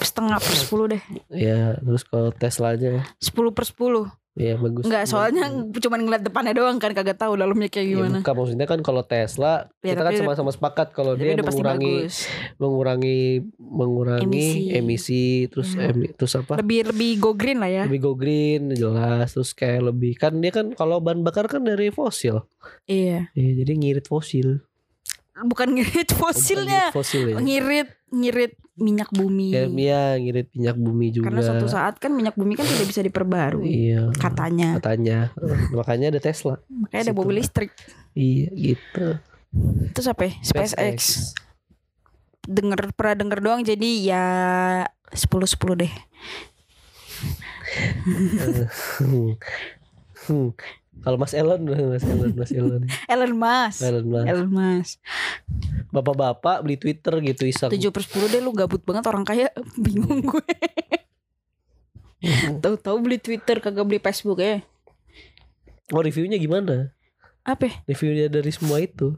setengah 0.00 0.38
per 0.40 0.54
10 0.56 0.92
deh. 0.96 1.02
Ya, 1.28 1.76
terus 1.76 2.02
kalau 2.02 2.32
Teslanya 2.32 3.04
10 3.20 3.52
per 3.52 3.64
10. 3.64 4.08
Ya 4.32 4.54
bagus. 4.54 4.84
Enggak, 4.84 5.04
soalnya 5.04 5.44
cuma 5.82 5.96
ngeliat 5.96 6.22
depannya 6.22 6.52
doang 6.52 6.76
kan 6.76 6.90
kagak 6.90 7.16
tahu 7.16 7.34
dalamnya 7.34 7.66
kayak 7.66 7.82
Ya, 7.82 7.92
gimana. 7.92 8.18
bukan, 8.18 8.34
maksudnya 8.36 8.66
kan 8.66 8.80
kalau 8.80 9.02
Tesla 9.02 9.66
Ya, 9.80 9.92
kita 9.92 10.02
kan 10.02 10.12
sama-sama 10.14 10.50
sepakat 10.50 10.90
kalau 10.90 11.14
dia 11.14 11.34
mengurangi 11.34 12.06
mengurangi 12.56 13.20
mengurangi 13.58 14.24
Emisi. 14.24 14.70
emisi, 14.72 15.24
terus 15.46 15.72
Hmm. 15.72 15.90
emi- 15.90 16.12
terus 16.12 16.32
apa? 16.34 16.56
Lebih 16.56 16.90
lebih 16.90 17.10
go 17.18 17.30
green 17.32 17.58
lah 17.58 17.68
ya. 17.68 17.82
lebih 17.84 18.00
go 18.00 18.12
green 18.14 18.70
jelas 18.70 19.32
terus 19.32 19.50
kayak 19.50 19.90
lebih 19.90 20.14
kan 20.14 20.36
dia 20.36 20.50
kan 20.50 20.72
kalau 20.72 20.98
bahan 20.98 21.20
bakar 21.20 21.46
kan 21.46 21.60
dari 21.60 21.88
fosil 21.88 22.46
Iya. 22.84 23.30
ya, 23.32 23.50
jadi 23.56 23.72
ngirit 23.72 24.06
fosil 24.06 24.62
Bukan 25.42 25.68
ngirit 25.72 26.08
Oh, 26.10 26.16
bukan 26.16 26.32
fosilnya. 26.32 26.82
ngirit 26.86 26.94
fosil 26.94 27.22
ya 27.26 27.36
Ngirit 27.36 27.88
ngirit 28.10 28.52
minyak 28.74 29.10
bumi. 29.10 29.52
ya, 29.52 29.68
iya, 29.68 30.02
ngirit 30.16 30.48
minyak 30.50 30.74
bumi 30.74 31.06
juga 31.10 31.28
Karena 31.28 31.40
suatu 31.42 31.66
saat 31.66 31.94
kan 31.96 32.10
minyak 32.10 32.32
bumi 32.32 32.54
kan 32.54 32.64
tidak 32.64 32.86
bisa 32.86 33.00
diperbarui. 33.00 33.68
iya 33.86 34.08
Katanya. 34.12 34.76
katanya 34.76 35.18
makanya 35.76 36.06
ada 36.10 36.20
Tesla 36.20 36.58
Makanya 36.66 37.02
ada 37.02 37.14
mobil 37.14 37.36
listrik. 37.36 37.70
iya 38.12 38.48
gitu 38.50 39.20
Terus 39.92 40.06
apa 40.06 40.22
ya? 40.24 40.32
SpaceX. 40.40 41.34
Denger 42.40 42.90
pernah 42.92 43.14
denger 43.16 43.38
doang 43.40 43.60
jadi 43.60 43.88
ya 44.00 44.24
10 45.10 45.26
10 45.28 45.74
deh. 45.76 45.92
Hmm. 50.20 50.52
Kalau 51.00 51.16
Mas 51.16 51.32
Elon 51.32 51.60
Mas 51.92 52.04
Elon 52.04 52.32
Mas 52.36 52.52
Elon 52.52 52.82
Elon 53.08 53.32
Musk. 53.32 53.80
Elon 53.80 54.06
Mas 54.06 54.26
Elon 54.26 54.50
Musk. 54.50 54.96
bapak-bapak 55.90 56.62
beli 56.62 56.76
Twitter 56.76 57.18
gitu 57.18 57.42
iseng 57.44 57.66
7 57.68 57.80
per 57.90 58.02
10 58.04 58.30
deh 58.30 58.40
lu 58.40 58.52
gabut 58.52 58.78
banget 58.80 59.04
orang 59.06 59.24
kaya 59.24 59.48
bingung 59.84 60.22
gue. 60.22 60.44
Tahu-tahu 62.62 62.96
beli 63.00 63.16
Twitter 63.16 63.58
kagak 63.58 63.82
beli 63.82 63.98
Facebook 63.98 64.38
ya. 64.38 64.60
oh 65.90 65.98
reviewnya 65.98 66.36
gimana 66.36 66.94
Apa? 67.42 67.66
ya? 67.66 67.74
reviewnya 67.84 68.26
dari 68.28 68.52
semua 68.52 68.78
itu 68.78 69.16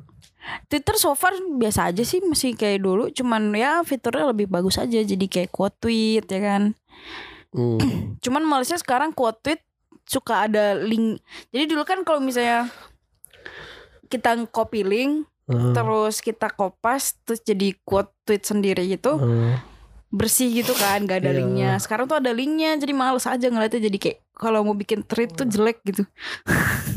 Twitter 0.66 0.96
so 0.96 1.12
far 1.12 1.30
biasa 1.36 1.92
aja 1.92 2.02
sih 2.02 2.18
masih 2.18 2.56
kayak 2.56 2.80
dulu 2.80 3.12
cuman 3.12 3.52
ya 3.52 3.84
fiturnya 3.84 4.26
lebih 4.26 4.48
bagus 4.48 4.74
aja 4.74 4.98
jadi 4.98 5.26
kayak 5.28 5.50
quote 5.50 5.76
tweet 5.78 6.24
ya 6.24 6.40
kan. 6.40 6.62
hmm. 7.52 8.18
Cuman 8.24 8.42
malesnya 8.42 8.74
sekarang 8.74 9.12
quote 9.12 9.38
tweet 9.38 9.62
suka 10.04 10.44
ada 10.44 10.74
link. 10.74 11.20
Jadi 11.48 11.64
dulu 11.66 11.82
kan 11.82 12.02
kalau 12.02 12.18
misalnya 12.18 12.68
kita 14.06 14.36
copy 14.46 14.82
link 14.82 15.12
Hmm. 15.42 15.74
terus 15.74 16.22
kita 16.22 16.48
kopas 16.48 17.18
terus 17.26 17.42
jadi 17.42 17.74
quote 17.82 18.14
tweet 18.22 18.40
sendiri 18.40 18.86
gitu 18.86 19.18
Hmm. 19.18 19.58
bersih 20.08 20.54
gitu 20.54 20.70
kan 20.70 21.02
gak 21.02 21.18
ada 21.18 21.34
Iya. 21.34 21.38
linknya 21.42 21.70
sekarang 21.76 22.06
tuh 22.06 22.14
ada 22.14 22.30
linknya 22.30 22.78
jadi 22.78 22.94
males 22.94 23.26
aja 23.26 23.42
ngeliatnya 23.42 23.82
jadi 23.82 23.98
kayak 23.98 24.18
kalau 24.32 24.62
mau 24.62 24.72
bikin 24.72 25.02
tweet 25.02 25.34
tuh 25.34 25.42
jelek 25.44 25.82
gitu 25.82 26.06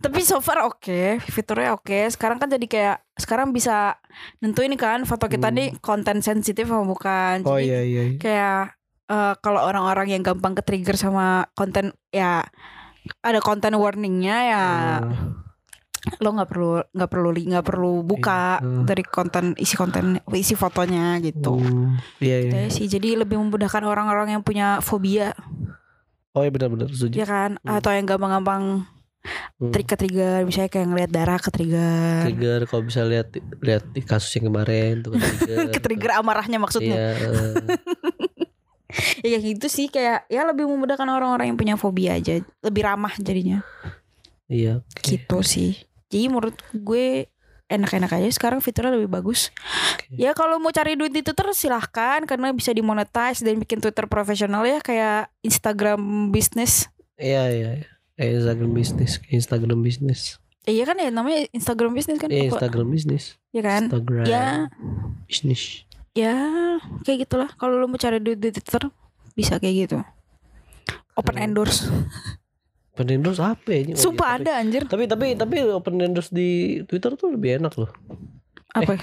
tapi 0.00 0.22
so 0.22 0.38
far 0.38 0.62
oke 0.62 1.20
fiturnya 1.26 1.74
oke 1.74 2.08
sekarang 2.08 2.38
kan 2.38 2.48
jadi 2.48 2.64
kayak 2.64 2.96
sekarang 3.14 3.50
bisa 3.50 3.98
nentuin 4.38 4.72
kan 4.74 5.02
foto 5.02 5.26
kita 5.26 5.50
Hmm. 5.50 5.56
nih 5.58 5.68
konten 5.80 6.22
sensitif 6.22 6.64
apa 6.64 6.80
bukan 6.80 7.36
oh 7.44 7.58
Jadi 7.58 7.66
iya 7.66 7.80
iya 7.82 8.02
iya. 8.06 8.16
kayak 8.16 8.78
eh, 9.10 9.34
kalau 9.36 9.60
orang-orang 9.60 10.06
yang 10.10 10.22
gampang 10.22 10.54
ke 10.54 10.62
trigger 10.62 10.94
sama 10.94 11.26
konten 11.52 11.90
ya 12.08 12.46
ada 13.20 13.40
konten 13.40 13.74
warningnya 13.74 14.36
ya 14.44 14.64
Ah. 14.96 15.00
lo 16.16 16.32
nggak 16.32 16.48
perlu 16.48 16.70
nggak 16.88 17.10
perlu 17.10 17.28
nggak 17.30 17.66
perlu 17.66 17.92
buka. 18.00 18.56
Hmm. 18.56 18.84
dari 18.84 19.02
konten 19.02 19.52
isi 19.54 19.74
konten 19.74 20.04
isi 20.30 20.54
fotonya 20.54 21.18
gitu 21.18 21.54
Hmm, 21.54 22.00
iya 22.18 22.36
iya. 22.40 22.50
Gitu 22.62 22.72
sih 22.72 22.86
jadi 22.88 23.18
lebih 23.18 23.36
memudahkan 23.36 23.82
orang-orang 23.82 24.32
yang 24.32 24.40
punya 24.40 24.80
fobia 24.80 25.36
Oh 26.30 26.40
iya 26.40 26.48
benar-benar 26.48 26.88
setuju. 26.88 27.14
ya 27.14 27.26
kan 27.26 27.58
Hmm. 27.58 27.74
atau 27.74 27.90
yang 27.90 28.06
gampang-gampang 28.06 28.86
Hmm. 29.54 29.68
trik 29.68 29.84
ke 29.86 29.96
trigger 29.98 30.40
misalnya 30.42 30.70
kayak 30.70 30.86
ngeliat 30.88 31.10
darah 31.10 31.36
ke 31.36 31.50
trigger 31.50 32.24
Trigger 32.24 32.60
kalau 32.64 32.82
bisa 32.82 33.00
lihat 33.02 33.28
lihat 33.58 33.84
kasus 34.02 34.32
yang 34.34 34.48
kemarin 34.48 35.02
tuh 35.02 35.12
trigger. 35.12 35.68
ke 35.74 35.78
trigger 35.78 36.10
amarahnya 36.14 36.56
maksudnya 36.56 36.96
Iya. 36.96 37.12
ya 39.22 39.28
kayak 39.30 39.42
gitu 39.44 39.66
sih 39.66 39.86
kayak 39.86 40.26
ya 40.26 40.42
lebih 40.42 40.64
memudahkan 40.64 41.06
orang-orang 41.06 41.48
yang 41.48 41.58
punya 41.58 41.74
fobia 41.74 42.14
aja 42.14 42.38
lebih 42.60 42.82
ramah 42.82 43.14
jadinya 43.16 43.62
Iya. 44.46 44.82
oke. 44.82 45.02
gitu 45.04 45.38
sih 45.40 45.78
jadi 46.08 46.26
menurut 46.26 46.58
gue 46.70 47.30
enak-enak 47.66 48.10
aja 48.12 48.26
sekarang 48.30 48.58
fiturnya 48.58 48.90
lebih 48.92 49.06
bagus 49.06 49.54
Oke. 49.94 50.18
ya 50.18 50.34
kalau 50.34 50.58
mau 50.58 50.70
cari 50.70 50.94
duit 50.94 51.10
di 51.10 51.22
Twitter 51.22 51.46
silahkan 51.52 52.18
karena 52.24 52.50
bisa 52.50 52.70
dimonetize 52.70 53.40
dan 53.40 53.56
bikin 53.56 53.78
Twitter 53.78 54.04
profesional 54.04 54.62
ya 54.62 54.78
kayak 54.78 55.30
Instagram 55.40 56.00
bisnis 56.28 56.90
Iya 57.14 57.44
iya. 57.48 57.70
iya. 57.76 57.88
Kayak 58.16 58.32
Instagram 58.36 58.70
bisnis, 58.72 59.12
Instagram 59.28 59.80
bisnis. 59.80 60.20
Eh, 60.64 60.72
iya 60.72 60.84
kan 60.84 60.96
ya 60.96 61.08
namanya 61.08 61.48
Instagram 61.52 61.92
bisnis 61.92 62.16
kan 62.16 62.28
Iya 62.28 62.48
Instagram 62.48 62.88
bisnis. 62.88 63.24
ya 63.48 63.60
kan 63.60 63.82
Instagram 63.86 64.24
ya 64.24 64.44
bisnis. 65.24 65.84
Ya 66.12 66.34
kayak 67.02 67.24
gitulah 67.24 67.50
kalau 67.54 67.76
lu 67.76 67.86
mau 67.86 67.96
cari 67.96 68.18
duit 68.18 68.36
di 68.36 68.50
Twitter 68.50 68.90
bisa 69.32 69.56
kayak 69.56 69.74
gitu 69.86 69.98
open 71.14 71.36
Hmm. 71.36 71.46
endorse 71.46 71.86
Open 72.90 73.06
endorse 73.14 73.40
apa 73.40 73.70
ya? 73.70 73.80
Oh, 73.86 73.96
sumpah 73.96 74.26
iya, 74.26 74.34
tapi- 74.34 74.42
ada 74.42 74.52
anjir 74.58 74.82
Tapi 74.84 75.04
tapi 75.06 75.26
tapi 75.32 75.56
open 75.64 75.94
endorse 76.02 76.28
di 76.28 76.50
Twitter 76.84 77.14
tuh 77.14 77.32
lebih 77.32 77.56
enak 77.56 77.72
loh. 77.76 77.88
apa 78.68 78.98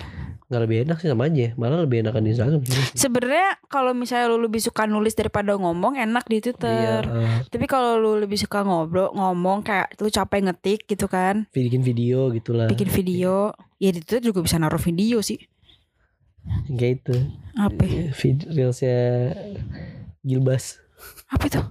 Nggak 0.48 0.62
lebih 0.62 0.78
enak 0.86 0.98
sih 0.98 1.08
sama 1.08 1.26
aja. 1.26 1.52
Malah 1.56 1.82
lebih 1.82 2.00
enakan 2.00 2.22
di 2.22 2.32
Instagram. 2.32 2.62
sebenarnya 2.94 3.50
kalau 3.66 3.92
misalnya 3.92 4.30
lu 4.30 4.40
lebih 4.42 4.62
suka 4.62 4.86
nulis 4.86 5.12
daripada 5.12 5.56
ngomong 5.56 5.98
enak 5.98 6.24
di 6.26 6.38
Iya. 6.38 6.44
Twitter 6.46 7.00
eh, 7.04 7.48
tapi 7.48 7.66
kalau 7.66 7.98
lu 7.98 8.12
lebih 8.18 8.38
suka 8.38 8.62
ngobrol 8.62 9.10
ngomong 9.12 9.60
kayak 9.62 9.98
lu 9.98 10.08
capek 10.08 10.40
ngetik 10.46 10.80
gitu 10.86 11.06
kan 11.06 11.48
bikin 11.50 11.82
video 11.82 12.30
gitulah. 12.30 12.68
bikin 12.68 12.88
video 12.88 13.52
ya 13.76 13.90
di 13.90 14.00
Twitter 14.00 14.24
juga 14.26 14.40
bisa 14.42 14.56
naruh 14.56 14.80
video 14.80 15.20
sih 15.20 15.42
Kayak 16.70 16.94
itu. 17.02 17.16
apa 17.54 17.82
ya? 17.84 18.04
Vid 18.12 18.38
reelsnya 18.48 18.98
Gilbas. 20.22 20.78
apa 21.28 21.46
itu 21.46 21.62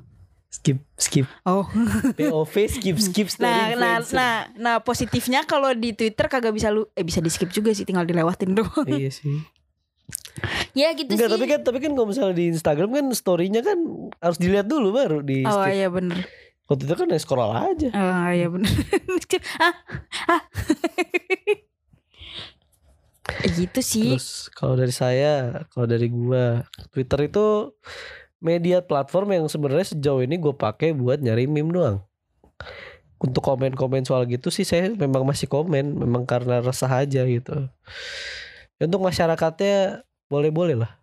Skip 0.49 0.79
skip. 0.97 1.27
oh 1.45 1.69
POV 2.15 2.55
skip 2.67 2.97
skip 2.97 3.29
story 3.29 3.47
nah 3.47 3.71
nah 3.71 3.95
influencer. 4.01 4.15
nah 4.15 4.35
nah 4.57 4.77
positifnya 4.79 5.43
kalau 5.43 5.71
di 5.71 5.93
Twitter 5.93 6.27
kagak 6.27 6.51
bisa 6.51 6.71
lu 6.71 6.89
eh 6.91 7.03
bisa 7.03 7.21
di 7.21 7.29
skip 7.29 7.51
juga 7.51 7.71
sih 7.71 7.85
tinggal 7.85 8.03
dilewatin 8.03 8.51
doang 8.53 8.87
Iya 8.89 9.11
sih. 9.11 9.45
ya 10.73 10.91
gitu 10.93 11.07
Enggak, 11.09 11.29
sih 11.29 11.35
tapi 11.35 11.45
kan 11.47 11.61
tapi 11.63 11.79
kan 11.79 11.93
kalau 11.93 12.07
misalnya 12.07 12.35
di 12.35 12.47
Instagram 12.49 12.89
kan 12.91 13.07
story-nya 13.13 13.61
kan 13.61 13.79
harus 14.17 14.39
dilihat 14.39 14.65
dulu 14.65 14.91
baru 14.93 15.19
di 15.21 15.43
oh 15.43 15.55
skip. 15.61 15.71
iya 15.73 15.89
bener 15.89 16.19
Kalau 16.65 16.77
Twitter 16.77 16.97
kan 16.97 17.09
scroll 17.17 17.53
aja. 17.53 17.89
oh 17.91 18.29
iya 18.29 18.47
bener 18.49 18.71
Skip. 19.21 19.43
ah 19.61 19.75
ah 20.29 20.41
gitu 23.45 23.81
sih 23.85 24.17
Terus 24.17 24.49
kalau 24.55 24.75
dari 24.79 24.95
saya, 24.95 25.65
kalau 25.75 25.87
dari 25.89 26.09
gua, 26.09 26.65
Twitter 26.95 27.29
itu 27.29 27.75
media 28.41 28.85
platform 28.85 29.33
yang 29.33 29.45
sebenarnya 29.49 29.97
sejauh 29.97 30.23
ini 30.23 30.37
gue 30.37 30.53
pakai 30.53 30.93
buat 30.93 31.21
nyari 31.21 31.49
meme 31.49 31.73
doang. 31.73 31.99
Untuk 33.17 33.41
komen-komen 33.41 34.05
soal 34.05 34.29
gitu 34.29 34.53
sih 34.53 34.69
saya 34.69 34.93
memang 34.93 35.25
masih 35.25 35.49
komen, 35.49 35.97
memang 35.97 36.29
karena 36.29 36.61
resah 36.61 36.89
aja 36.89 37.25
gitu. 37.25 37.67
Ya, 38.77 38.85
untuk 38.85 39.01
masyarakatnya 39.01 40.05
boleh-boleh 40.29 40.77
lah. 40.77 41.01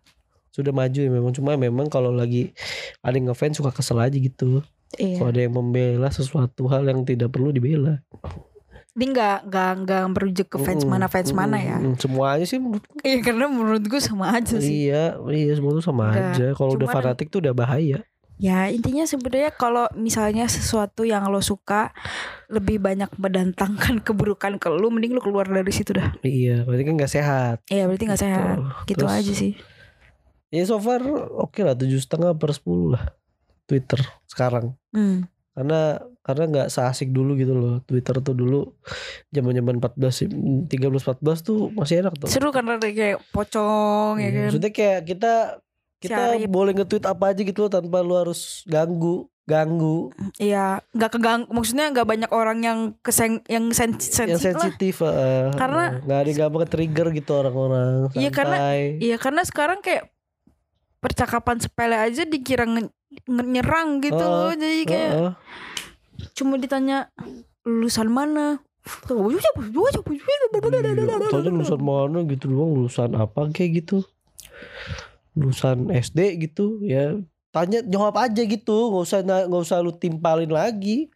Sudah 0.54 0.70
maju 0.70 0.94
ya 0.94 1.10
memang 1.10 1.34
cuma 1.34 1.58
memang 1.58 1.90
kalau 1.90 2.14
lagi 2.14 2.54
ada 3.02 3.18
yang 3.18 3.34
ngefans 3.34 3.58
suka 3.58 3.74
kesel 3.74 3.98
aja 3.98 4.14
gitu. 4.14 4.62
iya. 4.94 5.18
Kalau 5.18 5.34
ada 5.34 5.42
yang 5.42 5.54
membela 5.58 6.06
sesuatu 6.14 6.70
hal 6.70 6.86
yang 6.86 7.02
tidak 7.02 7.34
perlu 7.34 7.50
dibela. 7.50 7.98
Ini 8.94 9.10
nggak 9.10 9.38
nggak 9.50 9.70
nggak 9.82 10.04
merujuk 10.14 10.46
ke 10.54 10.58
fans 10.62 10.86
Mm-mm, 10.86 10.94
mana 10.94 11.06
fans 11.10 11.34
mana 11.34 11.58
ya. 11.58 11.82
Semuanya 11.98 12.46
sih 12.46 12.62
menurut 12.62 12.86
Iya 13.02 13.18
karena 13.26 13.50
menurut 13.50 13.82
gue 13.82 13.98
sama 13.98 14.30
aja 14.30 14.54
sih 14.62 14.86
Iya, 14.86 15.18
iya 15.34 15.52
semua 15.58 15.74
tuh 15.74 15.82
sama 15.82 16.14
Udah, 16.14 16.30
aja. 16.30 16.46
Kalau 16.54 16.70
udah 16.78 16.88
fanatik 16.88 17.26
tuh 17.26 17.42
udah 17.42 17.50
bahaya. 17.50 18.06
Ya 18.38 18.66
intinya 18.70 19.06
sebenarnya 19.06 19.54
kalau 19.54 19.86
misalnya 19.94 20.46
sesuatu 20.50 21.06
yang 21.06 21.26
lo 21.30 21.38
suka 21.38 21.94
lebih 22.50 22.82
banyak 22.82 23.10
mendatangkan 23.18 23.98
keburukan 24.06 24.58
ke 24.62 24.68
lu, 24.70 24.90
mending 24.90 25.14
lu 25.14 25.22
keluar 25.22 25.46
dari 25.46 25.70
situ 25.70 25.94
dah. 25.94 26.14
Iya, 26.22 26.62
berarti 26.66 26.82
kan 26.86 26.94
nggak 26.94 27.12
sehat. 27.14 27.56
Iya 27.70 27.90
berarti 27.90 28.04
nggak 28.10 28.22
sehat. 28.22 28.56
Gitu. 28.86 29.02
Terus, 29.02 29.10
aja 29.10 29.32
sih. 29.34 29.52
Ya 30.54 30.62
so 30.66 30.78
far 30.78 31.02
oke 31.34 31.66
lah 31.66 31.74
tujuh 31.74 31.98
setengah 31.98 32.34
per 32.38 32.54
sepuluh 32.54 32.94
lah 32.94 33.10
Twitter 33.66 33.98
sekarang. 34.30 34.78
Hmm. 34.94 35.26
Karena 35.54 35.98
karena 36.24 36.44
nggak 36.46 36.68
seasik 36.68 37.12
dulu 37.12 37.36
gitu 37.36 37.52
loh. 37.52 37.84
Twitter 37.84 38.16
tuh 38.18 38.32
dulu 38.32 38.72
zaman 39.28 39.52
zaman 39.52 39.76
14 39.76 40.24
13 40.64 40.64
14 40.64 41.20
tuh 41.38 41.68
masih 41.70 42.00
enak 42.00 42.16
tuh. 42.16 42.26
Seru 42.26 42.48
karena 42.48 42.80
kayak 42.80 43.20
pocong 43.28 44.16
ya 44.16 44.24
Iya, 44.24 44.28
kan. 44.30 44.44
Maksudnya 44.48 44.72
kayak 44.72 45.00
kita 45.04 45.34
kita 46.00 46.20
Cari- 46.34 46.44
boleh 46.46 46.72
nge-tweet 46.74 47.04
apa 47.04 47.24
aja 47.30 47.40
gitu 47.40 47.58
loh 47.60 47.70
tanpa 47.70 48.00
lu 48.00 48.12
harus 48.14 48.64
ganggu 48.64 49.24
ganggu 49.44 50.08
Iya 50.34 50.80
nggak 50.90 51.10
kegang. 51.12 51.44
Maksudnya 51.46 51.92
nggak 51.92 52.04
banyak 52.06 52.30
orang 52.30 52.58
yang 52.60 52.78
keseng 52.98 53.44
yang 53.44 53.68
sen 53.70 53.92
yang 53.92 54.00
sensitif 54.00 54.24
lah. 54.24 54.40
sensitif 54.40 54.94
eh, 55.02 55.52
Karena- 55.52 56.00
nggak 56.00 56.18
ada 56.18 56.30
gampang 56.34 56.64
trigger 56.66 57.06
gitu 57.10 57.32
orang-orang 57.34 58.08
Iya, 58.14 58.30
karena-. 58.30 58.60
Iya 58.96 59.16
karena 59.16 59.44
sekarang 59.44 59.80
kayak 59.80 60.08
percakapan 60.98 61.60
sepele 61.60 62.00
aja 62.00 62.24
dikira 62.24 62.64
nyerang 63.28 64.00
gitu 64.00 64.16
Oh, 64.18 64.48
loh. 64.48 64.52
Jadi 64.52 64.82
kayak 64.84 65.10
Heeh. 65.10 65.32
Cuma 66.34 66.58
ditanya 66.58 67.08
lulusan 67.64 68.10
mana. 68.10 68.60
Iya, 68.84 69.16
Taunya 71.32 71.48
lulusan 71.48 71.80
mana 71.80 72.18
gitu 72.28 72.52
doang 72.52 72.70
lulusan 72.76 73.16
apa 73.16 73.48
kayak 73.48 73.80
gitu. 73.80 74.04
Lulusan 75.32 75.88
SD 75.88 76.36
gitu 76.44 76.84
ya. 76.84 77.16
Tanya 77.48 77.80
jawab 77.86 78.18
aja 78.20 78.42
gitu 78.44 78.92
nggak 78.92 79.04
usah 79.08 79.18
nggak 79.24 79.62
usah 79.64 79.80
lu 79.80 79.96
timpalin 79.96 80.52
lagi. 80.52 81.08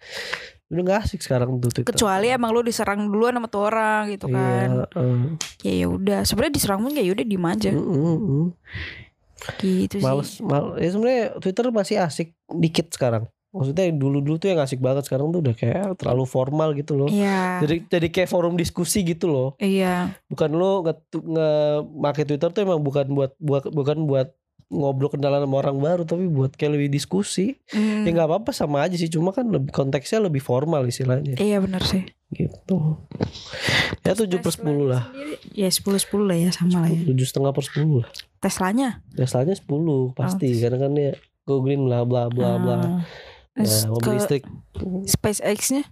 Udah 0.72 0.82
nggak 0.84 0.98
asik 1.04 1.20
sekarang 1.20 1.60
tuh 1.60 1.68
Twitter. 1.72 1.92
kecuali 1.92 2.32
emang 2.32 2.52
lu 2.56 2.64
diserang 2.64 3.08
duluan 3.08 3.36
sama 3.36 3.48
tuh 3.52 3.68
orang 3.68 4.16
gitu 4.16 4.32
kan. 4.32 4.88
Iya, 4.88 5.00
eh. 5.00 5.24
ya 5.64 5.72
ya 5.84 5.86
udah. 5.92 6.20
Sebenarnya 6.24 6.54
diserang 6.56 6.80
pun 6.80 6.96
ya 6.96 7.04
udah 7.04 7.26
diem 7.28 7.44
aja. 7.44 7.70
Mm, 7.72 7.84
mm, 7.84 8.18
mm. 8.24 8.48
gitu 9.48 10.02
males 10.02 10.34
sih 10.34 10.42
mal 10.42 10.74
ya 10.82 10.90
sebenarnya 10.90 11.24
Twitter 11.38 11.70
masih 11.70 11.96
asik 12.02 12.34
dikit 12.50 12.90
sekarang 12.90 13.30
maksudnya 13.48 13.88
dulu 13.90 14.20
dulu 14.20 14.36
tuh 14.36 14.52
yang 14.52 14.60
asik 14.60 14.78
banget 14.78 15.08
sekarang 15.08 15.32
tuh 15.32 15.40
udah 15.40 15.54
kayak 15.56 15.96
terlalu 15.96 16.24
formal 16.28 16.76
gitu 16.76 16.94
loh. 16.94 17.08
Iya. 17.08 17.64
Jadi 17.64 17.88
jadi 17.88 18.08
kayak 18.12 18.28
forum 18.28 18.54
diskusi 18.54 19.00
gitu 19.02 19.28
loh. 19.28 19.48
Iya. 19.56 20.16
Bukan 20.28 20.50
lo 20.52 20.84
nge, 20.84 20.94
nge 21.16 21.50
make 21.96 22.22
Twitter 22.28 22.50
tuh 22.52 22.60
emang 22.64 22.80
bukan 22.84 23.08
buat 23.12 23.32
buat 23.40 23.64
bukan 23.72 24.04
buat 24.04 24.28
ngobrol 24.68 25.08
kenalan 25.08 25.48
sama 25.48 25.64
orang 25.64 25.80
baru 25.80 26.02
tapi 26.04 26.28
buat 26.28 26.52
kayak 26.52 26.76
lebih 26.76 26.88
diskusi. 26.92 27.56
Hmm, 27.72 28.04
ya 28.04 28.12
nggak 28.12 28.28
apa-apa 28.28 28.52
sama 28.52 28.84
aja 28.84 29.00
sih 29.00 29.08
cuma 29.08 29.32
kan 29.32 29.48
lebih 29.48 29.72
konteksnya 29.72 30.20
lebih 30.20 30.44
formal 30.44 30.84
istilahnya. 30.84 31.40
Iya 31.40 31.64
benar 31.64 31.80
sih. 31.88 32.04
Gitu. 32.28 32.76
Ya 34.04 34.12
tujuh 34.12 34.44
per 34.44 34.52
sepuluh 34.52 34.92
lah. 34.92 35.08
ya 35.56 35.72
sepuluh 35.72 35.96
sepuluh 35.96 36.28
lah 36.28 36.36
ya 36.36 36.50
sama 36.52 36.84
lah 36.84 36.92
ya. 36.92 37.00
Tujuh 37.00 37.24
setengah 37.24 37.56
per 37.56 37.64
sepuluh 37.64 38.04
lah. 38.04 38.10
Teslanya? 38.44 39.00
Teslanya 39.16 39.56
sepuluh 39.56 40.12
pasti. 40.12 40.52
Oh, 40.52 40.60
karena 40.60 40.76
kan 40.76 40.92
dia 40.92 41.10
go 41.48 41.64
green 41.64 41.88
bla 41.88 42.04
bla 42.04 42.28
bla 42.28 42.60
bla. 42.60 42.76
Ah. 42.76 43.00
Ya, 43.64 43.90
mobil 43.90 44.10
listrik. 44.18 44.44
SpaceX-nya? 45.08 45.82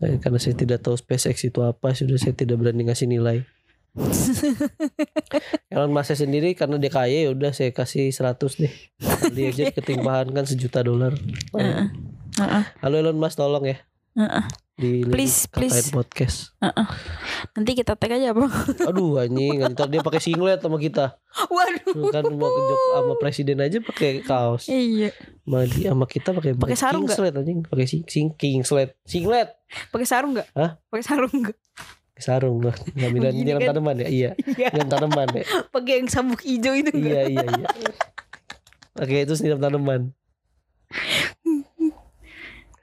Eh, 0.00 0.16
karena 0.22 0.38
saya 0.40 0.54
tidak 0.56 0.80
tahu 0.80 0.96
SpaceX 0.96 1.44
itu 1.44 1.60
apa 1.60 1.92
sudah 1.92 2.16
saya 2.16 2.32
tidak 2.32 2.60
berani 2.60 2.88
ngasih 2.88 3.10
nilai. 3.10 3.44
Elon 5.74 5.90
Musk 5.90 6.14
sendiri 6.14 6.54
karena 6.54 6.78
dia 6.78 6.94
kaya 6.94 7.26
ya 7.26 7.30
udah 7.34 7.50
saya 7.50 7.74
kasih 7.74 8.14
100 8.14 8.38
deh. 8.62 8.74
Dia 9.34 9.50
aja 9.50 9.74
ketimpahan 9.74 10.30
kan 10.30 10.46
sejuta 10.46 10.86
dolar. 10.86 11.18
Heeh. 11.58 11.90
Heeh. 12.38 12.64
halo 12.78 12.94
Elon 13.02 13.18
Musk 13.18 13.42
tolong 13.42 13.66
ya 13.66 13.82
Heeh. 14.18 14.44
di 14.74 15.04
link 15.04 15.12
Please, 15.12 15.44
please. 15.44 15.92
podcast. 15.92 16.56
Nanti 17.52 17.76
kita 17.76 18.00
tag 18.00 18.16
aja 18.16 18.32
bang 18.32 18.48
aduh 18.82 19.20
anjing. 19.20 19.60
Ntar 19.76 19.86
dia 19.86 20.00
pakai 20.00 20.18
singlet 20.18 20.56
sama 20.56 20.80
kita. 20.80 21.20
Waduh. 21.46 22.08
Kan 22.08 22.24
mau 22.32 22.48
ke 22.48 22.60
Jok- 22.64 22.88
sama 22.96 23.12
presiden 23.20 23.60
aja 23.60 23.76
pakai 23.78 24.24
kaos. 24.24 24.66
Iya. 24.66 25.12
Dia 25.44 25.92
sama 25.92 26.08
kita 26.08 26.32
pakai 26.32 26.56
Pakai 26.56 26.80
sarung 26.80 27.04
singlet 27.04 27.36
anjing. 27.36 27.60
Pakai 27.62 27.84
sing 27.84 28.08
sing 28.08 28.32
singlet 28.34 28.96
singlet. 29.04 29.52
Pakai 29.92 30.08
sarung 30.08 30.32
nggak? 30.32 30.48
Hah? 30.56 30.80
pakai 30.88 31.04
sarung 31.04 31.28
nggak? 31.30 31.56
Pakai 32.10 32.22
sarung. 32.24 32.56
Lah 32.66 32.76
Begini 32.96 33.44
nyiram 33.44 33.60
kan? 33.60 33.68
tanaman 33.76 33.94
ya? 34.00 34.08
Iya. 34.08 34.30
Iya. 34.56 34.68
Nyiram 34.72 34.88
tanaman 34.88 35.28
ya? 35.36 35.44
Pakai 35.68 35.94
yang 36.00 36.08
sabuk 36.08 36.40
hijau 36.40 36.72
itu 36.72 36.88
nggak? 36.88 37.04
iya 37.04 37.22
iya 37.28 37.44
iya. 37.44 37.92
Oke 38.96 39.28
itu 39.28 39.36
nyiram 39.44 39.60
tanaman 39.60 40.00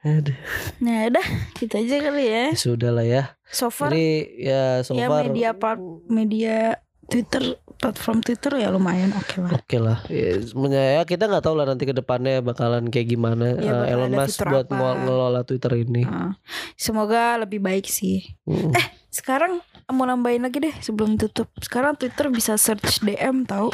Aduh, 0.09 0.37
nah 0.77 0.97
udah 1.05 1.27
gitu 1.53 1.73
aja 1.75 1.95
kali 2.01 2.23
ya 2.25 2.43
ya 2.45 2.55
sudah 2.55 2.89
lah 2.89 3.03
ya. 3.03 3.23
so 3.45 3.67
far 3.67 3.89
Jadi 3.89 4.07
ya 4.39 4.79
so 4.81 4.91
ya 4.91 5.05
far 5.05 5.23
media 5.23 5.49
part 5.51 5.79
media 6.07 6.79
Twitter 7.03 7.39
platform 7.73 8.19
Twitter 8.19 8.51
ya 8.57 8.67
lumayan 8.67 9.13
oke 9.13 9.37
lah 9.37 9.51
Oke 9.53 9.77
lah, 9.77 9.99
ya, 10.07 10.41
sebenarnya 10.41 10.83
ya 10.93 11.03
kita 11.03 11.23
nggak 11.25 11.39
tahu 11.41 11.55
lah 11.55 11.65
nanti 11.65 11.83
ke 11.83 11.93
depannya 11.93 12.41
bakalan 12.41 12.87
kayak 12.87 13.07
gimana 13.09 13.53
eh, 13.53 13.61
bakal 13.61 13.83
Elon 13.85 14.11
Musk 14.13 14.39
buat 14.41 14.65
apa. 14.65 14.73
ngel- 14.73 14.99
ngelola 15.01 15.41
Twitter 15.41 15.71
ini. 15.77 16.03
Nah, 16.03 16.35
semoga 16.73 17.37
lebih 17.37 17.59
baik 17.59 17.85
sih 17.85 18.35
Mm. 18.43 18.73
sekarang 19.09 19.63
mau 19.91 20.03
nambahin 20.03 20.43
lagi 20.43 20.59
deh 20.59 20.75
sebelum 20.83 21.15
tutup. 21.15 21.47
Sekarang 21.63 21.95
Twitter 21.95 22.27
bisa 22.27 22.59
search 22.59 22.99
DM 22.99 23.47
tahu. 23.47 23.71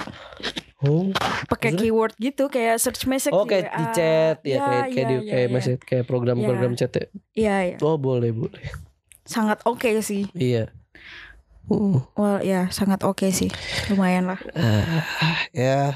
Oh, 0.83 1.09
Pakai 1.47 1.73
keyword 1.79 2.11
gitu 2.19 2.51
kayak 2.51 2.75
search 2.75 3.07
message 3.07 3.31
oh 3.31 3.47
kayak 3.47 3.71
di 3.71 3.85
chat 3.95 4.37
ya, 4.43 4.59
kayak 4.59 4.85
kayak 4.91 5.07
di 5.07 5.15
iya, 5.15 5.31
kayak 5.31 5.47
iya. 5.47 5.55
message 5.55 5.81
kayak 5.87 6.05
program-program 6.05 6.75
chat 6.75 6.91
ya. 6.91 7.05
Iya, 7.33 7.55
iya. 7.71 7.77
Oh 7.79 7.95
boleh 7.95 8.35
boleh. 8.35 8.59
Sangat 9.23 9.63
oke 9.63 10.03
sih. 10.03 10.27
Iya. 10.35 10.75
Hmm. 11.71 12.03
Well, 12.19 12.43
ya 12.43 12.67
sangat 12.75 13.07
oke 13.07 13.31
sih. 13.31 13.47
Lumayan 13.87 14.27
lah. 14.27 14.39
Ah, 14.59 15.07
ya 15.55 15.95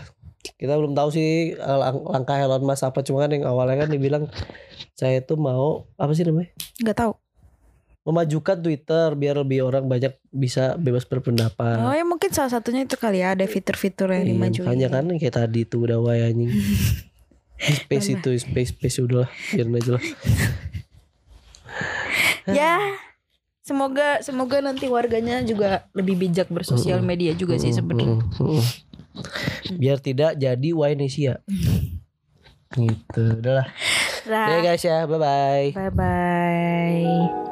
kita 0.56 0.80
belum 0.80 0.96
tahu 0.96 1.12
sih 1.12 1.60
lang- 1.60 2.08
langkah 2.08 2.40
Elon 2.40 2.64
Musk 2.64 2.88
apa 2.88 3.04
cuma 3.04 3.28
kan 3.28 3.36
yang 3.36 3.44
awalnya 3.44 3.84
kan 3.84 3.92
dibilang 3.92 4.32
saya 4.96 5.20
itu 5.20 5.36
mau 5.36 5.92
apa 6.00 6.16
sih 6.16 6.24
namanya 6.24 6.56
Nggak 6.80 6.96
tahu. 6.96 7.14
Memajukan 8.08 8.56
Twitter 8.64 9.12
biar 9.20 9.36
lebih 9.44 9.68
orang 9.68 9.84
banyak 9.84 10.16
bisa 10.32 10.80
bebas 10.80 11.04
berpendapat. 11.04 11.76
Oh 11.84 11.92
ya 11.92 12.08
mungkin 12.08 12.32
salah 12.32 12.48
satunya 12.56 12.88
itu 12.88 12.96
kali 12.96 13.20
ya 13.20 13.36
ada 13.36 13.44
fitur-fitur 13.44 14.16
yang 14.16 14.24
Iya, 14.24 14.32
dimajuin. 14.32 14.64
makanya 14.64 14.88
kan 14.88 15.06
kayak 15.20 15.36
tadi 15.36 15.68
tuh 15.68 15.84
udah 15.84 16.00
anjing. 16.32 16.48
space 17.84 18.16
itu 18.16 18.30
space 18.40 18.72
space 18.72 19.02
udah 19.04 19.28
lah 19.28 19.30
biarin 19.52 19.76
aja 19.76 19.92
lah. 20.00 20.04
Ya. 22.48 22.80
Semoga 23.68 24.24
semoga 24.24 24.64
nanti 24.64 24.88
warganya 24.88 25.44
juga 25.44 25.92
lebih 25.92 26.16
bijak 26.16 26.48
bersosial 26.48 27.04
media 27.04 27.36
juga 27.36 27.60
sih 27.60 27.76
sebenarnya. 27.76 28.24
Biar 29.76 30.00
tidak 30.00 30.40
jadi 30.40 30.70
Wainesia. 30.72 31.44
gitu, 32.72 33.44
udahlah. 33.44 33.68
Ya 34.24 34.58
guys 34.64 34.84
ya, 34.88 35.04
bye 35.04 35.20
bye. 35.20 35.68
bye 35.76 35.92
bye. 35.92 37.47